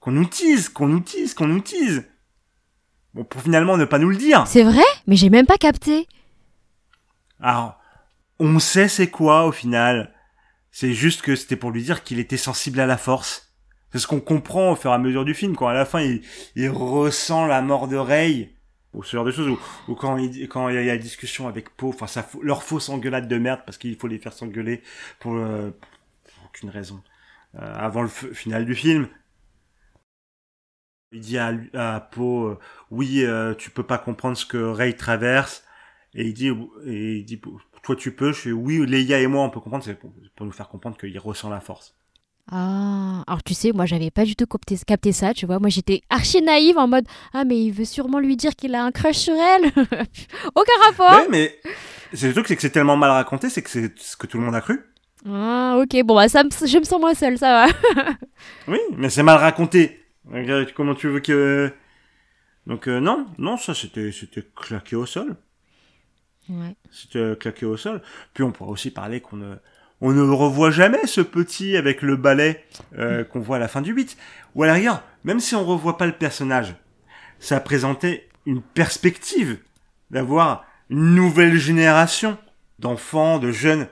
qu'on 0.00 0.12
nous 0.12 0.26
tease, 0.26 0.68
qu'on 0.68 0.86
nous 0.88 1.00
tease, 1.00 1.34
qu'on 1.34 1.48
nous 1.48 1.60
tease. 1.60 2.04
Bon, 3.14 3.24
pour 3.24 3.40
finalement 3.42 3.76
ne 3.76 3.84
pas 3.84 3.98
nous 3.98 4.10
le 4.10 4.16
dire. 4.16 4.46
C'est 4.46 4.64
vrai? 4.64 4.82
Mais 5.06 5.16
j'ai 5.16 5.30
même 5.30 5.46
pas 5.46 5.56
capté. 5.58 6.06
Alors, 7.40 7.80
on 8.38 8.58
sait 8.58 8.88
c'est 8.88 9.10
quoi 9.10 9.46
au 9.46 9.52
final. 9.52 10.12
C'est 10.70 10.92
juste 10.92 11.22
que 11.22 11.36
c'était 11.36 11.56
pour 11.56 11.70
lui 11.70 11.82
dire 11.82 12.02
qu'il 12.02 12.18
était 12.18 12.36
sensible 12.36 12.80
à 12.80 12.86
la 12.86 12.96
force. 12.96 13.54
C'est 13.92 14.00
ce 14.00 14.08
qu'on 14.08 14.20
comprend 14.20 14.72
au 14.72 14.76
fur 14.76 14.90
et 14.90 14.94
à 14.94 14.98
mesure 14.98 15.24
du 15.24 15.34
film, 15.34 15.54
quand 15.54 15.68
à 15.68 15.72
la 15.72 15.84
fin 15.84 16.00
il, 16.00 16.68
ressent 16.68 17.46
la 17.46 17.62
mort 17.62 17.86
de 17.86 17.96
Rey, 17.96 18.52
ou 18.92 19.04
ce 19.04 19.16
genre 19.16 19.24
de 19.24 19.30
choses, 19.30 19.56
ou, 19.86 19.94
quand 19.94 20.18
il 20.18 20.48
y 20.74 20.78
a 20.78 20.84
la 20.84 20.98
discussion 20.98 21.46
avec 21.46 21.70
Poe, 21.76 21.90
enfin 21.90 22.08
ça, 22.08 22.28
leur 22.42 22.64
fausse 22.64 22.88
engueulade 22.88 23.28
de 23.28 23.38
merde 23.38 23.60
parce 23.64 23.78
qu'il 23.78 23.96
faut 23.96 24.08
les 24.08 24.18
faire 24.18 24.32
s'engueuler 24.32 24.82
pour, 25.20 25.34
euh, 25.34 25.70
aucune 26.44 26.70
raison. 26.70 27.02
Euh, 27.54 27.74
avant 27.76 28.02
le 28.02 28.08
final 28.08 28.64
du 28.64 28.74
film, 28.74 29.08
il 31.12 31.20
dit 31.20 31.38
à, 31.38 32.00
Poe, 32.10 32.48
euh, 32.48 32.58
oui, 32.90 33.24
tu 33.58 33.70
peux 33.70 33.84
pas 33.84 33.98
comprendre 33.98 34.36
ce 34.36 34.44
que 34.44 34.56
Rey 34.56 34.94
traverse, 34.94 35.63
et 36.14 36.26
il 36.26 36.34
dit, 36.34 36.48
et 36.86 37.16
il 37.18 37.24
dit, 37.24 37.40
toi 37.82 37.96
tu 37.96 38.14
peux, 38.14 38.32
je 38.32 38.38
fais 38.40 38.52
oui, 38.52 38.84
Leia 38.86 39.20
et 39.20 39.26
moi 39.26 39.42
on 39.44 39.50
peut 39.50 39.60
comprendre, 39.60 39.84
c'est 39.84 39.94
pour, 39.98 40.12
pour 40.36 40.46
nous 40.46 40.52
faire 40.52 40.68
comprendre 40.68 40.96
qu'il 40.96 41.18
ressent 41.18 41.50
la 41.50 41.60
force. 41.60 41.94
Ah, 42.50 43.24
alors 43.26 43.42
tu 43.42 43.54
sais, 43.54 43.72
moi 43.72 43.86
j'avais 43.86 44.10
pas 44.10 44.24
du 44.26 44.36
tout 44.36 44.46
capté, 44.46 44.76
capté 44.86 45.12
ça, 45.12 45.32
tu 45.32 45.46
vois. 45.46 45.58
Moi 45.58 45.70
j'étais 45.70 46.02
archi 46.10 46.42
naïve 46.42 46.76
en 46.76 46.86
mode 46.86 47.06
Ah, 47.32 47.44
mais 47.44 47.58
il 47.64 47.70
veut 47.72 47.86
sûrement 47.86 48.18
lui 48.18 48.36
dire 48.36 48.54
qu'il 48.54 48.74
a 48.74 48.84
un 48.84 48.92
crush 48.92 49.16
sur 49.16 49.34
elle. 49.34 49.64
Aucun 50.54 50.72
rapport. 50.86 51.22
Ouais, 51.22 51.26
mais 51.30 51.58
c'est 52.12 52.26
le 52.28 52.34
truc, 52.34 52.46
c'est 52.46 52.56
que 52.56 52.60
c'est 52.62 52.70
tellement 52.70 52.96
mal 52.98 53.10
raconté, 53.10 53.48
c'est 53.48 53.62
que 53.62 53.70
c'est 53.70 53.98
ce 53.98 54.16
que 54.16 54.26
tout 54.26 54.36
le 54.38 54.44
monde 54.44 54.54
a 54.54 54.60
cru. 54.60 54.78
Ah, 55.26 55.78
ok, 55.80 56.02
bon, 56.04 56.16
bah 56.16 56.28
ça 56.28 56.44
me- 56.44 56.50
je 56.50 56.78
me 56.78 56.84
sens 56.84 57.00
moins 57.00 57.14
seule, 57.14 57.38
ça 57.38 57.66
va. 57.66 58.12
Oui, 58.68 58.78
mais 58.96 59.08
c'est 59.08 59.22
mal 59.22 59.38
raconté. 59.38 60.04
Regarde, 60.30 60.70
Comment 60.74 60.94
tu 60.94 61.08
veux 61.08 61.20
que... 61.20 61.72
Donc 62.66 62.88
euh, 62.88 63.00
non, 63.00 63.26
non, 63.38 63.56
ça 63.56 63.74
c'était 63.74 64.10
claqué 64.54 64.96
au 64.96 65.06
sol. 65.06 65.36
Ouais. 66.48 66.74
C'était 66.90 67.36
claqué 67.36 67.66
au 67.66 67.76
sol. 67.76 68.02
Puis 68.34 68.44
on 68.44 68.52
pourrait 68.52 68.70
aussi 68.70 68.90
parler 68.90 69.20
qu'on 69.20 69.36
ne, 69.36 69.54
on 70.00 70.12
ne 70.12 70.22
revoit 70.22 70.70
jamais 70.70 71.06
ce 71.06 71.20
petit 71.20 71.76
avec 71.76 72.02
le 72.02 72.16
balai 72.16 72.64
euh, 72.98 73.24
qu'on 73.24 73.40
voit 73.40 73.56
à 73.56 73.60
la 73.60 73.68
fin 73.68 73.80
du 73.82 73.92
8. 73.92 74.16
Ou 74.54 74.62
à 74.62 74.66
la 74.66 74.74
rigueur, 74.74 75.02
même 75.24 75.40
si 75.40 75.54
on 75.54 75.64
revoit 75.64 75.96
pas 75.96 76.06
le 76.06 76.12
personnage, 76.12 76.74
ça 77.38 77.60
présentait 77.60 78.28
une 78.46 78.60
perspective 78.62 79.58
d'avoir 80.10 80.64
une 80.90 81.14
nouvelle 81.14 81.56
génération 81.56 82.36
d'enfants, 82.78 83.38
de 83.38 83.50
jeunes 83.50 83.86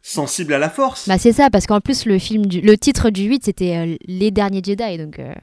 sensibles 0.00 0.54
à 0.54 0.58
la 0.58 0.70
force. 0.70 1.08
Bah 1.08 1.18
c'est 1.18 1.32
ça, 1.32 1.50
parce 1.50 1.66
qu'en 1.66 1.80
plus 1.80 2.06
le 2.06 2.18
film, 2.18 2.46
du... 2.46 2.60
le 2.60 2.76
titre 2.76 3.10
du 3.10 3.24
8 3.24 3.44
c'était 3.44 3.76
euh, 3.76 3.96
Les 4.06 4.30
Derniers 4.30 4.62
Jedi, 4.64 4.98
donc. 4.98 5.18
euh, 5.18 5.34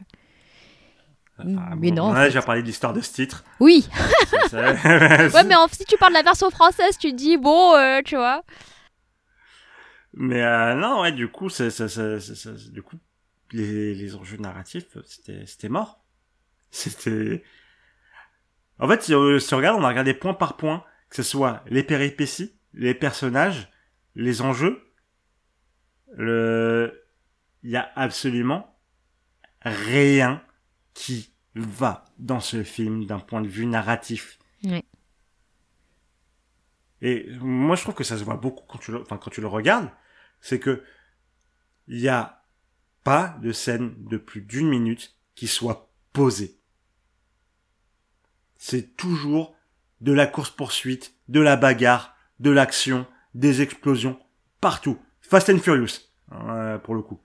Ah, 1.57 1.75
mais 1.77 1.89
bon, 1.91 1.95
non, 1.95 2.15
fait. 2.15 2.25
déjà 2.25 2.41
parlé 2.41 2.61
de 2.61 2.67
l'histoire 2.67 2.93
de 2.93 3.01
ce 3.01 3.13
titre. 3.13 3.43
Oui, 3.59 3.87
ouais, 4.53 5.43
mais 5.45 5.55
en- 5.55 5.67
si 5.67 5.85
tu 5.85 5.97
parles 5.97 6.13
de 6.13 6.17
la 6.17 6.23
version 6.23 6.49
française, 6.49 6.97
tu 6.99 7.11
te 7.11 7.15
dis 7.15 7.37
bon, 7.37 7.75
euh, 7.75 8.01
tu 8.03 8.15
vois. 8.15 8.43
Mais 10.13 10.41
euh, 10.43 10.75
non, 10.75 11.01
ouais, 11.01 11.11
du 11.11 11.27
coup, 11.29 11.49
ça- 11.49 11.69
du 12.71 12.81
coup, 12.81 12.97
les, 13.51 13.93
les 13.95 14.15
enjeux 14.15 14.37
narratifs, 14.37 14.97
c'était, 15.05 15.45
c'était 15.45 15.69
mort. 15.69 16.03
C'était. 16.69 17.43
En 18.79 18.87
fait, 18.87 19.03
si 19.03 19.13
on, 19.15 19.39
si 19.39 19.53
on 19.53 19.57
regarde, 19.57 19.79
on 19.79 19.83
a 19.83 19.89
regardé 19.89 20.13
point 20.13 20.33
par 20.33 20.57
point, 20.57 20.83
que 21.09 21.15
ce 21.17 21.23
soit 21.23 21.63
les 21.67 21.83
péripéties, 21.83 22.55
les 22.73 22.93
personnages, 22.93 23.69
les 24.15 24.41
enjeux. 24.41 24.81
Le, 26.13 27.05
il 27.63 27.69
y 27.71 27.77
a 27.77 27.89
absolument 27.95 28.77
rien 29.61 30.41
qui 30.93 31.30
va 31.55 32.05
dans 32.17 32.39
ce 32.39 32.63
film 32.63 33.05
d'un 33.05 33.19
point 33.19 33.41
de 33.41 33.47
vue 33.47 33.65
narratif. 33.65 34.39
Ouais. 34.63 34.83
Et 37.01 37.27
moi, 37.39 37.75
je 37.75 37.81
trouve 37.81 37.95
que 37.95 38.03
ça 38.03 38.17
se 38.17 38.23
voit 38.23 38.37
beaucoup 38.37 38.63
quand 38.67 38.77
tu 38.77 38.91
le, 38.91 39.01
enfin, 39.01 39.17
quand 39.17 39.31
tu 39.31 39.41
le 39.41 39.47
regardes, 39.47 39.89
c'est 40.39 40.59
que 40.59 40.83
il 41.87 41.99
y 41.99 42.07
a 42.07 42.43
pas 43.03 43.37
de 43.41 43.51
scène 43.51 43.95
de 44.05 44.17
plus 44.17 44.41
d'une 44.41 44.69
minute 44.69 45.15
qui 45.35 45.47
soit 45.47 45.91
posée. 46.13 46.59
C'est 48.57 48.95
toujours 48.95 49.55
de 50.01 50.13
la 50.13 50.27
course-poursuite, 50.27 51.15
de 51.27 51.39
la 51.39 51.57
bagarre, 51.57 52.15
de 52.39 52.51
l'action, 52.51 53.07
des 53.33 53.61
explosions, 53.61 54.19
partout. 54.59 54.99
Fast 55.21 55.49
and 55.49 55.59
Furious, 55.59 56.11
euh, 56.31 56.77
pour 56.77 56.93
le 56.93 57.01
coup. 57.01 57.19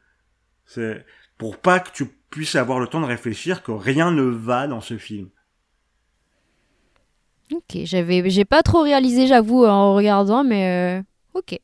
C'est 0.64 1.04
pour 1.38 1.58
pas 1.58 1.80
que 1.80 1.90
tu 1.92 2.06
puisses 2.30 2.54
avoir 2.54 2.78
le 2.78 2.86
temps 2.86 3.00
de 3.00 3.06
réfléchir 3.06 3.62
que 3.62 3.72
rien 3.72 4.10
ne 4.10 4.22
va 4.22 4.66
dans 4.66 4.80
ce 4.80 4.98
film. 4.98 5.28
Ok, 7.52 7.78
j'avais, 7.84 8.28
j'ai 8.28 8.44
pas 8.44 8.62
trop 8.62 8.82
réalisé, 8.82 9.26
j'avoue, 9.26 9.64
en 9.64 9.94
regardant, 9.94 10.42
mais 10.42 10.98
euh, 10.98 11.02
ok. 11.34 11.58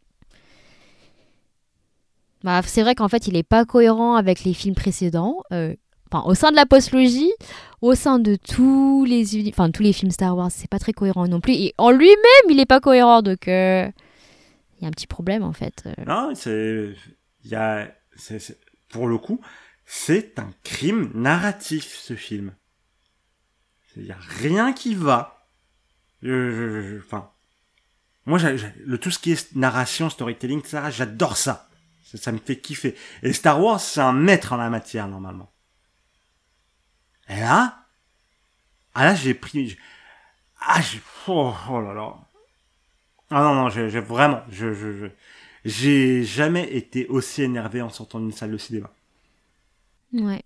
Bah, 2.45 2.61
c'est 2.65 2.83
vrai 2.83 2.95
qu'en 2.95 3.09
fait, 3.09 3.27
il 3.29 3.37
est 3.37 3.43
pas 3.43 3.65
cohérent 3.65 4.15
avec 4.17 4.45
les 4.45 4.55
films 4.55 4.75
précédents. 4.75 5.43
euh, 5.53 5.75
Enfin, 6.13 6.29
au 6.29 6.35
sein 6.35 6.51
de 6.51 6.57
la 6.57 6.67
postlogie, 6.67 7.33
au 7.81 7.95
sein 7.95 8.19
de 8.19 8.37
tous 8.37 9.07
les, 9.07 9.39
uni- 9.39 9.49
enfin, 9.49 9.71
tous 9.71 9.83
les 9.83 9.95
films 9.95 10.11
Star 10.11 10.37
Wars, 10.37 10.51
c'est 10.51 10.69
pas 10.69 10.79
très 10.79 10.93
cohérent 10.93 11.27
non 11.27 11.41
plus. 11.41 11.55
Et 11.55 11.75
en 11.79 11.91
lui-même, 11.91 12.51
il 12.51 12.61
est 12.61 12.67
pas 12.67 12.81
cohérent, 12.81 13.23
donc 13.23 13.49
euh, 13.49 13.89
il 14.79 14.83
y 14.83 14.85
a 14.85 14.89
un 14.89 14.91
petit 14.91 15.07
problème 15.07 15.43
en 15.43 15.55
fait. 15.55 15.89
Non, 16.07 16.35
c'est, 16.35 16.91
il 17.45 17.51
y 17.51 17.55
a, 17.55 17.91
pour 18.93 19.09
le 19.09 19.19
coup, 19.19 19.41
c'est 19.85 20.39
un 20.39 20.53
crime 20.63 21.11
narratif, 21.15 21.97
ce 21.97 22.15
film. 22.15 22.55
Il 23.97 24.07
y 24.07 24.13
a 24.13 24.19
rien 24.19 24.73
qui 24.73 24.95
va. 24.95 25.49
Enfin, 26.25 27.31
moi, 28.25 28.39
j'ai- 28.39 28.57
le 28.85 28.99
tout 28.99 29.11
ce 29.11 29.19
qui 29.19 29.33
est 29.33 29.55
narration, 29.57 30.09
storytelling, 30.09 30.61
etc., 30.61 30.91
j'adore 30.91 31.37
ça. 31.37 31.69
ça. 32.05 32.19
Ça 32.19 32.33
me 32.33 32.39
fait 32.39 32.59
kiffer. 32.61 32.95
Et 33.23 33.33
Star 33.33 33.61
Wars, 33.61 33.81
c'est 33.81 34.01
un 34.01 34.13
maître 34.13 34.53
en 34.53 34.57
la 34.57 34.71
matière, 34.71 35.09
normalement. 35.09 35.53
Et 37.29 37.41
là, 37.41 37.87
ah 38.95 39.05
là, 39.05 39.15
j'ai 39.15 39.35
pris, 39.35 39.77
ah, 40.61 40.81
j'ai, 40.81 41.01
oh, 41.27 41.55
oh 41.71 41.81
là 41.81 41.95
là. 41.95 42.15
Ah 43.31 43.43
non, 43.43 43.55
non, 43.55 43.69
j'ai 43.71 43.89
vraiment, 44.01 44.43
je, 44.51 44.75
je, 44.75 44.93
je, 44.93 45.07
j'ai 45.65 46.25
jamais 46.25 46.75
été 46.75 47.07
aussi 47.09 47.43
énervé 47.43 47.83
en 47.83 47.91
sortant 47.91 48.21
d'une 48.21 48.33
salle 48.33 48.53
de 48.53 48.59
cinéma. 48.59 48.91
Ouais. 50.13 50.43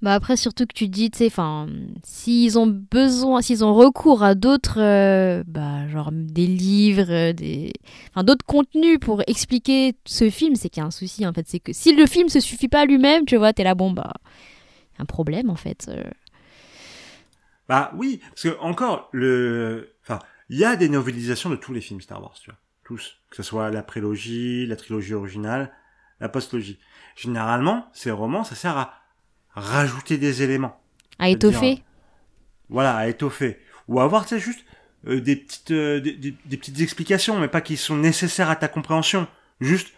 Bah 0.00 0.14
après, 0.14 0.36
surtout 0.38 0.66
que 0.66 0.72
tu 0.72 0.88
dis, 0.88 1.10
tu 1.10 1.18
sais, 1.18 1.26
enfin, 1.26 1.68
s'ils 2.02 2.58
ont 2.58 2.66
besoin, 2.66 3.42
s'ils 3.42 3.62
ont 3.62 3.74
recours 3.74 4.22
à 4.22 4.34
d'autres, 4.34 4.80
euh, 4.80 5.44
bah, 5.46 5.86
genre 5.88 6.10
des 6.12 6.46
livres, 6.46 7.10
euh, 7.10 7.32
des, 7.34 7.72
enfin, 8.10 8.24
d'autres 8.24 8.44
contenus 8.46 8.98
pour 8.98 9.22
expliquer 9.26 9.94
ce 10.06 10.30
film, 10.30 10.54
c'est 10.56 10.70
qu'il 10.70 10.80
y 10.80 10.84
a 10.84 10.86
un 10.86 10.90
souci, 10.90 11.26
en 11.26 11.32
fait. 11.34 11.46
C'est 11.46 11.60
que 11.60 11.74
si 11.74 11.94
le 11.94 12.06
film 12.06 12.30
se 12.30 12.40
suffit 12.40 12.68
pas 12.68 12.80
à 12.82 12.86
lui-même, 12.86 13.26
tu 13.26 13.36
vois, 13.36 13.52
t'es 13.52 13.64
là, 13.64 13.74
bon, 13.74 13.90
bah, 13.90 14.14
y 14.96 15.00
a 15.00 15.02
un 15.02 15.06
problème, 15.06 15.50
en 15.50 15.56
fait. 15.56 15.86
euh. 15.90 16.04
Bah 17.68 17.92
oui, 17.96 18.20
parce 18.30 18.42
que 18.44 18.58
encore 18.60 19.08
le, 19.12 19.94
enfin, 20.02 20.20
il 20.48 20.58
y 20.58 20.64
a 20.64 20.76
des 20.76 20.88
novélisations 20.88 21.50
de 21.50 21.56
tous 21.56 21.72
les 21.72 21.80
films 21.80 22.00
Star 22.00 22.22
Wars, 22.22 22.34
tu 22.40 22.50
vois, 22.50 22.58
tous, 22.86 23.18
que 23.30 23.36
ce 23.36 23.42
soit 23.42 23.70
la 23.70 23.82
prélogie, 23.82 24.66
la 24.66 24.76
trilogie 24.76 25.14
originale, 25.14 25.72
la 26.20 26.28
postlogie. 26.28 26.78
Généralement, 27.16 27.88
ces 27.92 28.10
romans, 28.12 28.44
ça 28.44 28.54
sert 28.54 28.76
à 28.78 28.94
rajouter 29.54 30.18
des 30.18 30.42
éléments, 30.42 30.80
À 31.18 31.28
étoffer. 31.30 31.82
voilà, 32.68 32.96
à 32.96 33.08
étoffer, 33.08 33.58
ou 33.88 34.00
à 34.00 34.04
avoir, 34.04 34.24
tu 34.26 34.34
sais, 34.36 34.40
juste 34.40 34.64
euh, 35.06 35.20
des 35.20 35.36
petites, 35.36 35.70
euh, 35.70 36.00
des, 36.00 36.12
des- 36.12 36.36
des 36.46 36.56
petites 36.56 36.80
explications, 36.80 37.38
mais 37.38 37.48
pas 37.48 37.60
qui 37.60 37.76
sont 37.76 37.96
nécessaires 37.96 38.50
à 38.50 38.56
ta 38.56 38.68
compréhension. 38.68 39.28
Juste, 39.60 39.92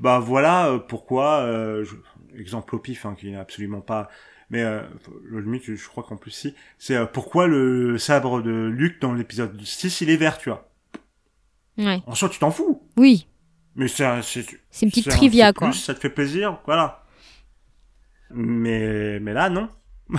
bah 0.00 0.18
voilà 0.18 0.68
euh, 0.68 0.78
pourquoi, 0.78 1.40
euh, 1.40 1.84
je- 1.84 1.96
exemple 2.38 2.74
au 2.76 2.78
pif, 2.78 3.06
hein, 3.06 3.16
qui 3.18 3.30
n'est 3.30 3.36
absolument 3.38 3.80
pas, 3.82 4.10
mais 4.50 4.62
euh, 4.62 4.82
le 5.24 5.40
limite, 5.40 5.74
je 5.74 5.88
crois 5.88 6.04
qu'en 6.04 6.16
plus 6.16 6.30
si, 6.32 6.54
c'est 6.78 6.96
euh, 6.96 7.06
pourquoi 7.06 7.46
le 7.48 7.98
sabre 7.98 8.42
de 8.42 8.66
Luke 8.68 9.00
dans 9.00 9.14
l'épisode 9.14 9.60
6, 9.62 10.00
il 10.02 10.10
est 10.10 10.16
vert, 10.16 10.38
tu 10.38 10.50
vois. 10.50 10.69
Ouais. 11.78 12.02
En 12.06 12.14
soi, 12.14 12.28
tu 12.28 12.38
t'en 12.38 12.50
fous, 12.50 12.82
Oui. 12.96 13.26
mais 13.74 13.88
c'est 13.88 14.04
un- 14.04 14.22
c'est 14.22 14.44
C'est 14.70 14.86
une 14.86 14.90
petite 14.90 15.04
c'est 15.04 15.12
un- 15.12 15.16
trivia, 15.16 15.46
c'est 15.48 15.54
quoi. 15.54 15.68
plus, 15.70 15.78
ça 15.78 15.94
te 15.94 16.00
fait 16.00 16.10
plaisir, 16.10 16.58
voilà. 16.66 17.04
Mais, 18.30 19.18
mais 19.20 19.32
là, 19.32 19.48
non. 19.48 19.68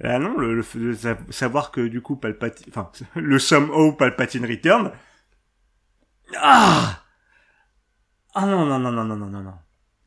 là, 0.00 0.18
non, 0.18 0.36
le, 0.38 0.62
le 0.74 0.94
sa- 0.94 1.18
savoir 1.30 1.70
que 1.70 1.80
du 1.86 2.00
coup, 2.00 2.16
Palpatine, 2.16 2.66
enfin, 2.70 2.90
le 3.16 3.38
somehow 3.38 3.92
Palpatine 3.92 4.46
return. 4.46 4.92
Ah! 6.38 7.02
Ah 8.34 8.46
non, 8.46 8.64
non, 8.64 8.78
non, 8.78 8.90
non, 8.92 9.04
non, 9.04 9.16
non, 9.16 9.26
non, 9.26 9.42
non. 9.42 9.54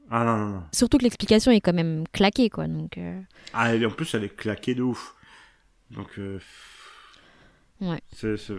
Ah 0.09 0.23
non, 0.23 0.37
non, 0.37 0.49
non. 0.49 0.63
Surtout 0.71 0.97
que 0.97 1.03
l'explication 1.03 1.51
est 1.51 1.61
quand 1.61 1.73
même 1.73 2.03
claquée, 2.11 2.49
quoi. 2.49 2.67
Donc, 2.67 2.97
euh, 2.97 3.21
Ah, 3.53 3.73
et 3.75 3.85
en 3.85 3.91
plus, 3.91 4.13
elle 4.15 4.23
est 4.23 4.35
claquée 4.35 4.73
de 4.75 4.81
ouf. 4.83 5.15
Donc, 5.91 6.17
euh... 6.17 6.39
Ouais. 7.81 7.99
C'est, 8.13 8.37
c'est... 8.37 8.53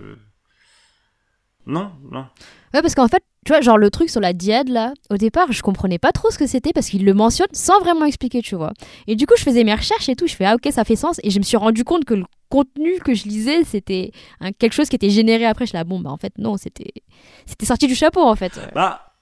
Non, 1.67 1.91
non. 2.11 2.27
Ouais, 2.75 2.83
parce 2.83 2.95
qu'en 2.95 3.09
fait, 3.09 3.23
tu 3.45 3.53
vois, 3.53 3.61
genre 3.61 3.79
le 3.79 3.91
truc 3.91 4.09
sur 4.11 4.21
la 4.21 4.33
diade, 4.33 4.69
là, 4.69 4.93
au 5.11 5.17
départ, 5.17 5.51
je 5.53 5.63
comprenais 5.63 5.99
pas 5.99 6.13
trop 6.13 6.31
ce 6.31 6.39
que 6.39 6.47
c'était 6.47 6.73
parce 6.73 6.89
qu'il 6.89 7.05
le 7.05 7.15
mentionne 7.15 7.49
sans 7.53 7.81
vraiment 7.81 8.05
expliquer, 8.05 8.43
tu 8.43 8.55
vois. 8.55 8.73
Et 9.07 9.17
du 9.17 9.27
coup, 9.27 9.35
je 9.37 9.43
faisais 9.43 9.65
mes 9.65 9.75
recherches 9.75 10.09
et 10.09 10.15
tout, 10.17 10.27
je 10.27 10.35
fais, 10.37 10.45
ah 10.45 10.55
ok, 10.55 10.69
ça 10.73 10.85
fait 10.85 10.97
sens. 10.97 11.19
Et 11.23 11.31
je 11.31 11.39
me 11.39 11.45
suis 11.45 11.57
rendu 11.57 11.85
compte 11.85 12.05
que 12.05 12.15
le 12.15 12.25
contenu 12.49 12.99
que 13.01 13.15
je 13.15 13.25
lisais, 13.25 13.65
c'était 13.65 14.13
un- 14.41 14.53
quelque 14.53 14.73
chose 14.75 14.89
qui 14.89 14.97
était 14.97 15.11
généré 15.11 15.45
après. 15.47 15.65
Je 15.65 15.71
suis 15.71 15.79
là, 15.79 15.85
bon, 15.85 15.99
bah 16.01 16.11
en 16.11 16.17
fait, 16.19 16.37
non, 16.39 16.57
c'était 16.57 16.93
c'était 17.47 17.67
sorti 17.67 17.87
du 17.89 17.95
chapeau, 17.95 18.21
en 18.23 18.37
fait. 18.37 18.61
Bah, 18.75 19.13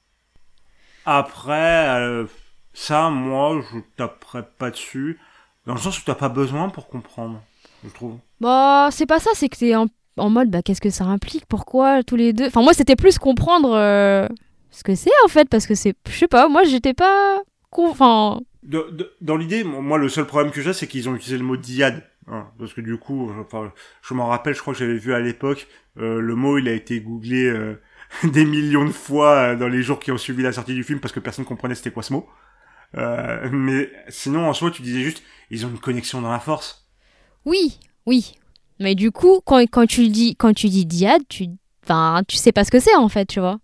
après, 1.05 1.89
euh, 2.01 2.27
ça, 2.73 3.11
moi, 3.11 3.63
je 3.73 3.79
taperais 3.97 4.47
pas 4.59 4.71
dessus. 4.71 5.19
Dans 5.67 5.75
le 5.75 5.81
sens 5.81 5.99
où 5.99 6.03
t'as 6.05 6.15
pas 6.15 6.29
besoin 6.29 6.69
pour 6.69 6.89
comprendre, 6.89 7.41
je 7.85 7.91
trouve. 7.91 8.19
Bah, 8.41 8.89
c'est 8.91 9.07
pas 9.07 9.21
ça, 9.21 9.31
c'est 9.35 9.49
que 9.49 9.57
t'es 9.57 9.75
en, 9.75 9.87
en 10.17 10.31
mode, 10.31 10.51
bah, 10.51 10.63
qu'est-ce 10.63 10.81
que 10.81 10.91
ça 10.91 11.05
implique? 11.05 11.47
Pourquoi 11.47 12.03
tous 12.03 12.17
les 12.17 12.33
deux? 12.33 12.47
Enfin, 12.47 12.63
moi, 12.63 12.75
c'était 12.75 12.97
plus 12.97 13.19
comprendre 13.19 13.73
euh, 13.75 14.27
ce 14.71 14.83
que 14.85 14.95
c'est, 14.95 15.11
en 15.25 15.29
fait, 15.29 15.49
parce 15.49 15.67
que 15.67 15.75
c'est, 15.75 15.95
je 16.09 16.13
sais 16.17 16.29
pas, 16.29 16.49
moi, 16.49 16.65
j'étais 16.65 16.95
pas. 16.95 17.41
Enfin, 17.77 18.41
De- 18.63 18.89
de- 18.93 19.13
dans 19.21 19.37
l'idée, 19.37 19.63
moi, 19.65 19.99
le 19.99 20.09
seul 20.09 20.27
problème 20.27 20.51
que 20.53 20.63
j'ai, 20.63 20.73
c'est 20.73 20.87
qu'ils 20.87 21.09
ont 21.09 21.15
utilisé 21.15 21.37
le 21.39 21.45
mot 21.45 21.57
diade. 21.57 22.03
hein, 22.29 22.47
parce 22.59 22.73
que 22.73 22.81
du 22.81 22.97
coup, 22.97 23.29
euh, 23.31 23.43
enfin, 23.45 23.73
je 24.03 24.15
m'en 24.15 24.27
rappelle, 24.29 24.55
je 24.55 24.61
crois 24.61 24.73
que 24.73 24.79
j'avais 24.79 24.97
vu 24.97 25.13
à 25.13 25.21
l'époque, 25.21 25.67
euh, 25.99 26.21
le 26.21 26.35
mot, 26.35 26.57
il 26.59 26.69
a 26.69 26.73
été 26.73 27.01
googlé 27.01 27.45
euh, 27.47 27.81
des 28.25 28.45
millions 28.47 28.85
de 28.87 28.91
fois 28.93 29.55
dans 29.57 29.69
les 29.69 29.83
jours 29.83 29.99
qui 30.01 30.13
ont 30.13 30.17
suivi 30.19 30.43
la 30.43 30.53
sortie 30.53 30.75
du 30.75 30.83
film 30.85 31.01
parce 31.01 31.13
que 31.13 31.21
personne 31.21 31.45
comprenait 31.45 31.75
c'était 31.75 31.91
quoi 31.91 32.03
ce 32.03 32.13
mot. 32.15 32.27
Mais 33.53 33.91
sinon, 34.09 34.49
en 34.49 34.53
soi, 34.55 34.71
tu 34.71 34.83
disais 34.83 35.01
juste, 35.03 35.23
ils 35.51 35.67
ont 35.67 35.71
une 35.71 35.79
connexion 35.81 36.21
dans 36.23 36.31
la 36.31 36.41
force. 36.41 36.89
Oui, 37.45 37.79
oui. 38.07 38.35
Mais 38.81 38.95
du 38.95 39.11
coup, 39.11 39.41
quand, 39.45 39.59
quand 39.71 39.87
tu 39.87 40.09
dis 40.09 40.37
quand 40.37 40.53
tu 40.55 40.69
dis 40.69 40.85
diade, 40.87 41.23
tu 41.29 41.47
enfin, 41.85 42.23
tu 42.27 42.37
sais 42.37 42.53
pas 42.53 42.65
ce 42.65 42.71
que 42.71 42.81
c'est 42.81 42.95
en 42.97 43.09
fait, 43.09 43.27
tu 43.27 43.41
vois. 43.41 43.59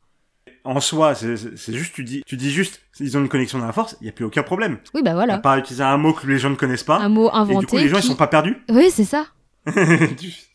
En 0.63 0.79
soi, 0.81 1.15
c'est 1.15 1.37
juste, 1.73 1.95
tu 1.95 2.05
dis, 2.05 2.23
tu 2.27 2.37
dis 2.37 2.51
juste, 2.51 2.83
ils 3.01 3.17
ont 3.17 3.21
une 3.21 3.31
connexion 3.31 3.59
dans 3.59 3.67
la 3.67 3.73
force, 3.73 3.97
il 4.03 4.07
y 4.07 4.11
a 4.11 4.13
plus 4.13 4.27
aucun 4.27 4.43
problème. 4.43 4.79
Oui, 4.95 5.03
bah 5.03 5.15
voilà. 5.15 5.39
pas 5.39 5.57
utilisé 5.59 5.83
un 5.83 5.97
mot 5.97 6.13
que 6.13 6.27
les 6.27 6.39
gens 6.39 6.51
ne 6.51 6.55
connaissent 6.55 6.85
pas. 6.85 6.99
Un 6.99 7.09
mot 7.09 7.29
et 7.31 7.35
inventé. 7.35 7.61
du 7.61 7.67
coup, 7.67 7.77
les 7.79 7.89
gens, 7.89 7.97
qui- 7.99 8.05
ils 8.07 8.09
sont 8.11 8.17
pas 8.17 8.27
perdus. 8.27 8.59
Oui, 8.69 8.91
c'est 8.91 9.05
ça. 9.07 9.27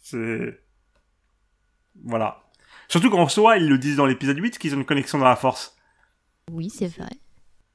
c'est... 0.03 0.59
Voilà. 2.03 2.43
Surtout 2.87 3.09
qu'en 3.09 3.27
soi, 3.27 3.57
ils 3.57 3.67
le 3.67 3.77
disent 3.79 3.95
dans 3.97 4.05
l'épisode 4.05 4.37
8 4.37 4.59
qu'ils 4.59 4.75
ont 4.75 4.77
une 4.77 4.85
connexion 4.85 5.17
dans 5.17 5.25
la 5.25 5.35
force. 5.35 5.75
Oui, 6.51 6.69
c'est 6.69 6.87
vrai. 6.87 7.09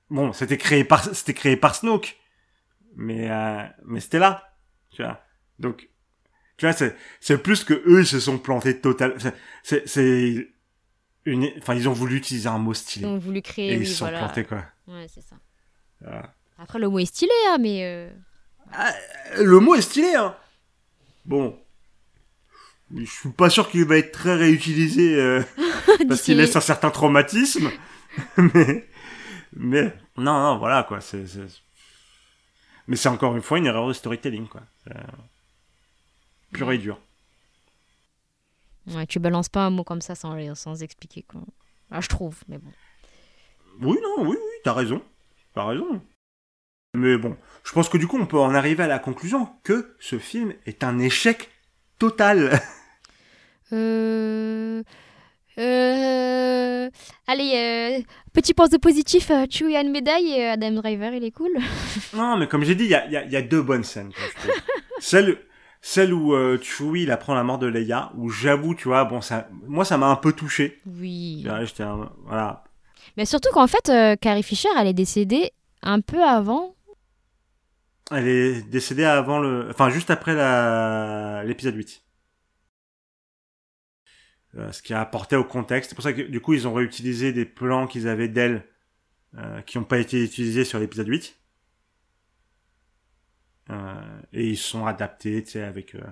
Bon, 0.09 0.33
c'était 0.33 0.57
créé 0.59 0.85
par, 0.85 1.03
c'était 1.05 1.35
créé 1.35 1.57
par 1.57 1.75
Snoke. 1.75 2.17
Mais, 2.95 3.29
euh, 3.31 3.63
mais 3.87 3.99
c'était 4.01 4.19
là. 4.21 4.55
Tu 4.91 5.03
vois. 5.03 5.21
Donc, 5.59 5.89
tu 6.61 6.67
vois, 6.67 6.75
c'est, 6.75 6.95
c'est 7.21 7.39
plus 7.43 7.65
que 7.65 7.73
eux, 7.87 8.01
ils 8.01 8.07
se 8.07 8.21
sont 8.21 8.37
plantés 8.39 8.79
total, 8.83 9.17
c'est- 9.63 10.47
une, 11.25 11.51
enfin, 11.59 11.75
ils 11.75 11.89
ont 11.89 11.93
voulu 11.95 12.17
utiliser 12.17 12.49
un 12.51 12.59
mot 12.59 12.75
stylé. 12.75 13.07
Ils 13.07 13.09
ont 13.09 13.19
voulu 13.19 13.41
créer. 13.41 13.73
et 13.73 13.77
oui, 13.79 13.85
ils 13.85 13.87
se 13.89 13.95
sont 13.95 14.05
voilà. 14.05 14.19
plantés, 14.19 14.45
quoi. 14.45 14.63
Ouais, 14.87 15.07
c'est 15.09 15.23
ça. 15.23 15.37
Voilà. 16.03 16.35
Après, 16.59 16.79
le 16.79 16.89
mot 16.91 16.99
est 16.99 17.07
stylé, 17.07 17.33
hein, 17.49 17.57
mais. 17.59 17.81
euh, 17.85 18.11
Ah, 18.75 18.93
le 19.39 19.59
mot 19.59 19.75
est 19.75 19.81
stylé, 19.81 20.15
hein. 20.17 20.37
Bon. 21.25 21.59
Je 22.95 23.05
suis 23.05 23.31
pas 23.31 23.49
sûr 23.49 23.71
qu'il 23.71 23.85
va 23.87 23.97
être 23.97 24.13
très 24.13 24.35
réutilisé, 24.35 25.15
euh, 25.19 25.43
parce 26.09 26.21
qu'il 26.23 26.37
laisse 26.37 26.57
un 26.57 26.61
certain 26.61 26.91
traumatisme. 26.91 27.71
mais, 28.37 28.87
mais, 29.55 29.95
non, 30.19 30.35
non, 30.43 30.59
voilà, 30.59 30.83
quoi, 30.85 31.01
c'est, 31.01 31.27
c'est- 31.27 31.63
mais 32.87 32.97
c'est 32.97 33.09
encore 33.09 33.35
une 33.37 33.43
fois 33.43 33.57
une 33.59 33.67
erreur 33.67 33.89
de 33.89 33.93
storytelling, 33.95 34.47
quoi. 34.49 34.63
C'est, 34.85 34.95
euh, 34.97 35.01
Pur 36.53 36.73
et 36.73 36.79
dur. 36.79 37.01
Ouais, 38.89 39.07
tu 39.07 39.19
balances 39.19 39.49
pas 39.49 39.67
un 39.67 39.71
mot 39.71 39.85
comme 39.85 40.01
ça 40.01 40.15
sans, 40.15 40.37
sans 40.55 40.83
expliquer, 40.83 41.23
quoi. 41.23 41.43
Ah, 41.91 42.01
je 42.01 42.09
trouve, 42.09 42.37
mais 42.49 42.59
bon. 42.59 42.71
Oui, 43.81 43.99
non, 44.03 44.25
oui, 44.29 44.37
oui, 44.39 44.59
t'as 44.65 44.73
raison. 44.73 45.03
T'as 45.55 45.65
raison. 45.67 46.03
Mais 46.95 47.17
bon, 47.17 47.37
je 47.65 47.73
pense 47.73 47.89
que 47.89 47.99
du 47.99 48.07
coup, 48.07 48.19
on 48.19 48.27
peut 48.27 48.39
en 48.39 48.55
arriver 48.55 48.83
à 48.83 48.89
la 48.89 48.99
conclusion 48.99 49.49
que 49.63 49.95
ce 50.01 50.19
film 50.19 50.55
est 50.67 50.83
un 50.85 50.99
échec 50.99 51.51
total. 51.99 52.61
Euh... 53.73 54.83
Euh... 55.59 56.91
Allez, 57.29 57.53
euh... 57.55 58.03
petit 58.33 58.53
pense 58.53 58.71
de 58.71 58.79
positif, 58.79 59.31
euh, 59.31 59.45
a 59.77 59.81
une 59.81 59.93
médaille 59.93 60.33
et 60.33 60.49
euh, 60.49 60.53
Adam 60.55 60.73
Driver, 60.73 61.13
il 61.15 61.23
est 61.23 61.31
cool. 61.31 61.53
Non, 62.13 62.37
mais 62.37 62.49
comme 62.49 62.65
j'ai 62.65 62.75
dit, 62.75 62.83
il 62.83 62.91
y 62.91 62.97
a, 62.97 63.07
y 63.09 63.17
a- 63.17 63.23
il 63.25 63.31
y 63.31 63.37
a 63.37 63.43
deux 63.43 63.63
bonnes 63.63 63.85
scènes. 63.85 64.11
celle, 64.99 65.39
celle 65.81 66.13
où 66.13 66.35
euh, 66.35 66.59
Chewie 66.61 67.03
il 67.05 67.11
apprend 67.11 67.35
la 67.35 67.43
mort 67.45 67.59
de 67.59 67.67
Leia, 67.67 68.13
où 68.17 68.29
j'avoue, 68.31 68.75
tu 68.75 68.89
vois, 68.89 69.05
bon, 69.05 69.21
ça, 69.21 69.49
moi, 69.67 69.85
ça 69.85 69.97
m'a 69.99 70.07
un 70.09 70.17
peu 70.17 70.33
touché. 70.33 70.81
Oui. 70.87 71.45
Ouais, 71.49 71.67
j'étais 71.67 71.83
un- 71.83 72.11
voilà. 72.27 72.65
Mais 73.17 73.25
surtout 73.25 73.51
qu'en 73.53 73.67
fait, 73.67 73.89
euh, 73.89 74.17
Carrie 74.17 74.43
Fisher, 74.43 74.69
elle 74.79 74.87
est 74.89 74.93
décédée 74.93 75.53
un 75.83 76.01
peu 76.01 76.23
avant. 76.23 76.75
Elle 78.11 78.29
est 78.29 78.63
décédée 78.69 79.05
avant 79.05 79.39
le, 79.39 79.69
enfin, 79.71 79.89
juste 79.91 80.11
après 80.11 80.35
la, 80.35 81.43
l'épisode 81.45 81.77
8. 81.77 82.03
Euh, 84.57 84.73
ce 84.73 84.83
qui 84.83 84.93
a 84.95 85.01
apporté 85.01 85.37
au 85.37 85.45
contexte. 85.45 85.91
C'est 85.91 85.95
pour 85.95 86.03
ça 86.03 86.13
que, 86.13 86.23
du 86.23 86.41
coup, 86.41 86.55
ils 86.55 86.67
ont 86.67 86.75
réutilisé 86.75 87.33
des 87.33 87.45
plans 87.45 87.87
qu'ils 87.87 88.09
avaient 88.09 88.29
d'elle, 88.29 88.65
euh, 89.39 89.61
qui 89.63 89.79
n'ont 89.79 89.85
pas 89.85 89.99
été 89.99 90.23
utilisés 90.25 90.65
sur 90.65 90.79
l'épisode 90.81 91.07
8. 91.09 91.40
Euh, 93.71 94.21
et 94.33 94.49
ils 94.51 94.59
sont 94.59 94.87
adaptés, 94.87 95.43
tu 95.45 95.53
sais, 95.53 95.63
avec 95.63 95.95
euh, 95.95 96.03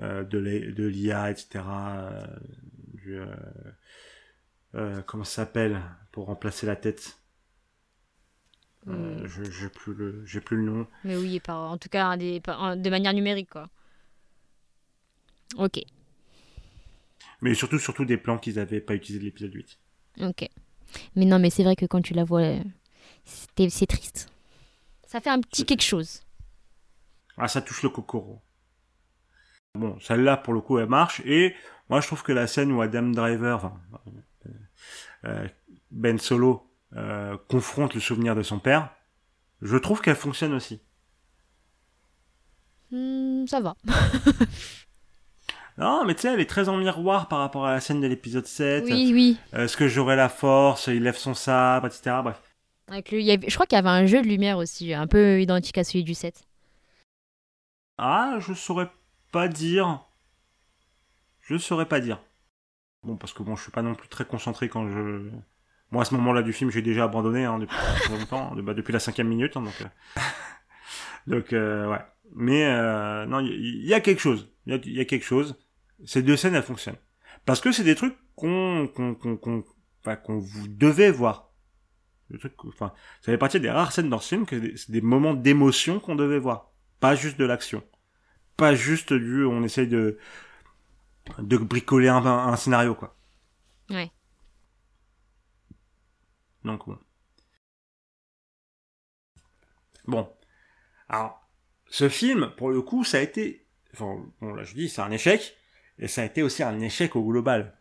euh, 0.00 0.24
de 0.24 0.38
l'I- 0.38 0.74
de 0.74 0.86
l'IA, 0.86 1.30
etc. 1.32 1.64
Du, 2.94 3.20
comment 5.06 5.24
ça 5.24 5.42
s'appelle 5.44 5.82
pour 6.12 6.26
remplacer 6.26 6.66
la 6.66 6.76
tête 6.76 7.18
euh, 8.88 9.20
Hmm. 9.22 9.26
Je 9.26 9.44
j'ai 9.50 9.68
plus 9.68 9.94
le 9.94 10.24
j'ai 10.26 10.40
plus 10.40 10.56
le 10.56 10.62
nom. 10.64 10.86
Mais 11.04 11.16
oui, 11.16 11.40
par, 11.40 11.70
en 11.72 11.78
tout 11.78 11.88
cas, 11.88 12.16
des, 12.18 12.40
par- 12.40 12.76
de 12.76 12.90
manière 12.90 13.14
numérique, 13.14 13.48
quoi. 13.50 13.70
Ok, 15.56 15.76
Mais 17.40 17.54
surtout 17.54 17.78
surtout 17.78 18.04
des 18.04 18.18
plans 18.18 18.36
qu'ils 18.36 18.58
avaient 18.58 18.82
pas 18.82 18.94
utilisés 18.94 19.20
de 19.20 19.24
l'épisode 19.24 19.54
8. 19.54 19.78
ok. 20.20 20.48
Mais 21.16 21.24
non, 21.26 21.38
mais 21.38 21.50
c'est 21.50 21.64
vrai 21.64 21.76
que 21.76 21.86
quand 21.86 22.02
tu 22.02 22.14
la 22.14 22.24
vois, 22.24 22.54
c'est 23.24 23.86
triste. 23.86 24.28
Ça 25.06 25.20
fait 25.20 25.30
un 25.30 25.40
petit 25.40 25.64
quelque 25.66 25.82
chose. 25.82 26.22
Ah, 27.38 27.48
ça 27.48 27.60
touche 27.62 27.82
le 27.82 27.88
kokoro. 27.90 28.42
Bon, 29.74 29.98
celle-là, 30.00 30.36
pour 30.38 30.54
le 30.54 30.60
coup, 30.60 30.78
elle 30.78 30.88
marche. 30.88 31.20
Et 31.26 31.54
moi, 31.90 32.00
je 32.00 32.06
trouve 32.06 32.22
que 32.22 32.32
la 32.32 32.46
scène 32.46 32.72
où 32.72 32.80
Adam 32.80 33.02
Driver, 33.10 33.56
enfin, 33.56 33.80
euh, 34.46 34.50
euh, 35.26 35.48
Ben 35.90 36.18
Solo, 36.18 36.70
euh, 36.96 37.36
confronte 37.48 37.94
le 37.94 38.00
souvenir 38.00 38.34
de 38.34 38.42
son 38.42 38.58
père, 38.58 38.90
je 39.60 39.76
trouve 39.76 40.00
qu'elle 40.00 40.16
fonctionne 40.16 40.54
aussi. 40.54 40.80
Hmm, 42.90 43.46
ça 43.46 43.60
va. 43.60 43.74
Non, 45.78 46.04
mais 46.06 46.14
tu 46.14 46.22
sais, 46.22 46.32
elle 46.32 46.40
est 46.40 46.48
très 46.48 46.70
en 46.70 46.78
miroir 46.78 47.28
par 47.28 47.40
rapport 47.40 47.66
à 47.66 47.72
la 47.72 47.80
scène 47.80 48.00
de 48.00 48.06
l'épisode 48.06 48.46
7. 48.46 48.84
Oui, 48.86 49.10
oui. 49.12 49.38
Euh, 49.52 49.64
Est-ce 49.64 49.76
que 49.76 49.88
j'aurai 49.88 50.16
la 50.16 50.30
force? 50.30 50.86
Il 50.86 51.02
lève 51.02 51.16
son 51.18 51.34
sabre, 51.34 51.86
etc. 51.88 52.16
Bref. 52.24 52.40
Avec 52.88 53.10
le, 53.12 53.20
il 53.20 53.26
y 53.26 53.30
avait- 53.32 53.48
je 53.50 53.54
crois 53.54 53.66
qu'il 53.66 53.76
y 53.76 53.78
avait 53.78 53.88
un 53.90 54.06
jeu 54.06 54.22
de 54.22 54.26
lumière 54.26 54.56
aussi, 54.56 54.94
un 54.94 55.06
peu 55.06 55.40
identique 55.42 55.76
à 55.76 55.84
celui 55.84 56.02
du 56.04 56.14
7. 56.14 56.45
Ah, 57.98 58.38
je 58.40 58.52
saurais 58.52 58.90
pas 59.32 59.48
dire. 59.48 60.04
Je 61.40 61.56
saurais 61.56 61.86
pas 61.86 62.00
dire. 62.00 62.20
Bon, 63.02 63.16
parce 63.16 63.32
que 63.32 63.42
bon, 63.42 63.56
je 63.56 63.62
suis 63.62 63.70
pas 63.70 63.82
non 63.82 63.94
plus 63.94 64.08
très 64.08 64.24
concentré 64.24 64.68
quand 64.68 64.88
je. 64.88 65.30
Moi, 65.92 66.02
à 66.02 66.04
ce 66.04 66.14
moment-là 66.14 66.42
du 66.42 66.52
film, 66.52 66.70
j'ai 66.70 66.82
déjà 66.82 67.04
abandonné 67.04 67.44
hein, 67.44 67.58
depuis 67.58 67.76
longtemps, 68.10 68.54
bah, 68.56 68.74
depuis 68.74 68.92
la 68.92 68.98
cinquième 68.98 69.28
minute, 69.28 69.56
hein, 69.56 69.62
donc. 69.62 69.80
euh, 69.80 70.20
donc, 71.26 71.52
euh, 71.52 71.88
ouais. 71.88 72.00
Mais 72.34 72.64
euh, 72.66 73.24
non, 73.26 73.40
il 73.40 73.86
y, 73.86 73.94
a 73.94 74.00
quelque 74.00 74.20
chose. 74.20 74.52
Il 74.66 74.74
y 74.86 75.00
a, 75.00 75.04
quelque 75.04 75.24
chose. 75.24 75.56
Ces 76.04 76.22
deux 76.22 76.36
scènes, 76.36 76.54
elles 76.54 76.62
fonctionnent. 76.62 76.98
Parce 77.44 77.60
que 77.60 77.70
c'est 77.70 77.84
des 77.84 77.94
trucs 77.94 78.16
qu'on 78.34 78.88
qu'on 78.88 79.14
qu'on 79.14 79.36
qu'on 79.36 79.64
enfin, 80.04 80.18
vous 80.28 80.66
devez 80.68 81.10
voir. 81.10 81.52
Le 82.28 82.38
truc, 82.38 82.52
enfin, 82.66 82.92
ça 83.20 83.30
fait 83.30 83.38
partie 83.38 83.60
des 83.60 83.70
rares 83.70 83.92
scènes 83.92 84.10
dans 84.10 84.18
ce 84.18 84.28
film 84.28 84.46
que 84.46 84.76
c'est 84.76 84.90
des 84.90 85.00
moments 85.00 85.34
d'émotion 85.34 86.00
qu'on 86.00 86.16
devait 86.16 86.40
voir, 86.40 86.72
pas 87.00 87.14
juste 87.14 87.38
de 87.38 87.44
l'action, 87.44 87.82
pas 88.56 88.74
juste 88.74 89.12
du 89.12 89.44
on 89.44 89.62
essaye 89.62 89.88
de 89.88 90.18
de 91.38 91.56
bricoler 91.56 92.08
un, 92.08 92.24
un 92.24 92.56
scénario 92.56 92.94
quoi. 92.94 93.16
Ouais. 93.90 94.10
Donc 96.64 96.86
bon. 96.86 96.98
Bon. 100.06 100.32
Alors, 101.08 101.40
ce 101.88 102.08
film, 102.08 102.52
pour 102.56 102.70
le 102.70 102.82
coup, 102.82 103.04
ça 103.04 103.18
a 103.18 103.20
été, 103.20 103.66
enfin, 103.92 104.24
bon 104.40 104.54
là 104.54 104.64
je 104.64 104.74
dis, 104.74 104.88
c'est 104.88 105.02
un 105.02 105.10
échec, 105.10 105.56
et 105.98 106.08
ça 106.08 106.22
a 106.22 106.24
été 106.24 106.42
aussi 106.42 106.62
un 106.62 106.80
échec 106.80 107.16
au 107.16 107.24
global. 107.24 107.76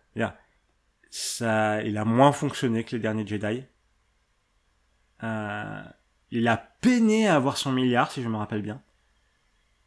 Ça, 1.18 1.82
il 1.84 1.98
a 1.98 2.04
moins 2.04 2.34
fonctionné 2.34 2.84
que 2.84 2.96
les 2.96 3.02
derniers 3.02 3.26
Jedi. 3.26 3.64
Euh, 5.24 5.84
il 6.30 6.48
a 6.48 6.58
peiné 6.58 7.28
à 7.28 7.36
avoir 7.36 7.58
son 7.58 7.72
milliard, 7.72 8.12
si 8.12 8.22
je 8.22 8.28
me 8.28 8.36
rappelle 8.36 8.62
bien. 8.62 8.84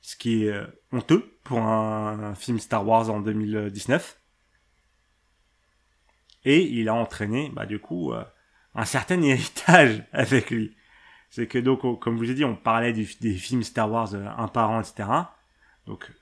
Ce 0.00 0.16
qui 0.16 0.44
est 0.44 0.52
euh, 0.52 0.66
honteux 0.92 1.38
pour 1.44 1.58
un, 1.58 2.34
film 2.34 2.58
Star 2.58 2.86
Wars 2.86 3.10
en 3.10 3.20
2019. 3.20 4.20
Et 6.44 6.62
il 6.62 6.88
a 6.88 6.94
entraîné, 6.94 7.50
bah, 7.54 7.66
du 7.66 7.78
coup, 7.78 8.12
euh, 8.12 8.24
un 8.74 8.84
certain 8.84 9.20
héritage 9.22 10.04
avec 10.12 10.50
lui. 10.50 10.76
C'est 11.30 11.46
que 11.46 11.58
donc, 11.58 11.84
on- 11.84 11.96
comme 11.96 12.14
je 12.14 12.24
vous 12.24 12.30
ai 12.30 12.34
dit, 12.34 12.44
on 12.44 12.56
parlait 12.56 12.92
des 12.92 13.04
films 13.04 13.62
Star 13.62 13.90
Wars 13.90 14.14
euh, 14.14 14.26
un 14.36 14.48
par 14.48 14.70
an, 14.70 14.80
etc. 14.80 15.08
Donc, 15.86 16.12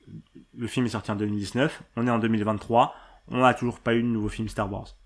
le 0.56 0.66
film 0.68 0.86
est 0.86 0.90
sorti 0.90 1.10
en 1.10 1.16
2019, 1.16 1.82
on 1.96 2.06
est 2.06 2.10
en 2.10 2.20
2023, 2.20 2.94
on 3.28 3.38
n'a 3.38 3.52
toujours 3.52 3.80
pas 3.80 3.94
eu 3.94 4.02
de 4.02 4.06
nouveau 4.06 4.28
film 4.28 4.48
Star 4.48 4.72
Wars. 4.72 4.96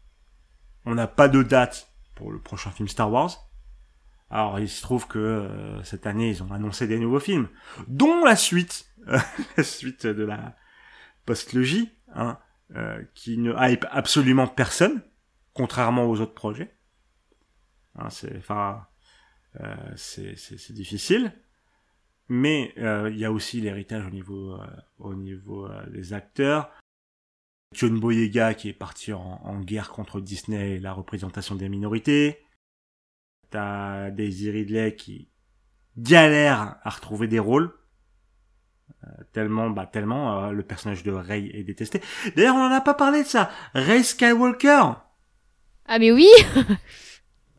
On 0.85 0.95
n'a 0.95 1.07
pas 1.07 1.29
de 1.29 1.43
date 1.43 1.91
pour 2.15 2.31
le 2.31 2.39
prochain 2.39 2.71
film 2.71 2.87
Star 2.87 3.11
Wars. 3.11 3.50
Alors, 4.31 4.61
il 4.61 4.69
se 4.69 4.83
trouve 4.83 5.09
que 5.09 5.19
euh, 5.19 5.83
cette 5.83 6.07
année, 6.07 6.31
ils 6.31 6.43
ont 6.43 6.53
annoncé 6.53 6.87
des 6.87 6.99
nouveaux 6.99 7.21
films, 7.21 7.49
dont 7.89 8.25
la 8.25 8.37
suite, 8.37 8.87
la 9.57 9.65
suite 9.65 10.07
de 10.07 10.25
la 10.25 10.57
postlogie, 11.27 11.91
hein, 12.15 12.39
euh, 12.77 13.03
qui 13.15 13.39
ne 13.39 13.53
hype 13.59 13.87
absolument 13.91 14.47
personne, 14.47 15.03
contrairement 15.53 16.05
aux 16.05 16.21
autres 16.21 16.35
projets. 16.35 16.77
Hein, 17.97 18.09
c'est, 18.11 18.37
enfin, 18.37 18.87
euh, 19.61 19.75
c'est, 19.97 20.73
difficile. 20.73 21.33
Mais 22.29 22.73
euh, 22.79 23.11
il 23.11 23.19
y 23.19 23.25
a 23.25 23.33
aussi 23.33 23.61
l'héritage 23.61 24.07
au 24.07 24.11
niveau, 24.11 24.55
euh, 24.55 24.67
au 24.99 25.15
niveau 25.15 25.67
euh, 25.67 25.85
des 25.91 26.13
acteurs. 26.13 26.71
John 27.75 27.99
Boyega 27.99 28.55
qui 28.55 28.69
est 28.69 28.73
parti 28.73 29.13
en, 29.13 29.41
en 29.43 29.61
guerre 29.61 29.91
contre 29.91 30.21
Disney 30.21 30.77
et 30.77 30.79
la 30.79 30.93
représentation 30.93 31.57
des 31.57 31.69
minorités. 31.69 32.39
T'as 33.51 34.11
Daisy 34.11 34.51
Ridley 34.51 34.95
qui 34.95 35.29
galère 35.97 36.77
à 36.83 36.91
retrouver 36.91 37.27
des 37.27 37.39
rôles. 37.39 37.73
Euh, 39.05 39.09
tellement, 39.33 39.71
bah 39.71 39.87
tellement 39.87 40.45
euh, 40.45 40.51
le 40.53 40.63
personnage 40.63 41.03
de 41.03 41.11
Rey 41.11 41.51
est 41.55 41.65
détesté. 41.65 42.01
D'ailleurs, 42.37 42.55
on 42.55 42.65
en 42.67 42.71
a 42.73 42.81
pas 42.81 42.95
parlé 42.95 43.23
de 43.23 43.29
ça. 43.29 43.51
Rey 43.75 44.03
Skywalker. 44.03 44.83
Ah, 45.87 45.99
mais 45.99 46.13
oui 46.13 46.29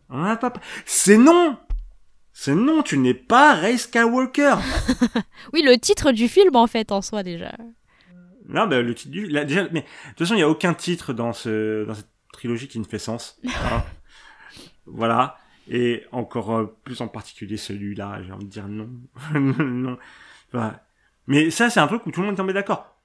On 0.10 0.22
en 0.22 0.26
a 0.26 0.38
pas. 0.38 0.54
C'est 0.86 1.18
non. 1.18 1.58
C'est 2.34 2.56
non. 2.56 2.84
Tu 2.84 2.98
n'es 2.98 3.14
pas 3.14 3.56
Rey 3.56 3.78
Skywalker. 3.78 4.56
Oui, 5.54 5.64
le 5.64 5.78
titre 5.78 6.12
du 6.12 6.28
film, 6.28 6.56
en 6.56 6.68
fait, 6.68 6.92
en 6.92 7.02
soi, 7.02 7.24
déjà. 7.24 7.52
Non, 8.48 8.68
bah, 8.68 8.82
le 8.82 8.94
titre 8.94 9.12
du, 9.12 9.28
là, 9.28 9.44
déjà, 9.44 9.64
mais 9.72 9.82
de 9.82 9.86
toute 10.10 10.20
façon, 10.20 10.36
il 10.36 10.39
y 10.39 10.44
a 10.44 10.50
aucun 10.50 10.74
titre 10.74 11.12
dans 11.14 11.34
ce, 11.34 11.84
dans 11.86 11.96
cette 11.96 12.10
trilogie 12.32 12.68
qui 12.68 12.80
ne 12.80 12.84
fait 12.86 13.00
sens. 13.00 13.39
hein. 13.48 13.84
voilà. 14.86 15.38
Et 15.74 16.03
encore 16.11 16.51
euh, 16.51 16.78
plus 16.84 16.99
en 16.99 17.07
particulier 17.07 17.55
celui-là, 17.55 18.22
j'ai 18.24 18.34
envie 18.34 18.45
de 18.45 18.51
dire 18.51 18.67
non, 18.67 18.89
non. 19.34 19.97
Mais 21.28 21.49
ça, 21.49 21.69
c'est 21.69 21.80
un 21.80 21.88
truc 21.88 22.05
où 22.05 22.11
tout 22.11 22.22
le 22.22 22.28
monde 22.28 22.49
est 22.49 22.53
d'accord. 22.53 22.97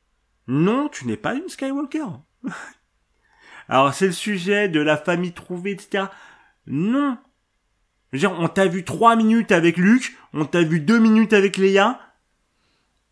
Non, 0.48 0.88
tu 0.88 1.06
n'es 1.06 1.16
pas 1.16 1.34
une 1.34 1.48
Skywalker. 1.48 2.06
Alors, 3.68 3.94
c'est 3.94 4.06
le 4.06 4.12
sujet 4.12 4.68
de 4.68 4.80
la 4.80 4.96
famille 4.96 5.32
trouvée, 5.32 5.70
etc. 5.70 6.06
Non. 6.66 7.16
Je 8.12 8.16
veux 8.16 8.20
dire, 8.28 8.32
on 8.32 8.48
t'a 8.48 8.66
vu 8.66 8.84
trois 8.84 9.14
minutes 9.14 9.52
avec 9.52 9.76
Luke, 9.76 10.16
on 10.32 10.44
t'a 10.44 10.62
vu 10.62 10.80
deux 10.80 10.98
minutes 10.98 11.34
avec 11.34 11.58
Leia. 11.58 12.00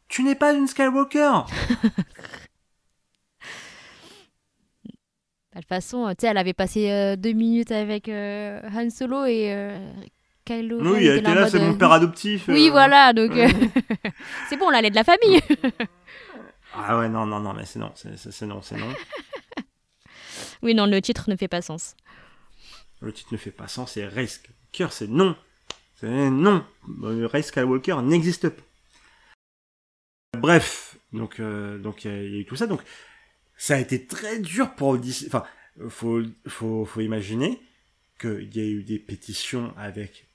Tu 0.09 0.24
n'es 0.24 0.34
pas 0.34 0.52
une 0.52 0.66
Skywalker. 0.66 1.42
Bah, 5.43 5.43
De 5.55 5.61
toute 5.61 5.68
façon, 5.68 6.09
tu 6.11 6.16
sais, 6.22 6.26
elle 6.26 6.36
avait 6.38 6.52
passé 6.52 6.90
euh, 6.90 7.14
deux 7.16 7.32
minutes 7.32 7.70
avec 7.70 8.09
euh, 8.09 8.61
Han 8.74 8.90
Solo 8.90 9.24
et 9.24 9.52
euh, 9.52 9.78
Kylo 10.44 10.80
Oui, 10.94 11.07
elle 11.07 11.18
était 11.18 11.34
là 11.34 11.48
c'est 11.48 11.61
mon 11.61 11.74
euh, 11.74 11.78
père 11.78 11.92
adoptif. 11.92 12.48
Oui, 12.48 12.68
euh. 12.68 12.70
voilà, 12.72 13.12
donc 13.12 13.30
euh, 13.32 13.48
c'est 14.48 14.57
bon, 14.57 14.68
là, 14.70 14.80
elle 14.80 14.86
est 14.86 14.90
de 14.90 14.96
la 14.96 15.05
famille. 15.05 15.40
Ah 16.76 16.98
ouais, 16.98 17.09
non, 17.09 17.24
non, 17.24 17.38
non, 17.38 17.52
mais 17.55 17.64
c'est 17.66 17.78
non, 17.78 17.92
c'est 17.94 18.42
non, 18.46 18.61
c'est 18.61 18.76
non. 18.76 18.88
oui, 20.62 20.74
non, 20.74 20.86
le 20.86 21.00
titre 21.00 21.30
ne 21.30 21.36
fait 21.36 21.46
pas 21.46 21.62
sens. 21.62 21.94
Le 23.00 23.12
titre 23.12 23.28
ne 23.32 23.38
fait 23.38 23.52
pas 23.52 23.68
sens, 23.68 23.92
c'est 23.92 24.05
Rey 24.09 24.26
Skywalker, 24.26 24.88
c'est 24.92 25.07
non. 25.09 25.36
C'est 26.00 26.09
non. 26.30 26.64
Euh, 27.05 27.28
Rey 27.28 27.42
Skywalker 27.42 28.02
n'existe 28.02 28.48
pas. 28.48 28.62
Bref, 30.38 30.96
donc 31.12 31.38
euh, 31.38 31.78
donc 31.78 32.05
il 32.05 32.11
y, 32.11 32.14
a- 32.14 32.22
il 32.24 32.32
y 32.34 32.36
a 32.38 32.40
eu 32.40 32.44
tout 32.44 32.57
ça, 32.57 32.66
donc 32.66 32.80
ça 33.57 33.76
a 33.76 33.78
été 33.78 34.05
très 34.07 34.38
dur 34.38 34.74
pour 34.74 34.98
Disney. 34.98 35.28
Enfin, 35.28 35.44
faut 35.88 36.22
faut 36.46 36.84
faut 36.84 37.00
imaginer 37.00 37.61
qu'il 38.20 38.55
y 38.57 38.61
a 38.61 38.64
eu 38.64 38.82
des 38.82 38.98
pétitions 38.98 39.72
avec 39.76 40.26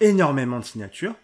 énormément 0.00 0.58
de 0.58 0.64
signatures 0.64 1.14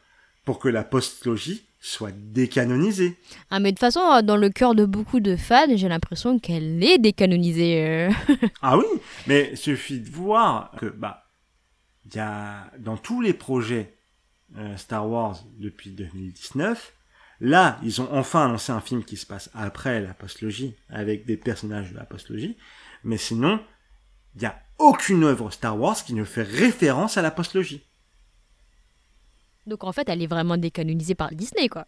pour 0.44 0.58
que 0.58 0.68
la 0.68 0.84
postlogie 0.84 1.64
soit 1.80 2.12
décanonisée. 2.12 3.16
Ah, 3.50 3.60
mais 3.60 3.70
de 3.70 3.76
toute 3.76 3.80
façon, 3.80 4.00
euh, 4.00 4.22
dans 4.22 4.36
le 4.36 4.50
cœur 4.50 4.74
de 4.74 4.84
beaucoup 4.84 5.20
de 5.20 5.36
fans, 5.36 5.66
j'ai 5.76 5.88
l'impression 5.88 6.38
qu'elle 6.38 6.82
est 6.82 6.98
décanonisée. 6.98 7.84
euh. 7.86 8.10
Ah 8.62 8.76
oui, 8.78 8.84
mais 9.26 9.50
il 9.52 9.56
suffit 9.56 10.00
de 10.00 10.10
voir 10.10 10.72
que 10.78 10.86
bah 10.86 11.22
il 12.08 12.16
y 12.16 12.20
a 12.20 12.70
dans 12.78 12.96
tous 12.96 13.20
les 13.20 13.32
projets 13.32 13.94
euh, 14.56 14.76
Star 14.76 15.08
Wars 15.08 15.42
depuis 15.58 15.90
2019, 15.90 16.92
là 17.40 17.78
ils 17.82 18.00
ont 18.00 18.08
enfin 18.12 18.46
annoncé 18.46 18.72
un 18.72 18.80
film 18.80 19.04
qui 19.04 19.16
se 19.16 19.26
passe 19.26 19.50
après 19.54 20.00
la 20.00 20.14
postlogie 20.14 20.74
avec 20.88 21.26
des 21.26 21.36
personnages 21.36 21.92
de 21.92 21.96
la 21.96 22.04
postlogie, 22.04 22.56
mais 23.04 23.16
sinon 23.16 23.60
il 24.36 24.42
y 24.42 24.46
a 24.46 24.58
aucune 24.78 25.24
œuvre 25.24 25.50
Star 25.50 25.78
Wars 25.78 25.96
qui 25.96 26.12
ne 26.14 26.24
fait 26.24 26.42
référence 26.42 27.16
à 27.16 27.22
la 27.22 27.30
postlogie. 27.30 27.82
Donc 29.66 29.82
en 29.84 29.92
fait, 29.92 30.08
elle 30.08 30.22
est 30.22 30.26
vraiment 30.26 30.56
décanonisée 30.56 31.14
par 31.14 31.30
Disney, 31.32 31.68
quoi. 31.68 31.86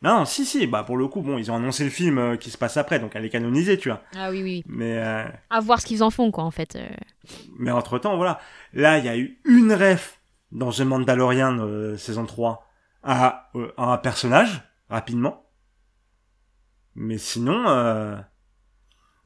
Non, 0.00 0.24
si, 0.24 0.46
si, 0.46 0.66
bah 0.68 0.84
pour 0.84 0.96
le 0.96 1.08
coup, 1.08 1.22
bon, 1.22 1.38
ils 1.38 1.50
ont 1.50 1.56
annoncé 1.56 1.82
le 1.82 1.90
film 1.90 2.18
euh, 2.18 2.36
qui 2.36 2.50
se 2.50 2.56
passe 2.56 2.76
après, 2.76 3.00
donc 3.00 3.12
elle 3.16 3.24
est 3.24 3.30
canonisée, 3.30 3.76
tu 3.76 3.88
vois. 3.88 4.02
Ah 4.16 4.30
oui, 4.30 4.42
oui. 4.44 4.62
Mais, 4.68 4.96
euh, 4.98 5.24
À 5.50 5.60
voir 5.60 5.80
ce 5.80 5.86
qu'ils 5.86 6.04
en 6.04 6.10
font, 6.10 6.30
quoi, 6.30 6.44
en 6.44 6.52
fait. 6.52 6.76
euh. 6.76 6.86
mais 7.58 7.72
entre-temps, 7.72 8.16
voilà. 8.16 8.40
Là, 8.72 8.98
il 8.98 9.04
y 9.04 9.08
a 9.08 9.18
eu 9.18 9.38
une 9.44 9.72
ref 9.72 10.20
dans 10.52 10.70
The 10.70 10.80
Mandalorian 10.82 11.96
saison 11.98 12.24
3 12.26 12.67
à, 13.02 13.50
euh, 13.54 13.72
à 13.76 13.92
un 13.92 13.98
personnage, 13.98 14.62
rapidement. 14.88 15.50
Mais 16.94 17.18
sinon... 17.18 17.68
euh, 17.68 18.16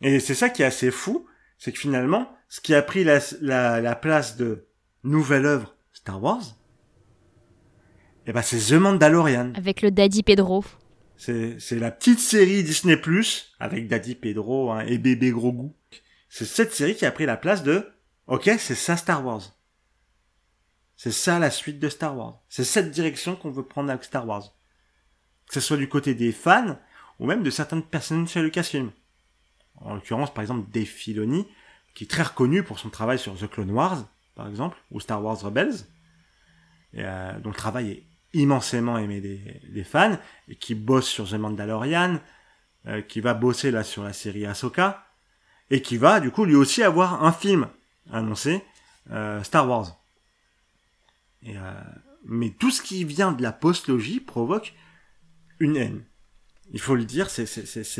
Et 0.02 0.18
c'est 0.20 0.34
ça 0.34 0.50
qui 0.50 0.62
est 0.62 0.66
assez 0.66 0.90
fou, 0.90 1.26
c'est 1.58 1.72
que 1.72 1.78
finalement, 1.78 2.28
ce 2.48 2.60
qui 2.60 2.74
a 2.74 2.82
pris 2.82 3.04
la, 3.04 3.20
la, 3.40 3.80
la 3.80 3.94
place 3.94 4.36
de 4.36 4.66
nouvelle 5.04 5.46
œuvre 5.46 5.76
Star 5.92 6.20
Wars, 6.22 6.42
eh 8.26 8.32
ben 8.32 8.42
c'est 8.42 8.58
The 8.58 8.78
Mandalorian. 8.80 9.52
Avec 9.54 9.80
le 9.82 9.90
Daddy 9.90 10.22
Pedro. 10.22 10.64
C'est, 11.16 11.58
c'est 11.60 11.78
la 11.78 11.92
petite 11.92 12.18
série 12.18 12.64
Disney 12.64 12.96
Plus 12.96 13.54
avec 13.60 13.86
Daddy 13.88 14.16
Pedro 14.16 14.72
hein, 14.72 14.80
et 14.86 14.98
bébé 14.98 15.30
Grogu. 15.30 15.70
C'est 16.28 16.44
cette 16.44 16.72
série 16.72 16.96
qui 16.96 17.06
a 17.06 17.12
pris 17.12 17.26
la 17.26 17.36
place 17.36 17.62
de 17.62 17.88
OK, 18.26 18.50
c'est 18.58 18.74
ça 18.74 18.96
Star 18.96 19.24
Wars. 19.24 19.42
C'est 21.02 21.10
ça 21.10 21.40
la 21.40 21.50
suite 21.50 21.80
de 21.80 21.88
Star 21.88 22.16
Wars. 22.16 22.38
C'est 22.48 22.62
cette 22.62 22.92
direction 22.92 23.34
qu'on 23.34 23.50
veut 23.50 23.64
prendre 23.64 23.90
avec 23.90 24.04
Star 24.04 24.24
Wars. 24.24 24.54
Que 25.48 25.54
ce 25.54 25.58
soit 25.58 25.76
du 25.76 25.88
côté 25.88 26.14
des 26.14 26.30
fans 26.30 26.78
ou 27.18 27.26
même 27.26 27.42
de 27.42 27.50
certaines 27.50 27.82
personnes 27.82 28.28
chez 28.28 28.40
Lucasfilm. 28.40 28.92
En 29.80 29.94
l'occurrence, 29.94 30.32
par 30.32 30.42
exemple, 30.42 30.70
Dave 30.70 30.84
Filoni, 30.84 31.44
qui 31.96 32.04
est 32.04 32.06
très 32.06 32.22
reconnu 32.22 32.62
pour 32.62 32.78
son 32.78 32.88
travail 32.88 33.18
sur 33.18 33.36
The 33.36 33.50
Clone 33.50 33.72
Wars, 33.72 34.06
par 34.36 34.46
exemple, 34.46 34.78
ou 34.92 35.00
Star 35.00 35.20
Wars 35.24 35.40
Rebels, 35.40 35.74
euh, 36.94 37.36
dont 37.40 37.50
le 37.50 37.56
travail 37.56 37.90
est 37.90 38.04
immensément 38.32 38.96
aimé 38.96 39.20
des, 39.20 39.60
des 39.70 39.82
fans, 39.82 40.16
et 40.46 40.54
qui 40.54 40.76
bosse 40.76 41.08
sur 41.08 41.28
The 41.28 41.34
Mandalorian, 41.34 42.20
euh, 42.86 43.02
qui 43.02 43.20
va 43.20 43.34
bosser 43.34 43.72
là 43.72 43.82
sur 43.82 44.04
la 44.04 44.12
série 44.12 44.46
Ahsoka, 44.46 45.04
et 45.68 45.82
qui 45.82 45.96
va 45.96 46.20
du 46.20 46.30
coup 46.30 46.44
lui 46.44 46.54
aussi 46.54 46.80
avoir 46.84 47.24
un 47.24 47.32
film 47.32 47.66
annoncé, 48.12 48.62
euh, 49.10 49.42
Star 49.42 49.68
Wars. 49.68 49.98
Et, 51.42 51.56
euh, 51.56 51.72
mais 52.24 52.50
tout 52.50 52.70
ce 52.70 52.82
qui 52.82 53.04
vient 53.04 53.32
de 53.32 53.42
la 53.42 53.52
postlogie 53.52 54.20
provoque 54.20 54.74
une 55.58 55.76
haine. 55.76 56.04
Il 56.70 56.80
faut 56.80 56.94
le 56.94 57.04
dire, 57.04 57.28
c'est, 57.30 57.44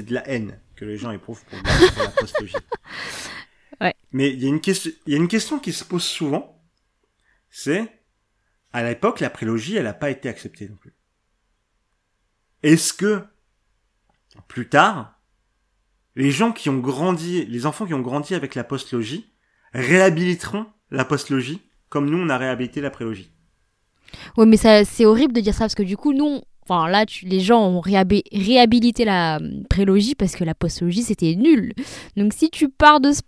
de 0.06 0.14
la 0.14 0.26
haine 0.28 0.60
que 0.76 0.84
les 0.84 0.96
gens 0.96 1.10
éprouvent 1.10 1.44
pour, 1.44 1.58
la- 1.58 1.88
pour 1.90 2.02
la 2.02 2.08
postlogie. 2.10 2.54
Ouais. 3.80 3.94
Mais 4.12 4.30
il 4.30 4.40
y, 4.40 4.46
a 4.46 4.48
une 4.48 4.60
question, 4.60 4.92
il 5.06 5.12
y 5.12 5.16
a 5.16 5.18
une 5.18 5.26
question 5.26 5.58
qui 5.58 5.72
se 5.72 5.82
pose 5.84 6.04
souvent, 6.04 6.62
c'est 7.50 7.90
à 8.72 8.84
l'époque, 8.84 9.18
la 9.18 9.28
prélogie, 9.28 9.74
elle 9.74 9.84
n'a 9.84 9.92
pas 9.92 10.10
été 10.10 10.28
acceptée 10.28 10.68
non 10.68 10.76
plus. 10.76 10.94
Est-ce 12.62 12.92
que, 12.92 13.24
plus 14.46 14.68
tard, 14.68 15.20
les 16.14 16.30
gens 16.30 16.52
qui 16.52 16.68
ont 16.70 16.78
grandi, 16.78 17.44
les 17.46 17.66
enfants 17.66 17.86
qui 17.86 17.94
ont 17.94 18.02
grandi 18.02 18.36
avec 18.36 18.54
la 18.54 18.62
postlogie, 18.62 19.34
réhabiliteront 19.72 20.66
la 20.90 21.04
postlogie 21.04 21.60
comme 21.88 22.08
nous, 22.08 22.18
on 22.18 22.28
a 22.28 22.38
réhabilité 22.38 22.80
la 22.80 22.90
prélogie? 22.90 23.31
Ouais, 24.36 24.46
mais 24.46 24.56
ça, 24.56 24.84
c'est 24.84 25.04
horrible 25.06 25.32
de 25.32 25.40
dire 25.40 25.54
ça 25.54 25.60
parce 25.60 25.74
que 25.74 25.82
du 25.82 25.96
coup, 25.96 26.12
nous, 26.12 26.24
on- 26.26 26.42
enfin 26.68 26.88
là, 26.88 27.06
tu- 27.06 27.26
les 27.26 27.40
gens 27.40 27.60
ont 27.66 27.80
réhabi- 27.80 28.22
réhabilité 28.32 29.04
la 29.04 29.38
hum, 29.40 29.64
prélogie 29.68 30.14
parce 30.14 30.34
que 30.36 30.44
la 30.44 30.54
postlogie 30.54 31.02
c'était 31.02 31.34
nul. 31.34 31.72
Donc 32.16 32.32
si 32.32 32.50
tu 32.50 32.68
pars 32.68 33.00
de 33.00 33.12
ce 33.12 33.20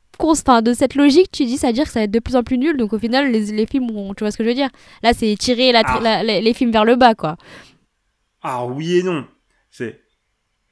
de 0.63 0.73
cette 0.75 0.95
logique, 0.95 1.33
tu 1.33 1.45
dis 1.45 1.57
ça 1.57 1.67
veut 1.67 1.73
dire 1.73 1.85
que 1.87 1.91
ça 1.91 1.99
va 1.99 2.05
être 2.05 2.11
de 2.13 2.21
plus 2.21 2.37
en 2.37 2.45
plus 2.45 2.57
nul. 2.57 2.77
Donc 2.77 2.93
au 2.93 2.99
final, 3.01 3.33
les, 3.33 3.47
les 3.47 3.67
films, 3.67 3.89
tu 4.17 4.23
vois 4.23 4.31
ce 4.31 4.37
que 4.39 4.45
je 4.45 4.49
veux 4.49 4.55
dire? 4.55 4.69
Là, 5.03 5.13
c'est 5.13 5.35
tirer 5.37 5.73
la, 5.73 5.83
Ah. 5.85 5.99
la- 6.01 6.23
les, 6.23 6.41
les 6.41 6.55
films 6.55 6.71
vers 6.71 6.85
le 6.85 6.95
bas, 6.95 7.17
quoi. 7.17 7.37
Ah 8.41 8.65
oui 8.65 8.99
et 8.99 9.03
non. 9.03 9.27
C'est, 9.73 10.01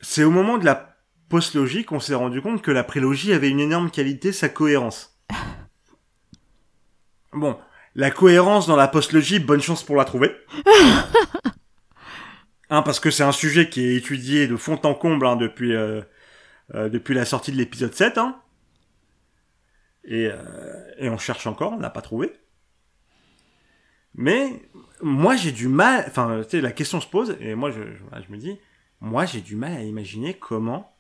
c'est 0.01 0.23
au 0.23 0.31
moment 0.31 0.59
de 0.59 0.65
la 0.65 0.95
postlogie 1.29 1.85
qu'on 1.85 1.99
s'est 1.99 2.15
rendu 2.15 2.41
compte 2.41 2.63
que 2.63 2.71
la 2.71 2.85
prélogie 2.85 3.33
avait 3.33 3.49
une 3.49 3.59
énorme 3.61 3.91
qualité, 3.91 4.31
sa 4.33 4.49
cohérence. 4.49 5.17
Bon, 7.33 7.57
la 7.95 8.11
cohérence 8.11 8.67
dans 8.67 8.77
la 8.77 8.89
postlogie, 8.89 9.39
bonne 9.39 9.61
chance 9.63 9.83
pour 9.83 9.97
la 9.97 10.05
trouver. 10.05 10.35
Hein, 12.71 12.81
parce 12.81 13.01
que 13.01 13.11
c'est 13.11 13.23
un 13.23 13.33
sujet 13.33 13.69
qui 13.69 13.83
est 13.83 13.97
étudié 13.97 14.47
de 14.47 14.57
fond 14.57 14.81
en 14.85 14.95
comble 14.95 15.27
hein, 15.27 15.37
depuis 15.37 15.75
euh, 15.75 16.01
euh, 16.75 16.89
depuis 16.89 17.13
la 17.13 17.27
sortie 17.27 17.53
de 17.53 17.59
l'épisode 17.59 17.93
7. 17.93 18.17
Hein. 18.17 18.41
Et, 20.05 20.31
euh, 20.33 20.83
et 20.97 21.11
on 21.11 21.19
cherche 21.19 21.47
encore, 21.47 21.73
on 21.73 21.79
n'a 21.79 21.91
pas 21.91 22.01
trouvé. 22.01 22.33
Mais 24.15 24.63
moi 25.03 25.37
j'ai 25.37 25.53
du 25.53 25.69
mal, 25.69 26.05
enfin 26.09 26.41
tu 26.45 26.49
sais 26.49 26.61
la 26.63 26.73
question 26.73 26.99
se 27.03 27.07
pose 27.07 27.37
et 27.41 27.55
moi 27.55 27.71
je, 27.71 27.83
je, 27.83 28.23
je 28.27 28.33
me 28.33 28.39
dis, 28.39 28.59
moi 29.03 29.27
j'ai 29.27 29.43
du 29.43 29.55
mal 29.55 29.73
à 29.75 29.83
imaginer 29.83 30.33
comment 30.33 30.97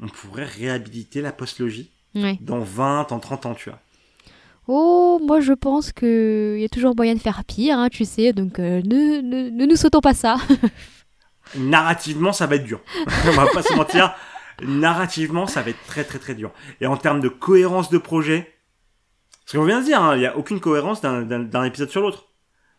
on 0.00 0.06
pourrait 0.06 0.44
réhabiliter 0.44 1.22
la 1.22 1.32
postlogie 1.32 1.90
Ouais. 2.14 2.38
dans 2.40 2.60
20, 2.60 3.12
en 3.12 3.18
30 3.20 3.46
ans, 3.46 3.54
tu 3.54 3.68
vois. 3.70 3.80
Oh, 4.68 5.20
moi 5.26 5.40
je 5.40 5.52
pense 5.52 5.92
que 5.92 6.54
il 6.56 6.62
y 6.62 6.64
a 6.64 6.68
toujours 6.68 6.94
moyen 6.94 7.14
de 7.14 7.18
faire 7.20 7.42
pire, 7.44 7.78
hein, 7.78 7.88
tu 7.88 8.04
sais. 8.04 8.32
Donc 8.32 8.58
euh, 8.58 8.80
ne, 8.84 9.20
ne, 9.20 9.50
ne 9.50 9.66
nous 9.66 9.76
sautons 9.76 10.00
pas 10.00 10.14
ça. 10.14 10.36
Narrativement 11.56 12.32
ça 12.32 12.46
va 12.46 12.56
être 12.56 12.64
dur. 12.64 12.80
on 13.26 13.30
va 13.32 13.46
pas 13.46 13.62
se 13.62 13.74
mentir, 13.74 14.14
narrativement 14.62 15.46
ça 15.46 15.62
va 15.62 15.70
être 15.70 15.84
très 15.86 16.04
très 16.04 16.18
très 16.18 16.34
dur. 16.34 16.52
Et 16.80 16.86
en 16.86 16.96
termes 16.96 17.20
de 17.20 17.28
cohérence 17.28 17.90
de 17.90 17.98
projet, 17.98 18.52
parce 19.44 19.58
qu'on 19.58 19.64
vient 19.64 19.80
de 19.80 19.86
dire, 19.86 20.00
hein, 20.00 20.14
il 20.16 20.22
y 20.22 20.26
a 20.26 20.36
aucune 20.36 20.60
cohérence 20.60 21.00
d'un- 21.00 21.64
épisode 21.64 21.90
sur 21.90 22.02
l'autre. 22.02 22.26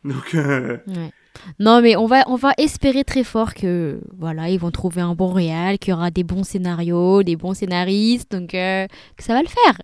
Donc 0.05 0.33
euh, 0.35 0.77
Ouais. 0.87 1.11
Non, 1.59 1.81
mais 1.81 1.95
on 1.95 2.07
va, 2.07 2.23
on 2.27 2.35
va 2.35 2.51
espérer 2.57 3.03
très 3.05 3.23
fort 3.23 3.53
que 3.53 4.01
voilà, 4.17 4.49
ils 4.49 4.59
vont 4.59 4.69
trouver 4.71 5.01
un 5.01 5.15
bon 5.15 5.31
réal, 5.31 5.79
qu'il 5.79 5.91
y 5.91 5.93
aura 5.93 6.11
des 6.11 6.23
bons 6.23 6.43
scénarios, 6.43 7.23
des 7.23 7.35
bons 7.37 7.53
scénaristes, 7.53 8.31
donc 8.31 8.53
euh, 8.53 8.85
que 9.17 9.23
ça 9.23 9.33
va 9.33 9.41
le 9.41 9.47
faire. 9.47 9.77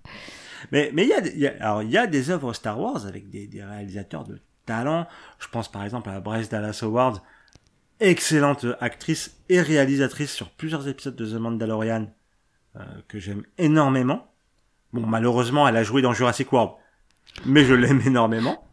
Mais 0.71 0.91
mais 0.93 1.03
il 1.03 1.09
y 1.09 1.13
a 1.13 1.27
y 1.35 1.47
a 1.47 1.53
alors 1.59 1.83
il 1.83 1.89
y 1.89 1.97
a 1.97 2.07
des 2.07 2.29
œuvres 2.29 2.53
Star 2.53 2.79
Wars 2.79 3.05
avec 3.05 3.29
des, 3.29 3.47
des 3.47 3.63
réalisateurs 3.63 4.23
de 4.23 4.41
talent. 4.65 5.07
Je 5.39 5.47
pense 5.47 5.71
par 5.71 5.83
exemple 5.83 6.09
à 6.09 6.19
Bryce 6.19 6.49
Dallas 6.49 6.79
Howard, 6.81 7.21
excellente 7.99 8.65
actrice 8.79 9.37
et 9.49 9.61
réalisatrice 9.61 10.31
sur 10.31 10.49
plusieurs 10.49 10.87
épisodes 10.87 11.15
de 11.15 11.25
The 11.25 11.39
Mandalorian 11.39 12.13
euh, 12.75 12.83
que 13.07 13.19
j'aime 13.19 13.43
énormément. 13.57 14.31
Bon 14.93 15.05
malheureusement 15.05 15.67
elle 15.67 15.77
a 15.77 15.83
joué 15.83 16.01
dans 16.01 16.13
Jurassic 16.13 16.51
World, 16.51 16.73
mais 17.45 17.63
je 17.65 17.73
l'aime 17.73 18.01
énormément. 18.05 18.63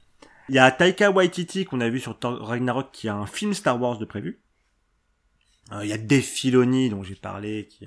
Il 0.48 0.54
y 0.54 0.58
a 0.58 0.70
Taika 0.70 1.10
Waititi 1.10 1.64
qu'on 1.64 1.80
a 1.80 1.88
vu 1.88 2.00
sur 2.00 2.18
Ragnarok 2.22 2.90
qui 2.92 3.08
a 3.08 3.14
un 3.14 3.26
film 3.26 3.54
Star 3.54 3.80
Wars 3.80 3.98
de 3.98 4.04
prévu. 4.04 4.40
Euh, 5.72 5.84
il 5.84 5.88
y 5.88 5.92
a 5.92 5.98
Dave 5.98 6.90
dont 6.90 7.02
j'ai 7.02 7.14
parlé 7.14 7.66
qui 7.66 7.86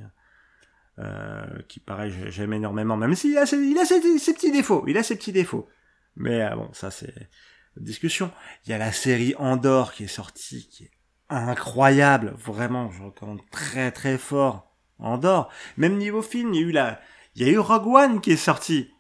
euh, 0.99 1.45
qui 1.67 1.79
pareil 1.79 2.11
j'ai- 2.11 2.31
j'aime 2.31 2.53
énormément 2.53 2.97
même 2.97 3.13
s'il 3.15 3.37
a 3.37 3.45
ses, 3.45 3.57
il 3.57 3.77
a 3.77 3.85
ses, 3.85 4.17
ses 4.17 4.33
petits 4.33 4.51
défauts 4.51 4.83
il 4.87 4.97
a 4.97 5.03
ses 5.03 5.15
petits 5.15 5.31
défauts. 5.31 5.67
Mais 6.15 6.41
euh, 6.41 6.55
bon 6.55 6.69
ça 6.73 6.89
c'est 6.91 7.13
discussion. 7.75 8.31
Il 8.65 8.71
y 8.71 8.73
a 8.73 8.79
la 8.79 8.91
série 8.91 9.35
Andorre 9.37 9.93
qui 9.93 10.05
est 10.05 10.07
sortie 10.07 10.67
qui 10.69 10.85
est 10.85 10.91
incroyable. 11.29 12.33
Vraiment 12.37 12.89
je 12.91 13.03
recommande 13.03 13.41
très 13.51 13.91
très 13.91 14.17
fort 14.17 14.75
Andorre. 14.97 15.49
Même 15.77 15.97
niveau 15.97 16.21
film 16.23 16.53
il 16.53 16.61
y 16.61 16.63
a 16.63 16.67
eu 16.67 16.71
la 16.71 16.99
il 17.35 17.45
y 17.45 17.49
a 17.49 17.51
eu 17.53 17.59
Rogue 17.59 17.87
One 17.87 18.21
qui 18.21 18.31
est 18.31 18.35
sorti 18.37 18.91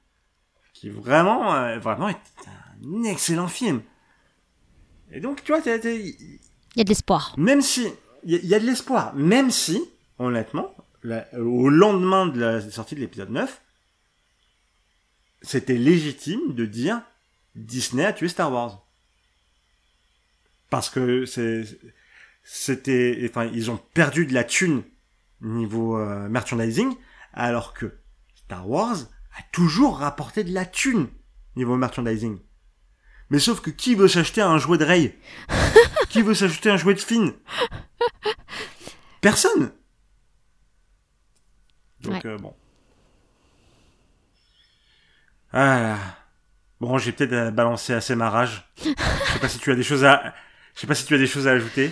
qui 0.73 0.89
vraiment 0.91 1.55
euh, 1.55 1.79
vraiment 1.79 2.09
est 2.09 2.17
un 2.45 3.03
excellent 3.03 3.47
film. 3.47 3.81
Et 5.11 5.19
donc 5.19 5.43
tu 5.43 5.51
vois 5.51 5.61
Il 5.65 6.37
y 6.75 6.81
a 6.81 6.83
de 6.83 6.89
l'espoir. 6.89 7.33
même 7.37 7.61
si 7.61 7.87
il 8.23 8.31
y, 8.33 8.35
a- 8.35 8.39
il 8.43 8.47
y 8.47 8.53
a 8.55 8.59
de 8.59 8.65
l'espoir, 8.65 9.15
même 9.15 9.49
si 9.49 9.81
honnêtement, 10.19 10.71
la- 11.07 11.27
au 11.39 11.69
lendemain 11.69 12.27
de 12.27 12.39
la 12.39 12.61
sortie 12.71 12.95
de 12.95 12.99
l'épisode 12.99 13.29
9, 13.29 13.61
c'était 15.41 15.77
légitime 15.77 16.53
de 16.53 16.65
dire 16.65 17.01
Disney 17.55 18.05
a 18.05 18.13
tué 18.13 18.27
Star 18.27 18.51
Wars. 18.51 18.83
Parce 20.69 20.89
que 20.89 21.25
c'est 21.25 21.63
c'était 22.43 23.25
enfin 23.29 23.45
ils 23.53 23.69
ont 23.71 23.77
perdu 23.93 24.25
de 24.25 24.33
la 24.33 24.43
thune 24.43 24.83
niveau 25.41 25.97
euh, 25.97 26.27
merchandising 26.29 26.95
alors 27.33 27.73
que 27.73 27.97
Star 28.35 28.67
Wars 28.69 28.97
a 29.37 29.41
toujours 29.51 29.97
rapporté 29.99 30.43
de 30.43 30.53
la 30.53 30.65
thune 30.65 31.07
niveau 31.55 31.75
merchandising. 31.77 32.39
Mais 33.29 33.39
sauf 33.39 33.59
que 33.61 33.69
qui 33.69 33.95
veut 33.95 34.07
s'acheter 34.07 34.41
un 34.41 34.57
jouet 34.57 34.77
de 34.77 34.85
Rey? 34.85 35.17
Qui 36.09 36.21
veut 36.21 36.33
s'acheter 36.33 36.69
un 36.69 36.77
jouet 36.77 36.93
de 36.93 36.99
Finn? 37.01 37.33
Personne. 39.19 39.71
Donc 42.11 42.25
euh, 42.25 42.37
bon. 42.37 42.53
Ah 45.51 45.79
là. 45.81 45.97
Bon, 46.79 46.97
j'ai 46.97 47.11
peut-être 47.11 47.33
euh, 47.33 47.51
balancé 47.51 47.93
assez 47.93 48.15
ma 48.15 48.29
rage. 48.29 48.69
Je 48.77 48.89
sais 49.33 49.39
pas 49.39 49.49
si 49.49 49.59
tu 49.59 49.71
as 49.71 49.75
des 49.75 49.83
choses 49.83 50.03
à 50.03 50.33
je 50.77 50.81
sais 50.81 50.87
pas 50.87 50.93
si 50.93 51.05
tu 51.07 51.15
as 51.15 51.17
des 51.17 51.25
choses 51.25 51.47
à 51.47 51.51
ajouter. 51.53 51.91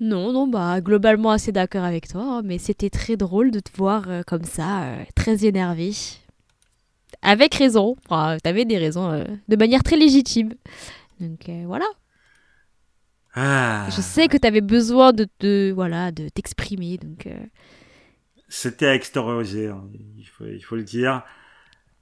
Non, 0.00 0.32
non, 0.32 0.48
bah 0.48 0.80
globalement 0.80 1.30
assez 1.30 1.52
d'accord 1.52 1.84
avec 1.84 2.08
toi, 2.08 2.22
hein, 2.22 2.42
mais 2.44 2.58
c'était 2.58 2.90
très 2.90 3.16
drôle 3.16 3.52
de 3.52 3.60
te 3.60 3.70
voir 3.76 4.08
euh, 4.08 4.22
comme 4.26 4.42
ça, 4.42 4.82
euh, 4.82 5.04
très 5.14 5.44
énervé. 5.44 5.92
Avec 7.22 7.54
raison, 7.54 7.94
enfin, 8.08 8.38
t'avais 8.42 8.64
des 8.64 8.76
raisons, 8.76 9.08
euh, 9.08 9.24
de 9.46 9.54
manière 9.54 9.84
très 9.84 9.96
légitime. 9.96 10.52
Donc 11.20 11.48
voilà. 11.66 11.86
Ah. 13.36 13.86
Je 13.90 14.00
sais 14.00 14.26
que 14.26 14.36
t'avais 14.36 14.60
besoin 14.60 15.12
de, 15.12 15.28
de 15.38 15.72
voilà 15.72 16.10
de 16.10 16.28
t'exprimer, 16.28 16.98
donc. 16.98 17.28
C'était 18.56 18.86
à 18.86 18.94
extérioriser, 18.94 19.66
hein, 19.66 19.82
il, 20.16 20.24
faut, 20.28 20.44
il 20.44 20.60
faut 20.60 20.76
le 20.76 20.84
dire. 20.84 21.22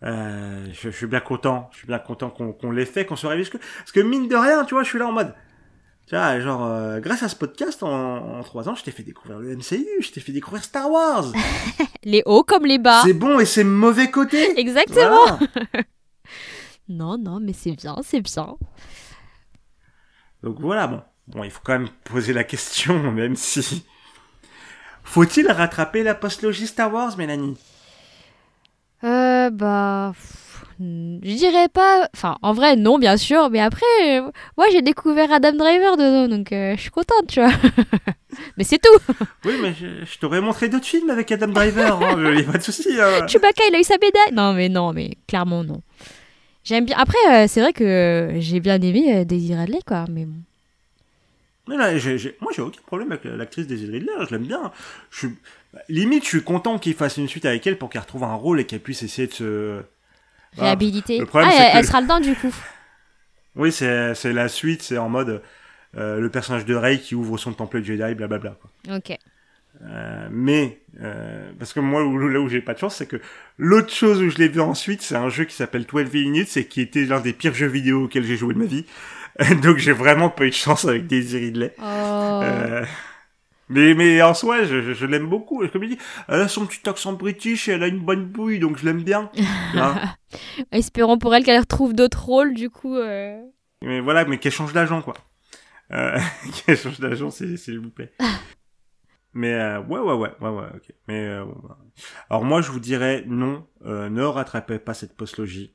Euh, 0.03 0.67
je, 0.71 0.91
je 0.91 0.97
suis 0.97 1.07
bien 1.07 1.21
content, 1.21 1.71
je 1.73 1.79
suis 1.79 1.87
bien 1.87 1.99
content 1.99 2.29
qu'on 2.29 2.71
l'ait 2.71 2.85
fait, 2.85 3.07
qu'on 3.07 3.17
soit 3.17 3.31
arrivé 3.31 3.45
jusque... 3.45 3.57
Parce 3.79 3.91
que 3.91 4.01
mine 4.01 4.29
de 4.29 4.37
rien, 4.37 4.63
tu 4.67 4.75
vois, 4.75 4.83
je 4.83 4.89
suis 4.91 4.99
là 4.99 5.07
en 5.07 5.13
mode... 5.13 5.35
Tu 6.07 6.15
vois, 6.15 6.39
genre, 6.41 6.67
euh, 6.67 7.01
grâce 7.01 7.23
à 7.23 7.31
ce 7.31 7.37
podcast, 7.37 7.83
en, 7.83 8.39
en 8.39 8.43
trois 8.43 8.69
ans, 8.69 8.75
je 8.75 8.83
t'ai 8.83 8.91
fait 8.91 9.03
découvrir 9.03 9.39
le 9.39 9.57
MCU, 9.57 9.87
je 10.03 10.11
t'ai 10.11 10.21
fait 10.21 10.33
découvrir 10.33 10.63
Star 10.63 10.91
Wars. 10.91 11.33
Les 12.05 12.23
hauts 12.27 12.45
comme 12.45 12.67
les 12.67 12.79
bas. 12.79 13.01
C'est 13.03 13.15
bon 13.15 13.41
et 13.41 13.47
c'est 13.47 13.65
mauvais 13.65 14.11
côté. 14.11 14.59
Exactement. 14.61 15.39
Voilà. 15.39 15.39
Non, 16.89 17.17
non, 17.17 17.41
mais 17.41 17.55
c'est 17.55 17.71
bien, 17.71 17.97
c'est 18.03 18.21
bien. 18.21 18.57
Donc 20.43 20.61
voilà, 20.61 20.89
bon. 20.89 21.03
Bon, 21.29 21.45
il 21.45 21.51
faut 21.51 21.63
quand 21.65 21.79
même 21.79 21.89
poser 22.05 22.35
la 22.35 22.45
question, 22.45 23.11
même 23.13 23.37
si... 23.37 23.87
Faut-il 25.05 25.51
rattraper 25.51 26.03
la 26.03 26.15
postlogie 26.15 26.67
Star 26.67 26.93
Wars, 26.93 27.17
Mélanie? 27.19 27.57
Euh, 29.05 29.51
bah. 29.51 30.13
Je 30.81 31.37
dirais 31.37 31.69
pas. 31.69 32.09
Enfin, 32.15 32.39
en 32.43 32.53
vrai, 32.53 32.75
non, 32.77 32.99
bien 32.99 33.17
sûr. 33.17 33.51
Mais 33.51 33.61
après, 33.61 33.85
euh, 34.05 34.31
moi, 34.57 34.67
j'ai 34.73 34.83
découvert 34.83 35.31
Adam 35.33 35.53
Driver 35.53 35.97
dedans, 35.97 36.29
donc 36.29 36.51
euh, 36.53 36.75
je 36.77 36.81
suis 36.81 36.91
contente, 36.91 37.27
tu 37.29 37.41
vois. 37.41 37.53
mais 38.57 38.65
c'est 38.65 38.79
tout. 38.79 39.15
Oui, 39.45 39.55
mais 39.61 39.75
je, 39.75 40.05
je 40.05 40.19
t'aurais 40.19 40.41
montré 40.41 40.69
d'autres 40.69 40.87
films 40.87 41.11
avec 41.11 41.31
Adam 41.31 41.49
Driver, 41.49 42.03
hein, 42.03 42.35
y 42.35 42.41
a 42.41 42.45
pas 42.51 42.59
de 42.59 42.63
souci. 42.63 42.89
hein. 43.01 43.27
Chewbacca, 43.29 43.63
il 43.69 43.77
a 43.77 43.81
eu 43.81 43.85
sa 43.85 43.95
médaille. 43.95 44.33
Non, 44.33 44.55
mais 44.55 44.69
non, 44.69 44.93
mais 44.93 45.13
clairement, 45.29 45.63
non. 45.63 45.83
J'aime 46.65 46.85
bien. 46.85 46.97
Après, 46.99 47.19
euh, 47.31 47.47
c'est 47.49 47.61
vrai 47.61 47.73
que 47.73 48.35
j'ai 48.39 48.59
bien 48.61 48.81
aimé 48.81 49.15
euh, 49.17 49.25
Daisy 49.25 49.55
Radley, 49.55 49.81
quoi. 49.87 50.05
Mais 50.09 50.25
bon. 50.25 50.35
Mais 51.69 51.77
là, 51.77 51.93
moi, 52.41 52.51
j'ai 52.55 52.63
aucun 52.63 52.81
problème 52.87 53.13
avec 53.13 53.25
l'actrice 53.25 53.67
Daisy 53.67 53.87
Ridley, 53.91 54.13
je 54.29 54.31
l'aime 54.35 54.47
bien. 54.47 54.73
Je 55.11 55.19
suis... 55.19 55.29
Limite, 55.89 56.25
je 56.25 56.29
suis 56.29 56.43
content 56.43 56.79
qu'il 56.79 56.95
fasse 56.95 57.17
une 57.17 57.29
suite 57.29 57.47
avec 57.47 57.67
elle 57.67 57.79
pour 57.79 57.89
qu'elle 57.89 58.03
retrouve 58.03 58.25
un 58.25 58.35
rôle 58.35 58.61
et 58.61 58.67
qu'elle 58.67 58.81
puisse 58.81 59.03
essayer 59.03 59.29
de 59.29 59.33
se... 59.33 59.83
Le 61.19 61.25
problème, 61.25 61.51
ah, 61.53 61.57
elle, 61.59 61.71
que 61.73 61.77
elle 61.77 61.83
le- 61.83 61.87
sera 61.87 62.03
dedans, 62.03 62.21
du 62.21 62.35
coup. 62.35 62.55
Oui, 63.57 63.73
c'est 63.73 64.15
la 64.33 64.49
suite, 64.49 64.83
c'est 64.83 64.99
en 64.99 65.09
mode 65.09 65.41
euh, 65.97 66.19
le 66.21 66.29
personnage 66.31 66.65
de 66.67 66.75
Rey 66.75 66.99
qui 66.99 67.15
ouvre 67.15 67.39
son 67.39 67.53
temple 67.53 67.83
Jedi, 67.83 68.15
blablabla. 68.15 68.57
Quoi. 68.61 68.97
Ok. 68.97 69.17
Euh, 69.85 70.29
mais, 70.31 70.81
euh, 71.01 71.51
parce 71.59 71.73
que 71.73 71.81
moi, 71.81 72.05
où- 72.05 72.19
là 72.29 72.39
où 72.41 72.49
j'ai 72.49 72.61
pas 72.61 72.75
de 72.75 72.79
chance, 72.79 72.97
c'est 72.97 73.07
que 73.07 73.21
l'autre 73.57 73.91
chose 73.93 74.21
où 74.23 74.29
je 74.31 74.37
l'ai 74.39 74.49
vu 74.49 74.61
ensuite, 74.61 75.01
c'est 75.03 75.17
un 75.17 75.29
jeu 75.31 75.45
qui 75.45 75.55
s'appelle 75.55 75.87
12 75.87 76.13
Minutes 76.13 76.55
et 76.57 76.67
qui 76.67 76.81
était 76.83 77.05
l'un 77.05 77.21
des 77.21 77.33
pires 77.33 77.55
jeux 77.55 77.67
vidéo 77.67 78.05
auxquels 78.05 78.25
j'ai 78.25 78.37
joué 78.37 78.53
de 78.55 78.59
ma 78.59 78.67
vie. 78.67 78.85
Donc 79.63 79.79
j'ai 79.79 79.93
vraiment 79.93 80.31
pas 80.31 80.45
eu 80.45 80.51
de 80.51 80.55
chance 80.55 80.85
avec 80.85 81.07
Daisy 81.07 81.39
Ridley. 81.39 81.75
Oh. 81.79 81.83
Euh, 81.83 82.85
mais, 83.69 83.95
mais 83.95 84.21
en 84.23 84.35
soi, 84.35 84.65
je, 84.65 84.83
je, 84.83 84.93
je 84.93 85.07
l'aime 85.07 85.29
beaucoup. 85.29 85.67
Comme 85.69 85.85
il 85.85 85.91
dit, 85.91 85.99
elle 86.29 86.41
a 86.41 86.49
son 86.49 86.67
petit 86.67 86.87
accent 86.89 87.15
british 87.15 87.69
et 87.69 87.73
elle 87.73 87.83
a 87.83 87.87
une 87.87 88.01
bonne 88.01 88.27
bouille, 88.27 88.59
donc 88.59 88.77
je 88.79 88.85
l'aime 88.85 89.03
bien. 89.03 89.31
Hein. 89.75 89.95
Espérons 90.71 91.17
pour 91.19 91.35
elle 91.35 91.45
qu'elle 91.45 91.61
retrouve 91.61 91.95
d'autres 91.95 92.23
rôles, 92.25 92.53
du 92.55 92.69
coup. 92.69 92.97
euh. 92.97 93.41
mais 93.83 94.01
voilà, 94.01 94.25
mais 94.27 94.37
qu'elle 94.39 94.53
change 94.53 94.75
d'agent, 94.75 95.01
quoi. 95.01 95.15
Euh, 95.93 96.19
qu'elle 96.67 96.77
change 96.77 97.01
d'agent, 97.01 97.31
s'il 97.31 97.57
s'il 97.59 97.79
vous 97.79 97.91
plaît. 97.91 98.13
Mais 99.35 99.55
euh, 99.55 99.81
ouais, 99.81 100.01
ouais, 100.01 100.13
ouais, 100.15 100.33
ouais, 100.41 100.49
ouais, 100.51 100.67
ok. 100.75 100.95
Mais 101.09 101.27
euh, 101.27 101.45
bon, 101.45 101.59
bah. 101.63 101.79
alors 102.29 102.45
moi, 102.45 102.61
je 102.61 102.71
vous 102.71 102.81
dirais 102.81 103.25
non, 103.27 103.67
euh, 103.87 104.11
ne 104.11 104.23
rattrapez 104.23 104.79
pas 104.79 104.95
cette 104.95 105.17
postlogie. 105.17 105.75